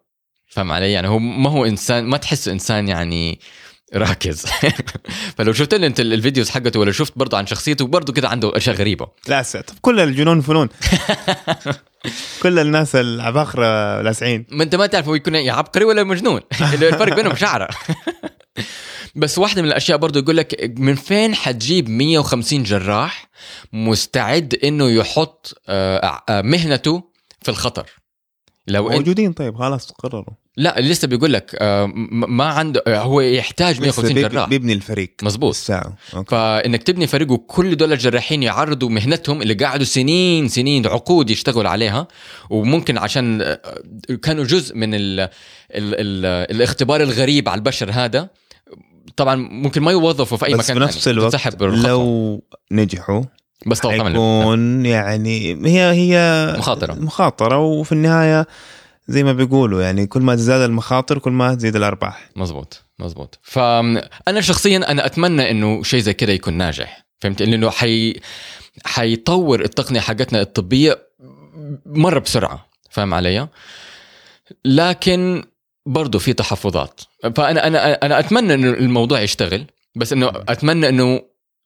فاهم 0.50 0.72
علي؟ 0.72 0.92
يعني 0.92 1.08
هو 1.08 1.20
ما 1.20 1.50
هو 1.50 1.66
إنسان 1.66 2.04
ما 2.06 2.18
تحسه 2.18 2.52
إنسان 2.52 2.88
يعني 2.88 3.40
راكز. 3.96 4.46
فلو 5.38 5.54
شفت 5.54 5.74
له 5.74 5.88
أنت 5.88 6.00
ال 6.00 6.07
videos 6.07 6.50
حقته 6.50 6.80
ولا 6.80 6.92
شفت 6.92 7.14
برضه 7.16 7.38
عن 7.38 7.48
شخصيته 7.48 7.88
برضه 7.88 8.14
كده 8.14 8.30
عنده 8.30 8.58
أشياء 8.58 8.76
غريبة. 8.76 9.08
لا 9.28 9.42
طب 9.42 9.76
كل 9.82 10.00
الجنون 10.00 10.42
فنون. 10.42 10.70
كل 12.44 12.60
الناس 12.60 12.96
العباقرة 12.96 14.02
لاسعين 14.02 14.46
ما 14.52 14.64
أنت 14.64 14.76
ما 14.76 14.86
تعرف 14.86 15.08
هو 15.08 15.16
يكون 15.16 15.36
يا 15.36 15.54
عبقري 15.54 15.86
ولا 15.86 16.04
مجنون. 16.04 16.42
الفرق 16.74 17.16
بينهم 17.16 17.36
شعرة. 17.36 17.68
بس 19.18 19.38
واحدة 19.38 19.62
من 19.62 19.68
الأشياء 19.68 19.98
برضه 19.98 20.20
يقول 20.20 20.38
لك 20.38 20.74
من 20.80 20.96
فين 20.96 21.36
حتجيب 21.36 21.90
150 21.90 22.64
جراح 22.64 23.30
مستعد 23.74 24.60
إنه 24.64 24.90
يحط 24.90 25.62
آه، 25.68 26.22
آه، 26.30 26.42
مهنته 26.42 27.04
في 27.42 27.50
الخطر؟ 27.50 27.90
لو 28.68 28.90
موجودين 28.90 29.34
طيب 29.34 29.56
خلاص 29.56 29.92
قرروا. 29.92 30.34
لا 30.58 30.76
لسه 30.80 31.08
بيقول 31.08 31.34
لك 31.34 31.56
آه، 31.60 31.86
ما 32.12 32.46
عنده 32.46 32.84
هو 32.88 33.22
يحتاج 33.22 33.72
لسه 33.76 33.82
150 33.82 34.14
بيب- 34.14 34.30
جراح. 34.32 34.50
بيبني 34.50 34.74
الفريق. 34.74 35.12
الساعة. 35.50 35.98
أوكي. 36.16 36.30
فإنك 36.32 36.84
تبني 36.84 37.08
فريق 37.08 37.32
وكل 37.32 37.76
دول 37.78 37.94
الجراحين 37.94 38.44
يعرضوا 38.44 38.90
مهنتهم 38.90 39.42
اللي 39.42 39.54
قعدوا 39.54 39.86
سنين 39.86 40.48
سنين 40.48 40.88
عقود 40.88 41.30
يشتغلوا 41.30 41.70
عليها 41.70 42.08
وممكن 42.50 42.98
عشان 42.98 43.58
كانوا 44.24 44.44
جزء 44.44 44.76
من 44.76 44.94
ال 44.94 45.20
ال 45.20 45.30
ال 45.72 46.26
الاختبار 46.56 47.02
الغريب 47.04 47.50
على 47.50 47.58
البشر 47.60 47.92
هذا 47.92 48.30
طبعا 49.18 49.36
ممكن 49.36 49.82
ما 49.82 49.92
يوظفوا 49.92 50.38
في 50.38 50.46
أي 50.46 50.54
بس 50.54 50.70
مكان 50.70 50.78
في 50.78 50.84
نفس 50.84 51.04
تاني. 51.04 51.18
الوقت. 51.18 51.62
لو 51.62 52.44
نجحوا 52.72 53.22
بس 53.66 53.80
طبعا 53.80 54.04
حيكون 54.10 54.86
يعني 54.86 55.54
هي 55.66 55.92
هي 55.92 56.56
مخاطرة. 56.58 56.94
مخاطرة 56.94 57.58
وفي 57.58 57.92
النهاية 57.92 58.48
زي 59.08 59.24
ما 59.24 59.34
بيقولوا 59.34 59.82
يعني 59.82 60.08
كل 60.08 60.22
ما 60.22 60.36
تزداد 60.36 60.62
المخاطر 60.62 61.20
كل 61.20 61.32
ما 61.32 61.56
تزيد 61.56 61.76
الأرباح. 61.76 62.30
مزبوط 62.36 62.84
مزبوط 63.00 63.40
فانا 63.44 64.42
شخصيا 64.42 64.92
أنا 64.92 65.06
أتمنى 65.06 65.52
إنه 65.52 65.84
شيء 65.84 66.00
زي 66.00 66.14
كده 66.14 66.34
يكون 66.34 66.54
ناجح. 66.54 67.06
فهمت؟ 67.20 67.42
لأنه 67.42 67.70
حي 67.70 68.14
حيطور 68.86 69.62
التقنية 69.62 70.00
حقتنا 70.00 70.42
الطبية 70.42 71.08
مرة 71.86 72.20
بسرعة. 72.20 72.68
فاهم 72.90 73.14
علي؟ 73.14 73.48
لكن 74.66 75.44
برضه 75.88 76.20
في 76.20 76.34
تحفظات. 76.34 77.02
فأنا 77.36 77.68
أنا 77.68 77.94
أنا 77.94 78.20
أتمنى 78.20 78.54
إنه 78.54 78.70
الموضوع 78.70 79.22
يشتغل 79.22 79.66
بس 79.96 80.14
إنه 80.14 80.28
أتمنى 80.28 80.90
إنه 80.90 81.22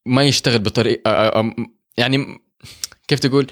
ما 0.05 0.23
يشتغل 0.23 0.59
بطريقه 0.59 1.53
يعني 1.97 2.41
كيف 3.07 3.19
تقول؟ 3.19 3.47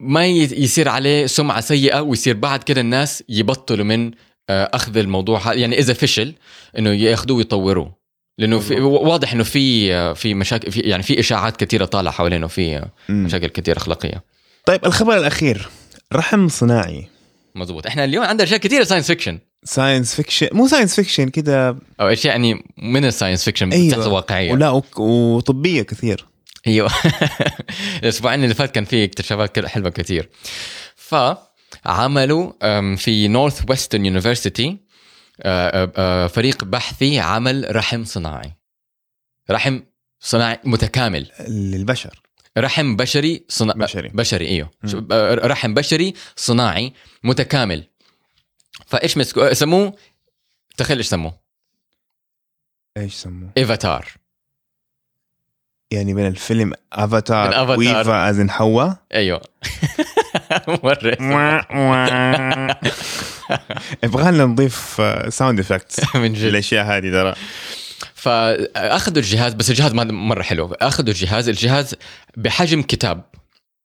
ما 0.00 0.26
يصير 0.26 0.88
عليه 0.88 1.26
سمعة 1.26 1.60
سيئة 1.60 2.00
ويصير 2.00 2.36
بعد 2.36 2.62
كده 2.62 2.80
الناس 2.80 3.24
يبطلوا 3.28 3.84
من 3.84 4.10
أخذ 4.50 4.96
الموضوع 4.96 5.54
يعني 5.54 5.78
إذا 5.78 5.92
فشل 5.94 6.34
إنه 6.78 6.90
يأخذوه 6.90 7.36
ويطوروه. 7.36 8.02
لأنه 8.38 8.58
في 8.58 8.80
واضح 8.80 9.32
إنه 9.32 9.44
في 9.44 10.14
في 10.14 10.34
مشاكل 10.34 10.72
في 10.72 10.80
يعني 10.80 11.02
في 11.02 11.20
إشاعات 11.20 11.56
كثيرة 11.56 11.84
طالعة 11.84 12.14
حوالينه 12.14 12.46
في. 12.46 12.84
مشاكل 13.08 13.46
كثير 13.46 13.76
أخلاقية. 13.76 14.24
طيب 14.66 14.86
الخبر 14.86 15.18
الأخير 15.18 15.68
رحم 16.12 16.48
صناعي. 16.48 17.06
مزبوط 17.54 17.86
إحنا 17.86 18.04
اليوم 18.04 18.24
عندنا 18.24 18.44
أشياء 18.44 18.60
كثيرة 18.60 18.84
science 18.84 19.06
fiction 19.06 19.38
science 19.64 20.14
fiction 20.14 20.48
مو 20.52 20.68
science 20.68 20.94
fiction 20.94 21.28
كده. 21.28 21.68
أو 22.00 22.08
اشياء 22.08 22.34
يعني 22.34 22.64
من 22.78 23.04
ال 23.04 23.09
science 23.09 23.44
fiction 23.44 23.72
أيوة. 23.72 23.88
بتحصل 23.88 24.10
واقعيه 24.10 24.52
ولا 24.52 24.82
وطبية 24.96 25.82
كثير. 25.82 26.26
أيوه. 26.66 26.90
الأسبوعين 28.02 28.44
اللي 28.44 28.54
فات 28.54 28.70
كان 28.74 28.84
في 28.84 29.04
اكتشافات 29.04 29.66
حلوة 29.66 29.90
كثير. 29.90 30.28
فعملوا 30.96 32.52
في 32.96 33.28
Northwestern 33.28 34.06
University 34.06 34.78
فريق 36.28 36.64
بحثي 36.64 37.18
عمل 37.18 37.76
رحم 37.76 38.04
صناعي. 38.04 38.52
رحم 39.50 39.80
صناعي 40.20 40.58
متكامل. 40.64 41.30
للبشر. 41.48 42.22
رحم 42.58 42.96
بشري 42.96 43.44
صنا... 43.48 43.72
بشري. 43.72 44.08
بشري 44.08 44.48
أيوه. 44.48 44.70
رحم 45.46 45.74
بشري 45.74 46.14
صناعي 46.36 46.92
متكامل. 47.24 47.84
فإيش 48.86 49.16
مسكوا 49.18 49.52
سموه؟ 49.54 49.96
تخيل 50.76 50.96
إيش 50.98 51.06
سموه. 51.06 51.34
إيش 52.96 53.14
سموه؟ 53.14 53.50
ايفاتار 53.56 54.08
يعني 55.90 56.14
من 56.14 56.26
الفيلم 56.26 56.72
افاتار 56.92 57.48
من 57.48 57.54
أفاتار. 57.54 57.78
ويفا 57.78 58.30
ازن 58.30 58.50
حواء 58.50 58.96
أيوه. 59.14 59.40
مرة. 60.84 61.16
يبغى 64.04 64.30
لنا 64.32 64.44
نضيف 64.44 65.02
sound 65.28 65.60
effects 65.60 66.00
من 66.16 66.32
جد. 66.32 66.44
الاشياء 66.44 66.84
هذه 66.86 67.10
ترى. 67.10 67.34
فاخذوا 68.14 69.18
الجهاز 69.18 69.54
بس 69.54 69.70
الجهاز 69.70 69.92
ما 69.94 70.04
مرة 70.04 70.42
حلو. 70.42 70.72
أخذوا 70.72 71.08
الجهاز. 71.08 71.48
الجهاز 71.48 71.94
بحجم 72.36 72.82
كتاب. 72.82 73.24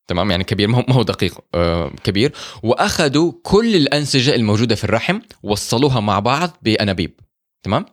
تمام؟ 0.07 0.31
يعني 0.31 0.43
كبير 0.43 0.67
ما 0.67 0.93
هو 0.93 1.03
دقيق 1.03 1.37
آه 1.55 1.91
كبير. 2.03 2.31
وأخذوا 2.63 3.31
كل 3.43 3.75
الأنسجة 3.75 4.35
الموجودة 4.35 4.75
في 4.75 4.83
الرحم 4.83 5.19
وصلوها 5.43 5.99
مع 5.99 6.19
بعض 6.19 6.57
بأنابيب. 6.61 7.19
تمام؟ 7.63 7.85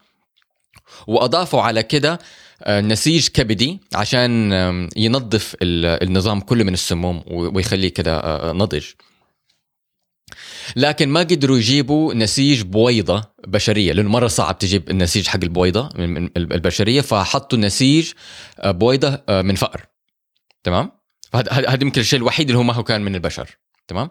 وأضافوا 1.06 1.62
على 1.62 1.82
كده 1.82 2.18
آه، 2.62 2.80
نسيج 2.80 3.28
كبدي 3.28 3.80
عشان 3.94 4.52
ينظف 4.96 5.56
ال- 5.62 6.02
النظام 6.08 6.40
كله 6.40 6.64
من 6.64 6.72
السموم 6.72 7.22
ويخليه 7.30 7.88
كده 7.88 8.16
آه، 8.20 8.52
نضج. 8.52 8.84
لكن 10.76 11.08
ما 11.08 11.20
قدروا 11.20 11.56
يجيبوا 11.56 12.14
نسيج 12.14 12.62
بويضة 12.62 13.24
بشرية 13.46 13.92
لأنه 13.92 14.08
مرة 14.10 14.26
صعب 14.26 14.58
تجيب 14.58 14.90
النسيج 14.90 15.26
حق 15.26 15.40
البويضة 15.42 15.88
البشرية 16.36 17.00
فحطوا 17.00 17.58
نسيج 17.58 18.12
بويضة 18.64 19.22
من 19.28 19.54
فأر. 19.54 19.86
تمام؟ 20.64 20.90
هذا 21.34 21.52
هذا 21.52 21.82
يمكن 21.82 22.00
الشيء 22.00 22.18
الوحيد 22.18 22.46
اللي 22.48 22.58
هو 22.58 22.62
ما 22.62 22.72
هو 22.72 22.82
كان 22.82 23.02
من 23.02 23.14
البشر. 23.14 23.50
تمام؟ 23.88 24.10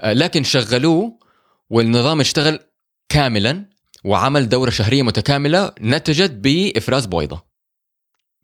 آه، 0.00 0.12
لكن 0.12 0.44
شغلوه 0.44 1.18
والنظام 1.70 2.20
اشتغل 2.20 2.58
كاملا 3.08 3.64
وعمل 4.04 4.48
دورة 4.48 4.70
شهرية 4.70 5.02
متكاملة 5.02 5.72
نتجت 5.80 6.30
بإفراز 6.30 7.06
بويضة. 7.06 7.44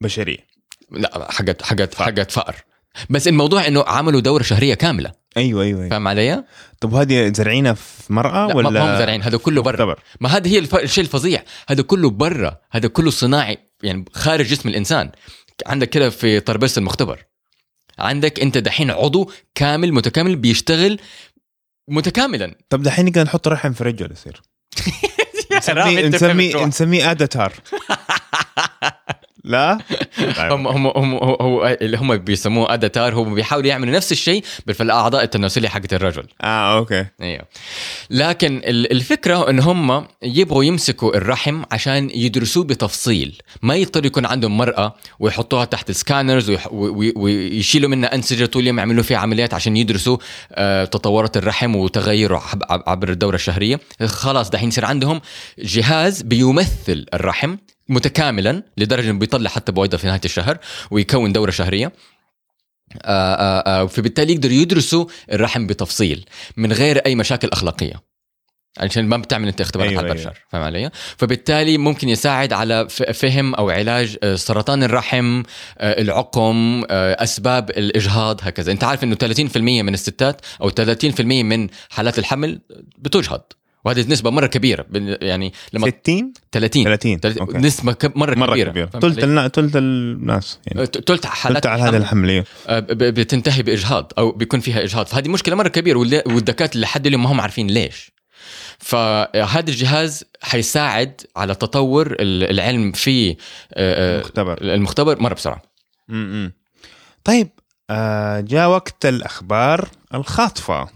بشرية. 0.00 0.46
لا 0.90 1.28
حقت 1.32 1.62
حقت 1.62 1.94
حقت 1.94 2.30
فأر 2.30 2.56
بس 3.10 3.28
الموضوع 3.28 3.66
إنه 3.66 3.84
عملوا 3.86 4.20
دورة 4.20 4.42
شهرية 4.42 4.74
كاملة. 4.74 5.12
أيوه 5.36 5.62
أيوه, 5.62 5.80
أيوة. 5.80 5.90
فاهم 5.90 6.08
علي؟ 6.08 6.44
طب 6.80 6.94
هذه 6.94 7.32
زرعينها 7.32 7.72
في 7.72 8.12
مرأة 8.12 8.46
لا 8.46 8.56
ولا 8.56 8.70
ما 8.70 8.80
ما 8.80 8.94
هم 8.94 8.98
زارعين 8.98 9.22
هذا 9.22 9.36
كله 9.36 9.62
برا. 9.62 9.96
ما 10.20 10.28
هذا 10.28 10.48
هي 10.48 10.58
الف... 10.58 10.74
الشيء 10.74 11.04
الفظيع. 11.04 11.44
هذا 11.68 11.82
كله 11.82 12.10
برا. 12.10 12.58
هذا 12.70 12.88
كله 12.88 13.10
صناعي 13.10 13.58
يعني 13.82 14.04
خارج 14.12 14.46
جسم 14.46 14.68
الإنسان. 14.68 15.10
عندك 15.66 15.88
كده 15.90 16.10
في 16.10 16.40
ترابيزه 16.40 16.78
المختبر. 16.78 17.24
عندك 17.98 18.40
انت 18.40 18.58
دحين 18.58 18.90
عضو 18.90 19.30
كامل 19.54 19.92
متكامل 19.92 20.36
بيشتغل 20.36 21.00
متكاملا. 21.88 22.54
طب 22.68 22.82
دحين 22.82 23.06
نقدر 23.06 23.22
نحط 23.22 23.48
رحم 23.48 23.72
في 23.72 23.84
رجل 23.84 24.12
يصير. 24.12 24.42
نسميه 25.56 26.08
نسميه. 26.08 26.66
نسميه 26.66 27.10
اداتار 27.10 27.52
لا؟ 29.44 29.78
طيب. 30.36 30.52
هم 30.52 30.66
هم 30.68 30.86
هم 30.86 31.14
هو, 31.14 31.34
هو 31.34 31.76
اللي 31.80 31.96
هم 31.96 32.16
بيسموه 32.16 32.74
أداتار 32.74 33.14
هم 33.14 33.34
بيحاولوا 33.34 33.68
يعملوا 33.68 33.94
نفس 33.94 34.12
الشيء 34.12 34.44
بس 34.66 34.76
في 34.76 34.82
الاعضاء 34.82 35.22
التناسلية 35.24 35.68
حقت 35.68 35.94
الرجل. 35.94 36.24
آه 36.42 36.78
okay. 36.78 37.06
أيوه 37.22 37.44
لكن 38.10 38.56
ال- 38.64 38.92
الفكرة 38.92 39.50
إن 39.50 39.60
هم 39.60 40.06
يبغوا 40.22 40.64
يمسكوا 40.64 41.16
الرحم 41.16 41.62
عشان 41.72 42.10
يدرسوه 42.10 42.64
بتفصيل. 42.64 43.38
ما 43.62 43.74
يضطر 43.76 44.06
يكون 44.06 44.26
عندهم 44.26 44.56
مرأة 44.56 44.94
ويحطوها 45.20 45.64
تحت 45.64 45.90
وي- 46.72 47.12
ويشيلوا 47.16 47.90
منها 47.90 48.14
أنسجة 48.14 48.46
طول 48.46 48.62
اليوم 48.62 48.78
يعملوا 48.78 49.02
فيها 49.02 49.18
عمليات 49.18 49.54
عشان 49.54 49.76
يدرسوا 49.76 50.16
آه، 50.52 50.84
تطورات 50.84 51.36
الرحم 51.36 51.76
وتغيره 51.76 52.42
عب- 52.52 52.62
عب- 52.70 52.82
عبر 52.86 53.08
الدورة 53.08 53.34
الشهرية. 53.34 53.80
خلاص 54.06 54.50
دحين 54.50 54.68
يصير 54.68 54.84
عندهم 54.84 55.20
جهاز 55.58 56.22
بيمثل 56.22 57.06
الرحم 57.14 57.56
متكاملا 57.88 58.62
لدرجة 58.76 59.10
إنه 59.10 59.18
بيطلع 59.18 59.50
حتى 59.50 59.72
بويضة 59.72 59.96
في 59.96 60.06
نهاية 60.06 60.20
الشهر 60.24 60.58
ويكون 60.90 61.32
دورة 61.32 61.50
شهرية. 61.50 61.92
آه، 63.02 63.34
آه، 63.34 63.82
آه، 63.82 63.86
فبالتالي 63.86 64.32
يقدروا 64.32 64.54
يدرسوا 64.54 65.06
الرحم 65.32 65.66
بتفصيل 65.66 66.24
من 66.56 66.72
غير 66.72 66.98
أي 66.98 67.14
مشاكل 67.14 67.48
أخلاقية. 67.48 68.12
عشان 68.78 69.08
ما 69.08 69.16
بتعمل 69.16 69.48
أنت 69.48 69.60
اختبارات 69.60 69.90
أيوة، 69.90 70.02
على 70.02 70.12
البشر 70.12 70.44
فاهم 70.50 70.62
علي؟ 70.62 70.90
فبالتالي 71.16 71.78
ممكن 71.78 72.08
يساعد 72.08 72.52
على 72.52 72.88
فهم 72.88 73.54
أو 73.54 73.70
علاج 73.70 74.34
سرطان 74.34 74.82
الرحم 74.82 75.42
العقم 75.80 76.84
أسباب 76.90 77.70
الإجهاض 77.70 78.40
هكذا. 78.42 78.72
أنت 78.72 78.84
عارف 78.84 79.04
إنه 79.04 79.14
30% 79.14 79.82
من 79.82 79.94
الستات 79.94 80.40
أو 80.60 80.70
30% 80.70 81.42
من 81.42 81.68
حالات 81.90 82.18
الحمل 82.18 82.60
بتجهض. 82.98 83.42
وهذه 83.84 84.04
نسبة 84.08 84.30
مرة 84.30 84.46
كبيرة 84.46 84.86
يعني 85.22 85.52
لما 85.72 85.86
60 86.02 86.32
30 86.52 86.84
30 86.84 87.20
30 87.20 87.40
أوكي. 87.42 87.58
نسبة 87.58 87.96
مرة, 88.14 88.34
مرة 88.34 88.56
كبيرة. 88.56 88.86
ثلث؟ 88.86 89.24
النا- 89.24 89.48
ثلث 89.48 89.76
الناس 89.76 90.58
يعني. 90.66 90.86
ثلث 90.86 91.26
حالات 91.26 91.62
ثلث 91.64 91.72
على 91.72 91.82
هذا 91.82 91.96
الحمل. 91.96 92.30
الحمل. 92.30 92.44
آه، 92.68 92.78
ب- 92.80 92.86
ب- 92.86 93.14
بتنتهي 93.14 93.62
بإجهاض 93.62 94.12
أو 94.18 94.32
بيكون 94.32 94.60
فيها 94.60 94.82
إجهاض. 94.82 95.06
فهذه 95.06 95.28
مشكلة 95.28 95.54
مرة 95.56 95.68
كبيرة 95.68 95.98
واللي- 95.98 96.22
والدكاترة 96.26 96.80
لحد 96.80 97.06
اليوم 97.06 97.22
ما 97.22 97.32
هم 97.32 97.40
عارفين 97.40 97.66
ليش. 97.66 98.12
فهذا 98.78 99.70
الجهاز 99.70 100.24
حيساعد 100.42 101.20
على 101.36 101.54
تطور 101.54 102.06
ال- 102.12 102.50
العلم 102.50 102.92
في 102.92 103.36
آه، 103.74 104.20
مختبر 104.20 104.58
المختبر. 104.62 105.20
مرة 105.22 105.34
بسرعة. 105.34 105.62
م-م. 106.08 106.52
طيب 107.24 107.48
آه 107.90 108.40
جاء 108.40 108.68
وقت 108.68 109.06
الأخبار 109.06 109.88
الخاطفة. 110.14 110.88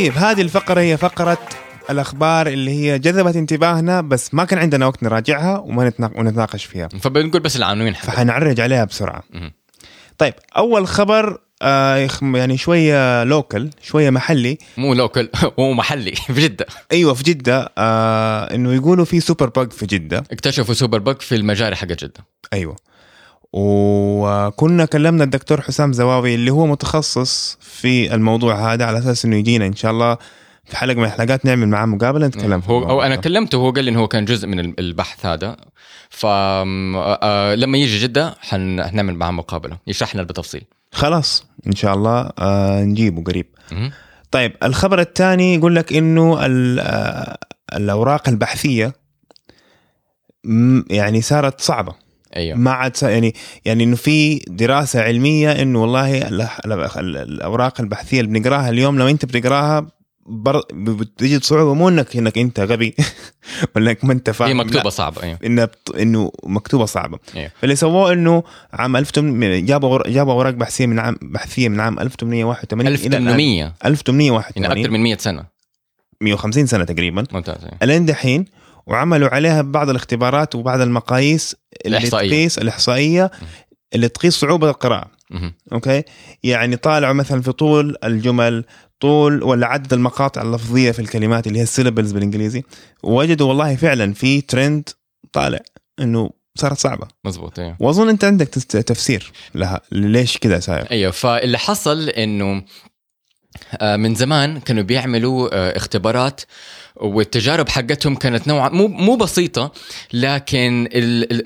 طيب 0.00 0.18
هذه 0.18 0.40
الفقرة 0.40 0.80
هي 0.80 0.96
فقرة 0.96 1.38
الأخبار 1.90 2.46
اللي 2.46 2.70
هي 2.70 2.98
جذبت 2.98 3.36
انتباهنا 3.36 4.00
بس 4.00 4.34
ما 4.34 4.44
كان 4.44 4.58
عندنا 4.58 4.86
وقت 4.86 5.02
نراجعها 5.02 5.58
وما 5.58 5.90
نتنا- 5.90 6.18
ونتناقش 6.18 6.64
فيها. 6.64 6.88
فبنقول 6.88 7.42
بس 7.42 7.56
العناوين. 7.56 7.92
فحنعرج 7.94 8.60
عليها 8.60 8.84
بسرعة. 8.84 9.22
مهم. 9.30 9.52
طيب 10.18 10.34
أول 10.56 10.86
خبر 10.86 11.38
آه 11.62 12.08
يعني 12.22 12.56
شوية 12.56 13.24
لوكل 13.24 13.70
شوية 13.82 14.10
محلي. 14.10 14.58
مو 14.76 14.94
لوكل 14.94 15.28
مو 15.58 15.72
محلي 15.72 16.12
في 16.12 16.40
جدة. 16.42 16.66
أيوه 16.92 17.14
في 17.14 17.22
جدة. 17.22 17.72
آه 17.78 18.54
إنه 18.54 18.72
يقولوا 18.74 19.04
في 19.04 19.20
superbug 19.20 19.72
في 19.72 19.86
جدة. 19.86 20.24
اكتشفوا 20.32 20.74
superbug 20.74 21.20
في 21.20 21.34
المجاري 21.34 21.76
حق 21.76 21.86
جدة. 21.86 22.26
أيوه. 22.52 22.76
وكنا 23.52 24.84
كلمنا 24.84 25.24
الدكتور 25.24 25.60
حسام 25.60 25.92
زواوي 25.92 26.34
اللي 26.34 26.50
هو 26.50 26.66
متخصص 26.66 27.58
في 27.60 28.14
الموضوع 28.14 28.72
هذا 28.72 28.84
على 28.84 28.98
أساس 28.98 29.24
إنه 29.24 29.36
يجينا 29.36 29.66
إن 29.66 29.76
شاء 29.76 29.90
الله 29.90 30.18
في 30.64 30.76
حلقة 30.76 30.96
من 30.96 31.04
الحلقات 31.04 31.44
نعمل 31.44 31.68
معاه 31.68 31.86
مقابلة 31.86 32.26
نتكلم 32.26 32.62
هو 32.66 32.78
هو 32.84 33.02
أنا. 33.02 33.16
كلمته 33.16 33.56
هو 33.56 33.70
قال 33.70 33.84
لي 33.84 33.90
إنه 33.90 34.00
هو 34.00 34.08
كان 34.08 34.24
جزء 34.24 34.46
من 34.48 34.60
البحث 34.78 35.26
هذا. 35.26 35.56
فلما 36.10 37.78
يجي 37.78 37.98
جدة 37.98 38.34
حن- 38.40 38.82
حنعمل 38.84 39.14
معاه 39.14 39.30
مقابلة. 39.30 39.76
يشرح 39.86 40.14
لنا 40.14 40.22
بالتفصيل. 40.24 40.62
خلاص 40.92 41.46
إن 41.66 41.72
شاء 41.76 41.94
الله 41.94 42.30
آه 42.38 42.82
نجيبه 42.84 43.22
قريب. 43.22 43.46
طيب 44.30 44.52
الخبر 44.62 45.00
الثاني 45.00 45.54
يقول 45.54 45.76
لك 45.76 45.92
إنه 45.92 46.38
آه، 46.40 47.38
الأوراق 47.76 48.28
البحثية 48.28 48.92
يعني 50.90 51.20
صارت 51.20 51.60
صعبة. 51.60 51.94
أيوه. 52.36 52.58
ما 52.58 52.70
عاد 52.70 52.96
يعني 53.02 53.34
يعني 53.64 53.84
إنه 53.84 53.96
في 53.96 54.38
دراسة 54.38 55.02
علمية 55.02 55.52
إنه 55.62 55.82
والله 55.82 56.18
ال- 56.28 56.40
ال- 56.40 56.72
ال- 56.72 57.16
الأوراق 57.16 57.80
البحثية 57.80 58.20
اللي 58.20 58.38
بنقراها 58.38 58.68
اليوم 58.70 58.98
لو 58.98 59.08
أنت 59.08 59.24
بتقراها 59.24 59.86
بر... 60.26 60.62
بتجد 60.72 61.42
صعوبه 61.44 61.74
مو 61.74 61.88
إنك 61.88 62.16
إنك 62.16 62.38
أنت 62.38 62.60
غبي 62.60 62.94
ولا 63.76 63.90
إنك 63.90 64.04
ما 64.04 64.12
أنت 64.12 64.30
فاهم. 64.30 64.48
هي 64.48 64.54
لا، 64.54 64.64
مكتوبة 64.64 64.90
صعبة 64.90 65.22
أيوه. 65.22 65.38
انه 65.44 65.64
بت... 65.64 65.90
إنه 66.00 66.32
مكتوبة 66.44 66.84
صعبة. 66.84 67.18
أيوه. 67.36 67.50
فاللي 67.60 67.76
سووه 67.76 68.12
إنه 68.12 68.42
عام 68.72 68.96
1800 68.96 69.60
جابوا 69.60 70.08
جابوا 70.08 70.32
أوراق 70.32 70.54
بحثية 70.54 70.86
من 70.86 70.98
عام 70.98 71.16
بحثية 71.22 71.68
من 71.68 71.80
عام 71.80 72.00
1881 72.00 72.80
إلى 72.86 73.16
الآن. 73.16 73.28
1800 73.28 73.58
يعني 73.58 73.74
1881 73.84 74.64
أكثر 74.78 74.90
من 74.90 75.00
100 75.02 75.16
سنة. 75.16 75.44
150 76.20 76.66
سنة 76.66 76.84
تقريبا. 76.84 77.24
ممتاز 77.32 77.64
أيوة. 77.64 77.76
الين 77.82 78.06
دحين 78.06 78.44
وعملوا 78.86 79.28
عليها 79.28 79.62
بعض 79.62 79.90
الاختبارات 79.90 80.54
وبعض 80.54 80.80
المقاييس 80.80 81.56
اللي 81.86 81.98
الإحصائية. 81.98 82.28
تقيس 82.28 82.58
الإحصائية 82.58 83.30
اللي 83.94 84.08
تقيس 84.08 84.34
صعوبة 84.34 84.70
القراءة. 84.70 85.10
okay؟ 85.72 86.02
يعني 86.42 86.76
طالعوا 86.76 87.14
مثلا 87.14 87.42
في 87.42 87.52
طول 87.52 87.96
الجمل 88.04 88.64
طول 89.00 89.42
ولا 89.42 89.66
عدد 89.66 89.92
المقاطع 89.92 90.42
اللفظية 90.42 90.90
في 90.90 90.98
الكلمات 90.98 91.46
اللي 91.46 91.58
هي 91.58 91.62
ال 91.62 91.67
syllables 91.67 92.12
بالإنجليزي. 92.12 92.62
ووجدوا 93.02 93.48
والله 93.48 93.76
فعلا 93.76 94.12
في 94.12 94.40
ترند 94.40 94.88
طالع 95.32 95.60
إنه 96.00 96.30
صارت 96.58 96.78
صعبة. 96.78 97.08
مزبوط 97.24 97.58
أيوه 97.58 97.76
وأظن 97.80 98.08
أنت 98.08 98.24
عندك 98.24 98.48
تفسير 98.48 99.32
لها 99.54 99.80
ليش 99.92 100.38
كذا 100.38 100.60
صاير 100.60 100.90
أيوه 100.90 101.10
فاللي 101.10 101.58
حصل 101.58 102.08
إنه 102.08 102.62
من 103.82 104.14
زمان 104.14 104.60
كانوا 104.60 104.82
بيعملوا 104.82 105.48
آه، 105.52 105.76
اختبارات 105.76 106.40
والتجارب 106.96 107.68
حقتهم 107.68 108.16
كانت 108.16 108.48
نوعا 108.48 108.68
مو 108.68 108.88
مو 108.88 109.16
بسيطة 109.16 109.72
لكن 110.12 110.88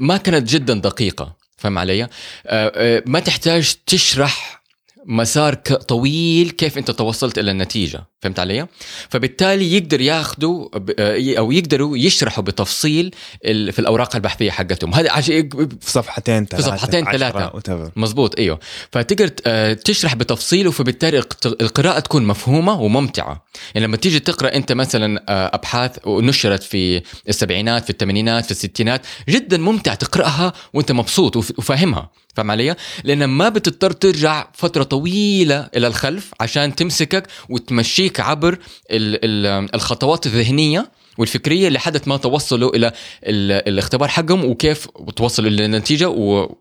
ما 0.01 0.17
كانت 0.17 0.49
جدا 0.51 0.75
دقيقة 0.75 1.33
فهم 1.57 1.79
علي؟ 1.79 2.03
آه، 2.03 2.09
آه، 2.47 3.03
ما 3.07 3.21
تحتاج 3.21 3.75
تشرح 3.87 4.64
مسار 5.07 5.55
طويل 5.89 6.51
كيف 6.51 6.79
انت 6.79 6.91
توصلت 6.91 7.39
إلى 7.39 7.51
النتيجة. 7.51 8.05
فهمت 8.23 8.39
علي؟ 8.39 8.67
فبالتالي 9.09 9.77
يقدر 9.77 10.01
ياخذوا 10.01 10.69
آه، 10.99 11.39
أو 11.39 11.53
يقدروا 11.53 11.97
يشرحوا 11.99 12.45
بتفصيل 12.45 13.11
في 13.45 13.79
الأوراق 13.79 14.17
البحثية 14.17 14.51
حقتهم. 14.51 14.95
هذا 14.95 15.11
عش- 15.13 15.27
في 15.31 15.69
صفحتين 15.81 16.47
ثلاثة 16.47 16.77
صفحتين 16.77 17.09
عشرة، 17.09 17.19
ثلاثة. 17.19 17.51
whatever. 17.51 17.91
مزبوط 17.97 18.39
إيوه. 18.39 18.59
فتقدر 18.93 19.31
آه، 19.47 19.73
تشرح 19.73 20.15
بتفصيل 20.15 20.69
وفبالتالي 20.69 21.19
القت- 21.19 21.47
القراءة 21.63 22.01
تكون 22.01 22.25
مفهومة 22.27 22.81
وممتعة. 22.81 23.45
يعني 23.75 23.87
لما 23.87 23.97
تيجي 23.97 24.21
تقرأ 24.21 24.55
أنت 24.55 24.73
مثلا 24.73 25.25
آه، 25.29 25.51
أبحاث 25.55 25.99
نشرت 26.09 26.63
في 26.63 27.03
السبعينات 27.29 27.85
في 27.85 27.91
الثمانينات 27.91 28.45
في 28.45 28.51
الستينات 28.51 29.07
جدا 29.29 29.57
ممتع 29.59 29.95
تقرأها 29.95 30.53
وأنت 30.75 30.93
مبسوط 30.93 31.37
وف- 31.37 31.53
وفاهمها. 31.59 32.11
فاهم 32.37 32.51
علي؟ 32.51 32.77
لأن 33.05 33.25
ما 33.25 33.49
بتضطر 33.49 33.91
ترجع 33.93 34.49
فترة 34.55 34.83
طويلة 34.83 35.69
إلى 35.77 35.87
الخلف 35.87 36.31
عشان 36.41 36.75
تمسكك 36.75 37.27
وتمشيك 37.49 38.21
عبر 38.21 38.53
ال 38.91 39.25
ال 39.25 39.75
الخطوات 39.75 40.27
الذهنية 40.27 40.91
والفكرية 41.19 41.69
لحد 41.69 42.09
ما 42.09 42.17
توصلوا 42.17 42.77
إلى 42.77 42.87
ال- 43.25 43.69
الاختبار 43.69 44.09
حقهم 44.09 44.45
وكيف 44.45 44.87
توصلوا 45.17 45.51
للنتيجه 45.51 46.09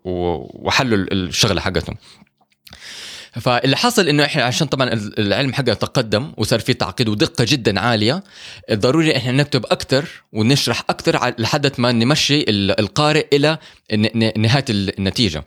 وحلوا 0.03 0.97
ال- 0.97 1.13
الشغلة 1.27 1.61
حقتهم 1.61 1.95
فاللي 3.41 3.75
حصل 3.77 4.07
إنه 4.07 4.25
إحنا 4.25 4.43
عشان 4.43 4.67
طبعا 4.67 4.93
ال- 4.93 5.19
العلم 5.19 5.53
حقنا 5.53 5.73
تقدم 5.73 6.31
وصار 6.37 6.59
في 6.59 6.73
تعقيد 6.73 7.09
ودقة 7.09 7.45
جدا 7.49 7.79
عالية 7.79 8.23
ضروري 8.73 9.17
إحنا 9.17 9.31
نكتب 9.31 9.65
أكثر 9.65 10.05
ونشرح 10.33 10.83
أكثر 10.89 11.33
لحد 11.37 11.71
ما 11.77 11.91
نمشي 11.91 12.41
ال- 12.41 12.79
القارئ 12.79 13.27
إلى 13.33 13.57
نهاية 14.37 14.65
النتيجة 14.69 15.45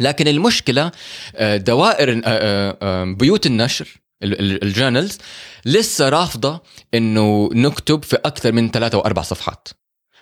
لكن 0.00 0.28
المشكلة 0.28 0.90
آه، 1.36 1.56
دوائر 1.56 2.22
آه، 2.24 2.76
آه، 2.82 3.04
بيوت 3.04 3.46
النشر 3.46 3.88
ال- 4.22 4.40
ال- 4.40 4.64
الجورنالز 4.64 5.18
لسه 5.64 6.08
رافضة 6.08 6.62
إنه 6.94 7.50
نكتب 7.52 8.04
في 8.04 8.16
أكثر 8.16 8.52
من 8.52 8.70
ثلاثة 8.70 8.96
أو 8.98 9.00
أربع 9.06 9.22
صفحات. 9.22 9.68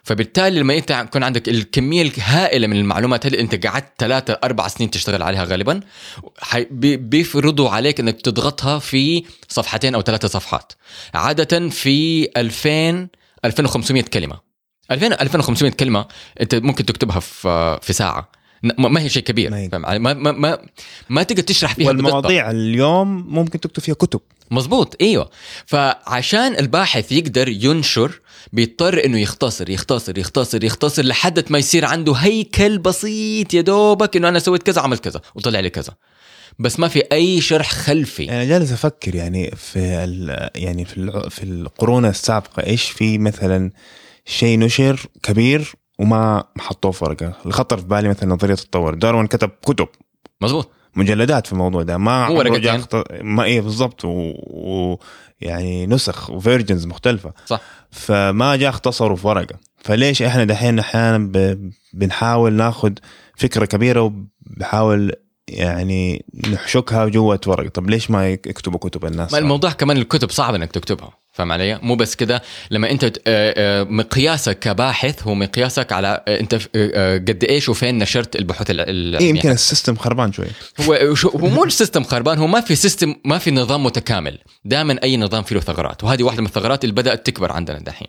فبالتالي 0.04 0.60
لما 0.60 0.76
أنت 0.76 0.90
يكون 0.90 1.22
عندك 1.22 1.48
الكمية 1.48 2.02
الهائلة 2.02 2.66
من 2.66 2.76
المعلومات 2.76 3.26
اللي 3.26 3.40
أنت 3.40 3.66
قعدت 3.66 3.88
ثلاثة 3.98 4.38
أربع 4.44 4.68
سنين 4.68 4.90
تشتغل 4.90 5.22
عليها 5.22 5.44
غالبا 5.44 5.80
بيفرضوا 6.70 7.70
عليك 7.70 8.00
إنك 8.00 8.20
تضغطها 8.20 8.78
في 8.78 9.24
صفحتين 9.48 9.94
أو 9.94 10.02
ثلاثة 10.02 10.28
صفحات. 10.28 10.72
عادة 11.14 11.68
في 11.68 12.28
2000 12.36 13.08
2500 13.44 14.02
كلمة. 14.02 14.40
2000 14.90 15.12
2500 15.12 15.72
كلمة 15.72 16.06
أنت 16.40 16.54
ممكن 16.54 16.86
تكتبها 16.86 17.20
في 17.20 17.78
في 17.82 17.92
ساعة. 17.92 18.32
ما 18.62 19.00
هي 19.00 19.08
شيء 19.08 19.22
كبير 19.22 19.50
فاهم 19.50 19.86
علي؟ 19.86 19.98
ما 19.98 20.14
ما 20.14 20.32
ما, 20.32 20.58
ما 21.08 21.22
تقدر 21.22 21.42
تشرح 21.42 21.74
فيها 21.74 21.92
بدقة. 21.92 22.04
والمواضيع 22.04 22.50
اليوم 22.50 23.34
ممكن 23.34 23.60
تكتب 23.60 23.82
فيها 23.82 23.94
كتب 23.94 24.20
مزبوط 24.50 24.96
إيوه 25.00 25.30
فعشان 25.66 26.58
الباحث 26.58 27.12
يقدر 27.12 27.48
ينشر 27.48 28.20
بيضطر 28.52 29.04
إنه 29.04 29.18
يختصر 29.20 29.70
يختصر 29.70 30.18
يختصر 30.18 30.64
يختصر 30.64 31.02
لحد 31.02 31.52
ما 31.52 31.58
يصير 31.58 31.84
عنده 31.84 32.12
هيكل 32.12 32.78
بسيط 32.78 33.54
يا 33.54 33.60
دوبك 33.60 34.16
إنه 34.16 34.28
أنا 34.28 34.38
سويت 34.38 34.62
كذا 34.62 34.80
عملت 34.80 35.04
كذا 35.04 35.20
وطلع 35.34 35.60
لي 35.60 35.70
كذا 35.70 35.94
بس 36.58 36.78
ما 36.78 36.88
في 36.88 37.02
أي 37.12 37.40
شرح 37.40 37.70
خلفي 37.70 38.30
أنا 38.30 38.44
جالس 38.44 38.72
أفكر 38.72 39.14
يعني 39.14 39.50
في 39.56 39.80
يعني 40.54 40.84
في 40.84 41.30
في 41.30 41.42
القرون 41.42 42.04
السابقة 42.04 42.66
إيش 42.66 42.90
في 42.90 43.18
مثلا 43.18 43.70
شيء 44.26 44.58
نشر 44.58 45.06
كبير 45.22 45.72
وما 46.02 46.44
حطوه 46.58 46.90
في 46.92 47.04
ورقه 47.04 47.32
الخطر 47.46 47.76
في 47.76 47.84
بالي 47.84 48.08
مثلا 48.08 48.34
نظرية 48.34 48.54
التطور. 48.54 48.94
داروين 48.94 49.26
كتب 49.26 49.50
كتب. 49.66 49.88
مزبوط 50.40 50.70
مجلدات 50.96 51.46
في 51.46 51.52
الموضوع 51.52 51.82
ده. 51.82 51.98
ما. 51.98 52.42
جاء 52.58 52.78
خط- 52.78 53.12
ما 53.22 53.44
إيه 53.44 53.60
بالضبط. 53.60 54.04
و... 54.04 54.08
و... 54.08 54.98
يعني 55.40 55.86
نسخ 55.86 56.30
وفيرجنز 56.30 56.86
مختلفة. 56.86 57.32
صح. 57.46 57.60
فما 57.90 58.56
جاء 58.56 58.70
اختصروا 58.70 59.16
في 59.16 59.26
ورقه 59.26 59.56
فليش 59.84 60.22
إحنا 60.22 60.44
دحين 60.44 60.78
أحيانا 60.78 61.18
ب... 61.18 61.70
بنحاول 61.92 62.52
ناخذ 62.52 62.92
فكرة 63.36 63.64
كبيرة 63.64 64.00
وبحاول 64.00 65.12
يعني 65.48 66.24
نحشكها 66.50 67.06
جوة 67.06 67.40
ورقة. 67.46 67.68
طب 67.68 67.90
ليش 67.90 68.10
ما 68.10 68.28
يكتبوا 68.30 68.78
كتب 68.78 69.04
الناس؟ 69.04 69.32
ما 69.32 69.38
الموضوع 69.38 69.70
كمان 69.70 69.96
الكتب 69.96 70.30
صعب 70.30 70.54
إنك 70.54 70.72
تكتبها. 70.72 71.21
فاهم 71.32 71.52
علي؟ 71.52 71.78
مو 71.82 71.94
بس 71.94 72.14
كده 72.14 72.42
لما 72.70 72.90
أنت 72.90 73.04
آه، 73.04 73.10
آه، 73.26 73.82
مقياسك 73.84 74.58
كباحث 74.58 75.22
هو 75.22 75.34
مقياسك 75.34 75.92
على 75.92 76.24
آه، 76.28 76.40
أنت 76.40 76.54
قد 77.30 77.44
إيش 77.48 77.68
وفين 77.68 77.98
نشرت 77.98 78.36
البحوث 78.36 78.70
الع- 78.70 78.84
العلميه 78.88 79.18
إيه 79.20 79.28
يمكن 79.28 79.50
ال 79.50 79.57
system 79.57 79.96
خربان 79.96 80.32
شوي. 80.32 80.46
هو 80.80 80.94
هو 81.36 81.48
مو 81.48 81.64
ال 81.64 81.70
system 81.70 82.04
خربان 82.04 82.38
هو 82.38 82.46
ما 82.46 82.60
في 82.60 82.74
system 82.74 83.14
ما 83.24 83.38
في 83.38 83.50
نظام 83.50 83.82
متكامل. 83.84 84.38
دائما 84.64 85.02
أي 85.02 85.16
نظام 85.16 85.42
فيه 85.42 85.54
له 85.54 85.60
ثغرات 85.60 86.04
وهذه 86.04 86.22
واحدة 86.22 86.40
من 86.40 86.46
الثغرات 86.46 86.84
اللي 86.84 86.94
بدأت 86.94 87.26
تكبر 87.26 87.52
عندنا 87.52 87.78
دحين. 87.78 88.08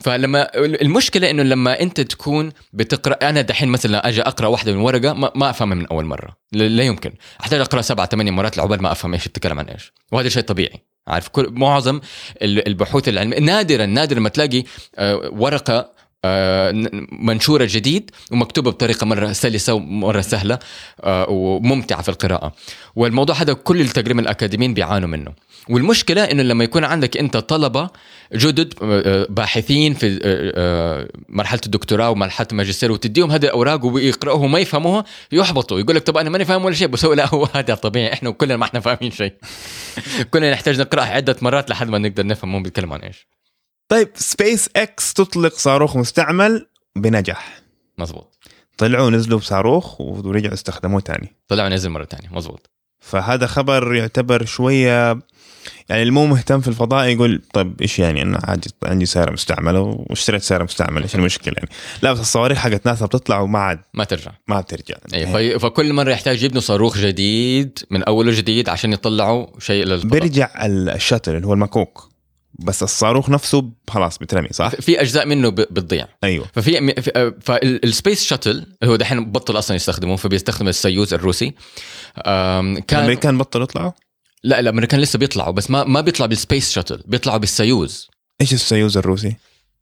فلما 0.00 0.50
المشكلة 0.56 1.30
إنه 1.30 1.42
لما 1.42 1.80
أنت 1.80 2.00
تكون 2.00 2.52
بتقرأ 2.72 3.14
أنا 3.28 3.40
دحين 3.40 3.68
مثلا 3.68 4.08
أجي 4.08 4.22
أقرأ 4.22 4.46
واحدة 4.46 4.72
من 4.72 4.78
ورقة 4.78 5.12
ما, 5.12 5.32
ما 5.34 5.50
أفهمها 5.50 5.74
من 5.74 5.86
أول 5.86 6.04
مرة. 6.04 6.36
لا 6.52 6.68
لا 6.68 6.82
يمكن. 6.82 7.12
أحتاج 7.40 7.60
أقرأ 7.60 7.80
سبعة 7.82 8.06
ثمانية 8.06 8.30
مرات 8.30 8.56
لعقبال 8.56 8.82
ما 8.82 8.92
أفهم 8.92 9.12
إيش 9.14 9.24
تتكلم 9.24 9.58
عن 9.58 9.64
إيش. 9.66 9.92
وهذا 10.12 10.28
شيء 10.28 10.42
طبيعي. 10.42 10.91
عارف 11.08 11.28
كل 11.28 11.48
معظم 11.50 12.00
ال- 12.42 12.68
البحوث 12.68 13.08
العلمية. 13.08 13.38
نادرا 13.38 13.86
نادرا 13.86 14.20
ما 14.20 14.28
تلاقي 14.28 14.64
آه، 14.96 15.30
ورقة 15.32 15.90
منشورة 17.12 17.68
جديد 17.70 18.10
ومكتوبة 18.32 18.70
بطريقة 18.70 19.04
مرة 19.06 19.32
سلسة 19.32 19.74
ومرة 19.74 20.20
سهلة 20.20 20.58
آه، 21.00 21.26
وممتعة 21.30 22.02
في 22.02 22.08
القراءة. 22.08 22.52
والموضوع 22.96 23.36
هذا 23.36 23.52
كل 23.52 23.80
التقريبا 23.80 24.20
الأكاديميين 24.20 24.74
بيعانوا 24.74 25.08
منه. 25.08 25.32
والمشكلة 25.68 26.24
إنه 26.24 26.42
لما 26.42 26.64
يكون 26.64 26.84
عندك 26.84 27.16
أنت 27.16 27.36
طلبة 27.36 27.90
جدد 28.34 28.74
آه، 28.82 29.02
آه، 29.06 29.26
باحثين 29.30 29.94
في 29.94 30.06
آه، 30.06 30.18
آه، 30.24 31.08
مرحلة 31.28 31.60
الدكتوراه 31.66 32.10
ومرحلة 32.10 32.46
الماجستير 32.52 32.92
وتديهم 32.92 33.30
هذه 33.30 33.44
الأوراق 33.44 33.84
ويقرأوها 33.84 34.44
وما 34.44 34.58
يفهموها 34.58 35.04
يحبطوا. 35.32 35.80
يقول 35.80 35.96
لك 35.96 36.02
طب 36.02 36.16
أنا 36.16 36.30
ماني 36.30 36.44
فاهم 36.44 36.64
ولا 36.64 36.74
شيء 36.74 36.86
بس 36.88 37.04
هو 37.04 37.12
لا 37.12 37.34
هو 37.34 37.48
هذا 37.54 37.74
طبيعي. 37.74 38.12
إحنا 38.12 38.30
كلنا 38.30 38.56
ما 38.56 38.64
إحنا 38.64 38.80
فاهمين 38.80 39.10
شيء. 39.10 39.32
كلنا 40.32 40.50
نحتاج 40.52 40.80
نقرأها 40.80 41.04
عدة 41.06 41.36
مرات 41.42 41.70
لحد 41.70 41.88
ما 41.88 41.98
نقدر 41.98 42.26
نفهم 42.26 42.54
هم 42.54 42.62
بيتكلموا 42.62 42.94
عن 42.96 43.00
إيش. 43.02 43.31
طيب 43.88 44.08
سبيس 44.14 44.68
إكس 44.76 45.14
تطلق 45.14 45.54
صاروخ 45.54 45.96
مستعمل 45.96 46.66
بنجاح. 46.96 47.60
مزبوط 47.98 48.38
طلعوا 48.78 49.10
نزلوا 49.10 49.38
بصاروخ 49.38 50.00
ورجعوا 50.00 50.54
استخدموه 50.54 51.00
تاني. 51.00 51.32
طلع 51.48 51.64
ونزل 51.66 51.90
مرة 51.90 52.04
ثانية 52.04 52.28
مزبوط 52.36 52.70
فهذا 53.00 53.46
خبر 53.46 53.94
يعتبر 53.94 54.44
شوية 54.44 55.08
يعني 55.88 56.02
اللي 56.02 56.12
مو 56.12 56.26
مهتم 56.26 56.60
في 56.60 56.68
الفضاء 56.68 57.08
يقول 57.08 57.42
طيب 57.52 57.80
إيش 57.80 57.98
يعني؟ 57.98 58.22
أنا 58.22 58.40
عادي 58.44 58.70
عندي 58.84 59.06
سيارة 59.06 59.30
مستعملة 59.32 59.80
واشتريت 59.80 60.42
سيارة 60.42 60.64
مستعملة 60.64 61.04
إيش 61.04 61.14
المشكلة 61.14 61.54
يعني؟ 61.56 61.68
لا 62.02 62.12
بس 62.12 62.20
الصواريخ 62.20 62.58
حقت 62.58 62.86
ناسا 62.86 63.06
بتطلع 63.06 63.40
وما 63.40 63.58
عاد. 63.58 63.80
ما 63.94 64.04
ترجع. 64.04 64.30
ما 64.48 64.60
بترجع. 64.60 64.94
في- 65.08 65.58
فكل 65.58 65.92
مرة 65.92 66.10
يحتاج 66.10 66.42
يبنوا 66.42 66.60
صاروخ 66.60 66.98
جديد 66.98 67.78
من 67.90 68.02
أوله 68.02 68.32
جديد 68.32 68.68
عشان 68.68 68.92
يطلعوا 68.92 69.46
شيء 69.58 69.84
للفضاء. 69.84 70.12
بيرجع 70.20 70.50
ال 70.66 70.75
shuttle 70.75 71.36
اللي 71.36 71.46
هو 71.46 71.52
المكوك. 71.52 72.11
بس 72.62 72.82
الصاروخ 72.82 73.30
نفسه 73.30 73.70
خلاص 73.90 74.18
بترمي 74.18 74.48
صح؟ 74.52 74.68
في 74.68 75.00
أجزاء 75.00 75.26
منه 75.26 75.48
بتضيع. 75.48 76.06
أيوه. 76.24 76.46
ففي 76.54 76.94
فال 77.40 77.64
space 77.64 78.24
shuttle 78.24 78.66
هو 78.84 78.96
دحين 78.96 79.32
بطل 79.32 79.58
أصلا 79.58 79.76
يستخدموه 79.76 80.16
فبيستخدم 80.16 80.68
السيوز 80.68 81.14
الروسي. 81.14 81.54
كان 82.24 82.82
الأمريكان 82.92 83.38
بطلوا 83.38 83.64
يطلعوا؟ 83.64 83.92
لا 84.44 84.60
الأمريكان 84.60 85.00
لسه 85.00 85.18
بيطلعوا 85.18 85.52
بس 85.52 85.70
ما 85.70 85.84
ما 85.84 86.00
بيطلع 86.00 86.26
بال 86.26 86.39
space 86.39 86.72
shuttle 86.72 87.02
بيطلعوا 87.06 87.38
بالسيوز. 87.38 88.08
إيش 88.40 88.52
السيوز 88.52 88.96
الروسي؟ 88.96 89.36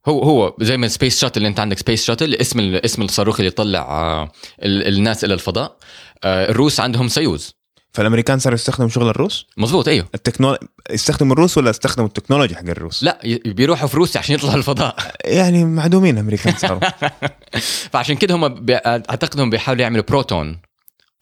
هو 0.08 0.22
هو 0.22 0.56
زي 0.60 0.76
ما 0.76 0.88
space 0.88 1.20
shuttle 1.20 1.36
اللي 1.40 1.48
أنت 1.48 1.60
عندك 1.60 1.78
space 1.78 2.04
shuttle 2.04 2.34
اسم 2.34 2.60
اسم 2.60 3.02
الصاروخ 3.02 3.36
اللي 3.36 3.48
يطلع 3.48 3.80
آه، 3.80 4.32
ال- 4.62 4.88
الناس 4.94 5.24
إلى 5.24 5.34
الفضاء. 5.34 5.76
آه، 6.24 6.50
الروس 6.50 6.80
عندهم 6.80 7.08
سيوز. 7.08 7.54
فالأمريكان 7.92 8.38
صاروا 8.38 8.54
يستخدموا 8.54 8.88
شغل 8.88 9.08
الروس؟ 9.08 9.46
مزبوط 9.56 9.88
أيوه 9.88 10.06
التكنولوجيا 10.14 10.68
يستخدموا 10.90 11.32
الروس 11.32 11.58
ولا 11.58 11.70
استخدموا 11.70 12.08
التكنولوجيا 12.08 12.56
حق 12.56 12.62
الروس؟ 12.68 13.02
لا 13.02 13.18
بيروحوا 13.46 13.88
في 13.88 13.96
روسيا 13.96 14.20
عشان 14.20 14.34
يطلعوا 14.34 14.56
الفضاء 14.56 14.96
يعني 15.24 15.64
معدومين 15.64 16.14
الأمريكان 16.14 16.54
صاروا 16.56 16.80
فعشان 17.92 18.16
كده 18.16 18.34
هم 18.34 18.48
بي... 18.48 18.74
أعتقد 18.74 19.40
هم 19.40 19.50
بيحاولوا 19.50 19.82
يعملوا 19.82 20.04
بروتون 20.08 20.58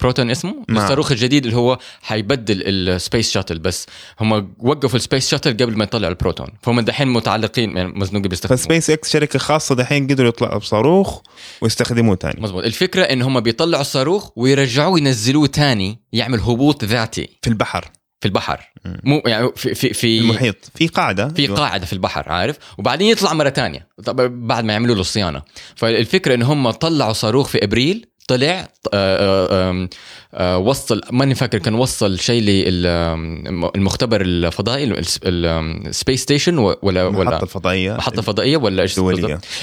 بروتون 0.00 0.30
اسمه 0.30 0.64
نعم. 0.68 0.84
الصاروخ 0.84 1.12
الجديد 1.12 1.44
اللي 1.44 1.56
هو 1.56 1.78
حيبدل 2.02 2.62
ال 2.64 2.75
space 2.75 3.30
shuttle 3.30 3.58
بس 3.58 3.86
هم 4.20 4.54
وقفوا 4.58 4.96
ال 4.98 5.03
space 5.03 5.30
shuttle 5.30 5.52
قبل 5.52 5.76
ما 5.76 5.84
يطلعوا 5.84 6.12
البروتون. 6.12 6.48
فهم 6.62 6.80
دحين 6.80 7.08
متعلقين 7.08 7.76
يعني 7.76 7.92
مزنوقين 7.92 8.28
بيستخدموا 8.28 8.58
فسبيس 8.58 8.90
إكس 8.90 9.12
شركة 9.12 9.38
خاصة 9.38 9.74
دحين 9.74 10.06
قدروا 10.06 10.28
يطلعوا 10.28 10.58
بصاروخ 10.58 11.20
ويستخدموه 11.60 12.16
تاني. 12.16 12.40
مزبوط 12.40 12.64
الفكرة 12.64 13.02
إن 13.02 13.22
هم 13.22 13.40
بيطلعوا 13.40 13.80
الصاروخ 13.80 14.30
ويرجعوه 14.36 14.98
ينزلوه 14.98 15.46
تاني 15.46 15.98
يعمل 16.12 16.40
هبوط 16.40 16.84
ذاتي. 16.84 17.28
في 17.42 17.50
البحر. 17.50 17.90
في 18.20 18.28
البحر. 18.28 18.72
مو 19.04 19.22
يعني 19.26 19.50
في 19.56 19.74
في 19.74 19.92
في 19.92 20.18
المحيط. 20.18 20.56
في 20.74 20.86
قاعدة. 20.86 21.28
في 21.28 21.46
قاعدة 21.46 21.86
في 21.86 21.92
البحر 21.92 22.28
عارف؟ 22.28 22.58
وبعدين 22.78 23.08
يطلع 23.08 23.32
مرة 23.32 23.48
تانية. 23.48 23.88
طب 24.04 24.46
بعد 24.46 24.64
ما 24.64 24.72
يعملوا 24.72 24.94
له 24.94 25.00
الصيانة. 25.00 25.42
فالفكرة 25.76 26.34
إن 26.34 26.42
هم 26.42 26.70
طلعوا 26.70 27.12
صاروخ 27.12 27.48
في 27.48 27.64
أبريل 27.64 28.06
طلع 28.28 28.68
آه، 28.94 29.48
آه، 29.50 29.88
آه، 30.34 30.58
وصل 30.58 31.00
ماني 31.12 31.34
فاكر 31.34 31.58
كان 31.58 31.74
وصل 31.74 32.18
شيء 32.18 32.42
للمختبر 32.42 34.20
الفضائي 34.20 35.02
ال 35.24 35.40
space 35.40 36.22
station 36.22 36.58
ولا 36.58 36.76
المحطه 36.82 37.18
ولا 37.18 37.42
الفضائيه 37.42 37.92
محطة 37.92 38.22
فضائية. 38.22 38.56
ولا 38.56 38.82
إيش؟ 38.82 38.98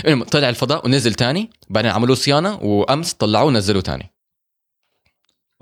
المهم 0.05 0.24
طلع 0.24 0.49
الفضاء 0.49 0.86
ونزل 0.86 1.13
تاني 1.13 1.49
بعدين 1.70 1.91
عملوا 1.91 2.16
صيانة 2.16 2.55
وأمس 2.55 3.13
طلعوه 3.13 3.47
ونزلوه 3.47 3.82
تاني. 3.82 4.11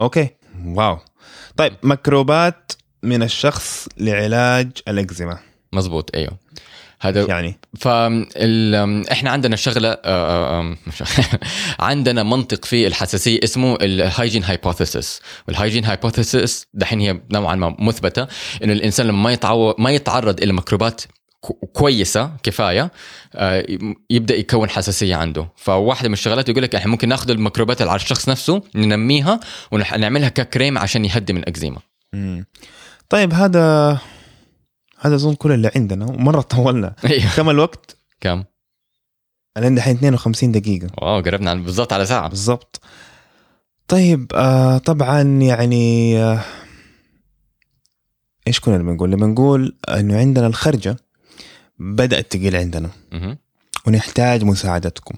okay. 0.01 0.29
wow. 0.65 0.97
طيب 1.57 1.73
ميكروبات 1.83 2.71
من 3.03 3.23
الشخص 3.23 3.87
لعلاج 3.97 4.71
الإكزيما. 4.87 5.39
مزبوط 5.73 6.15
أيوه. 6.15 6.42
هذا 7.03 7.25
يعني. 7.25 7.59
فال 7.79 9.09
إحنا 9.11 9.29
عندنا 9.29 9.55
شغلة 9.55 9.89
آه، 9.89 9.97
آه، 10.05 10.75
عندنا 11.89 12.23
منطق 12.23 12.65
في 12.65 12.87
الحساسية 12.87 13.39
اسمه 13.43 13.77
ال 13.81 13.89
hygiene 13.89 14.43
hypothesis 14.43 15.21
وال 15.47 15.56
hygiene 15.56 15.85
hypothesis 15.85 16.67
دحين 16.73 16.99
هي 16.99 17.21
نوعا 17.31 17.55
ما 17.55 17.75
مثبتة 17.79 18.27
إنه 18.63 18.73
الإنسان 18.73 19.07
لما 19.07 19.23
ما 19.23 19.33
يتعو... 19.33 19.75
ما 19.77 19.91
يتعرض 19.91 20.41
إلى 20.41 20.53
ميكروبات 20.53 21.01
كو- 21.41 21.53
كويسة 21.53 22.31
كفاية 22.43 22.91
آه، 23.35 23.65
يبدأ 24.09 24.35
يكون 24.35 24.69
حساسية 24.69 25.15
عنده. 25.15 25.47
فواحدة 25.55 26.09
من 26.09 26.13
الشغلات 26.13 26.49
يقول 26.49 26.63
لك 26.63 26.75
إحنا 26.75 26.91
ممكن 26.91 27.09
ناخذ 27.09 27.29
الميكروبات 27.29 27.81
على 27.81 27.95
الشخص 27.95 28.29
نفسه 28.29 28.61
ننميها 28.75 29.39
ونعملها 29.71 30.29
ككريم 30.29 30.77
عشان 30.77 31.05
يهدي 31.05 31.33
من 31.33 31.39
الأكزيما. 31.39 31.79
طيب 33.09 33.33
هذا 33.33 33.99
هذا 35.03 35.15
أظن 35.15 35.35
كل 35.35 35.51
اللي 35.51 35.71
عندنا. 35.75 36.05
ومره 36.05 36.41
طولنا. 36.41 36.95
أيوه. 37.05 37.35
كم 37.35 37.49
الوقت؟ 37.49 37.97
كم؟ 38.21 38.43
أنا 39.57 39.65
عندي 39.65 39.79
الحين 39.79 39.95
52 39.95 40.51
دقيقة. 40.51 40.87
واو 40.97 41.21
قربنا 41.21 41.53
بالضبط 41.53 41.93
على 41.93 42.05
ساعة. 42.05 42.29
بالضبط. 42.29 42.81
طيب 43.87 44.31
آه 44.35 44.77
طبعا 44.77 45.21
يعني 45.21 46.17
آه 46.23 46.39
إيش 48.47 48.59
كنا 48.59 48.77
بنقول؟ 48.77 49.11
لما 49.11 49.27
نقول 49.27 49.75
إنه 49.89 50.17
عندنا 50.17 50.47
الخرجة 50.47 50.97
بدأت 51.79 52.31
تقل 52.31 52.55
عندنا. 52.55 52.89
ونحتاج 53.87 54.43
مساعدتكم. 54.43 55.15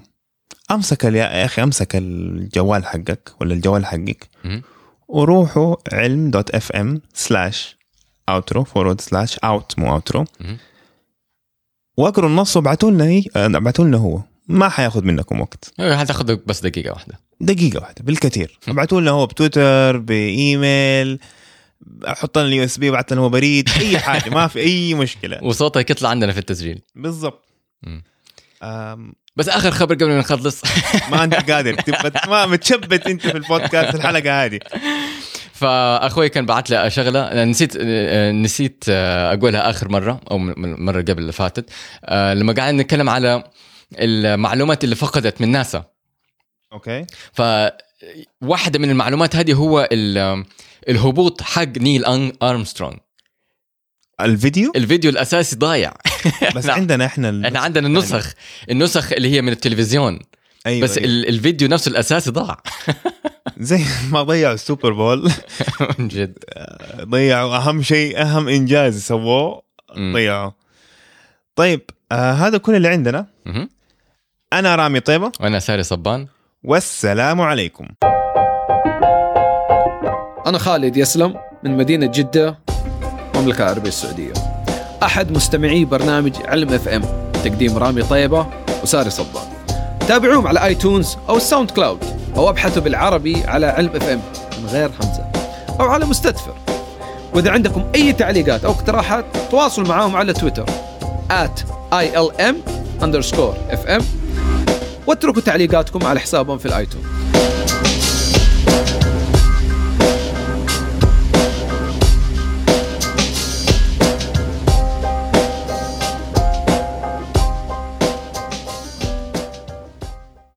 أمسك 0.70 1.04
يا 1.04 1.44
أخي 1.44 1.62
أمسك 1.62 1.96
الجوال 1.96 2.86
حقك 2.86 3.32
ولا 3.40 3.54
الجوال 3.54 3.86
حقك. 3.86 4.28
وروحوا 5.08 5.76
علم 5.92 6.30
dot 6.30 6.50
FM 6.50 7.00
slash 7.14 7.75
outro 8.28 8.64
forward 8.64 9.00
slash 9.00 9.38
out 9.38 9.78
مو 9.78 9.92
outro. 9.94 10.24
واقروا 11.98 12.30
النص 12.30 12.56
وابعتوا 12.56 12.90
لنا 12.90 13.04
هي 13.04 13.22
آه، 13.36 13.46
ابعتوا 13.46 13.84
لنا 13.84 13.96
هو. 13.96 14.20
ما 14.48 14.68
حياخذ 14.68 15.04
منكم 15.04 15.40
وقت. 15.40 15.72
هتاخذ 15.80 16.36
بس 16.46 16.60
دقيقة 16.60 16.92
واحدة. 16.92 17.20
دقيقة 17.40 17.80
واحدة 17.80 18.02
بالكثير. 18.04 18.58
ابعتوا 18.68 19.00
لنا 19.00 19.10
هو 19.10 19.26
بتويتر 19.26 19.96
بإيميل 19.98 21.18
حط 22.06 22.38
لنا 22.38 22.46
ال 22.48 22.64
USB 22.64 22.90
وبعت 22.90 23.12
لنا 23.12 23.20
هو 23.20 23.28
بريد 23.28 23.68
أي 23.80 23.98
حاجة 24.06 24.30
ما 24.30 24.46
في 24.46 24.60
أي 24.60 24.94
مشكلة. 24.94 25.44
وصوتك 25.44 25.90
يطلع 25.90 26.08
عندنا 26.08 26.32
في 26.32 26.38
التسجيل. 26.38 26.82
بالضبط. 26.94 27.44
بس 29.36 29.48
آخر 29.48 29.70
خبر 29.70 29.94
قبل 29.94 30.08
ما 30.08 30.18
نخلص. 30.18 30.62
ما 31.10 31.24
أنت 31.24 31.50
قادر 31.50 31.74
تبقى 31.74 32.12
ما 32.28 32.46
متشبت 32.46 33.06
أنت 33.06 33.22
في 33.22 33.36
البودكاست 33.36 33.94
الحلقة 33.94 34.44
هذه. 34.44 34.60
فأخوي 35.56 36.28
كان 36.28 36.46
بعت 36.46 36.70
لي 36.70 36.90
شغلة. 36.90 37.44
نسيت 37.44 37.76
نسيت 38.32 38.84
أقولها 38.88 39.70
آخر 39.70 39.88
مرة 39.88 40.20
أو 40.30 40.36
المره 40.36 41.00
قبل 41.00 41.18
اللي 41.18 41.32
فاتت. 41.32 41.70
آه، 42.04 42.34
لما 42.34 42.52
قاعد 42.52 42.74
نتكلم 42.74 43.10
على 43.10 43.44
المعلومات 43.98 44.84
اللي 44.84 44.94
فقدت 44.94 45.40
من 45.40 45.48
ناسا. 45.48 45.84
okay. 46.72 47.06
فواحدة 47.32 48.78
من 48.78 48.90
المعلومات 48.90 49.36
هذه 49.36 49.52
هو 49.54 49.88
ال- 49.92 50.44
الهبوط 50.88 51.42
حق 51.42 51.78
نيل 51.78 52.04
ارمسترونج 52.42 52.96
الفيديو؟ 54.20 54.72
الفيديو 54.76 55.10
الأساسي 55.10 55.56
ضايع. 55.56 55.92
بس 56.56 56.66
نعم. 56.66 56.76
عندنا 56.76 57.06
إحنا. 57.06 57.42
إحنا 57.48 57.58
عندنا 57.60 57.86
النسخ 57.86 58.32
النسخ 58.70 59.12
اللي 59.12 59.32
هي 59.32 59.42
من 59.42 59.52
التلفزيون. 59.52 60.18
أيوة 60.66 60.82
بس 60.84 60.98
أيوة. 60.98 61.10
ال- 61.10 61.28
الفيديو 61.28 61.68
نفسه 61.68 61.88
الأساسي 61.88 62.30
ضاع. 62.30 62.62
زي 63.58 63.80
ما 64.10 64.22
ضيعوا 64.22 64.54
ال 64.54 64.60
Super 64.60 64.92
Bowl. 64.92 65.30
من 65.98 66.08
جد 66.14 66.38
ضيعوا. 67.00 67.56
أهم 67.56 67.82
شيء 67.82 68.20
أهم 68.22 68.48
إنجاز 68.48 69.02
سووه 69.06 69.62
مم. 69.96 70.12
ضيعوه 70.14 70.54
طيب 71.56 71.80
آه 72.12 72.32
هذا 72.32 72.58
كل 72.58 72.74
اللي 72.76 72.88
عندنا. 72.88 73.26
أنا 74.52 74.76
رامي 74.76 75.00
طيبة. 75.00 75.32
وأنا 75.40 75.58
ساري 75.58 75.82
صبان. 75.82 76.26
والسلام 76.64 77.40
عليكم. 77.40 77.86
أنا 80.46 80.58
خالد 80.58 80.96
يسلم 80.96 81.34
من 81.64 81.76
مدينة 81.76 82.06
جدة 82.06 82.58
المملكة 83.34 83.62
العربية 83.64 83.88
السعودية. 83.88 84.32
أحد 85.02 85.30
مستمعي 85.32 85.84
برنامج 85.84 86.32
علم 86.44 86.72
إف 86.72 86.88
إم 86.88 87.02
تقديم 87.32 87.76
رامي 87.78 88.02
طيبة 88.02 88.46
وساري 88.82 89.10
صبان. 89.10 89.55
تابعوهم 90.08 90.46
على 90.46 90.64
iTunes 90.64 91.16
أو 91.28 91.36
ال 91.36 91.70
SoundCloud 91.70 91.98
أو 92.36 92.50
أبحثوا 92.50 92.82
بالعربي 92.82 93.44
على 93.44 93.66
علم 93.66 93.90
إف 93.96 94.08
إم 94.08 94.20
من 94.62 94.68
غير 94.68 94.90
همزة 95.00 95.26
أو 95.80 95.86
على 95.86 96.06
مستر 96.06 96.30
دفر. 96.30 96.54
وإذا 97.34 97.50
عندكم 97.50 97.84
أي 97.94 98.12
تعليقات 98.12 98.64
أو 98.64 98.70
اقتراحات 98.70 99.24
تواصلوا 99.50 99.88
معاهم 99.88 100.16
على 100.16 100.32
تويتر 100.32 100.66
at 101.30 101.60
ilm 101.92 102.54
underscore 103.02 103.74
fm 103.86 104.02
واتركوا 105.06 105.42
تعليقاتكم 105.42 106.06
على 106.06 106.20
حسابهم 106.20 106.58
في 106.58 106.66
الآيتون. 106.66 107.02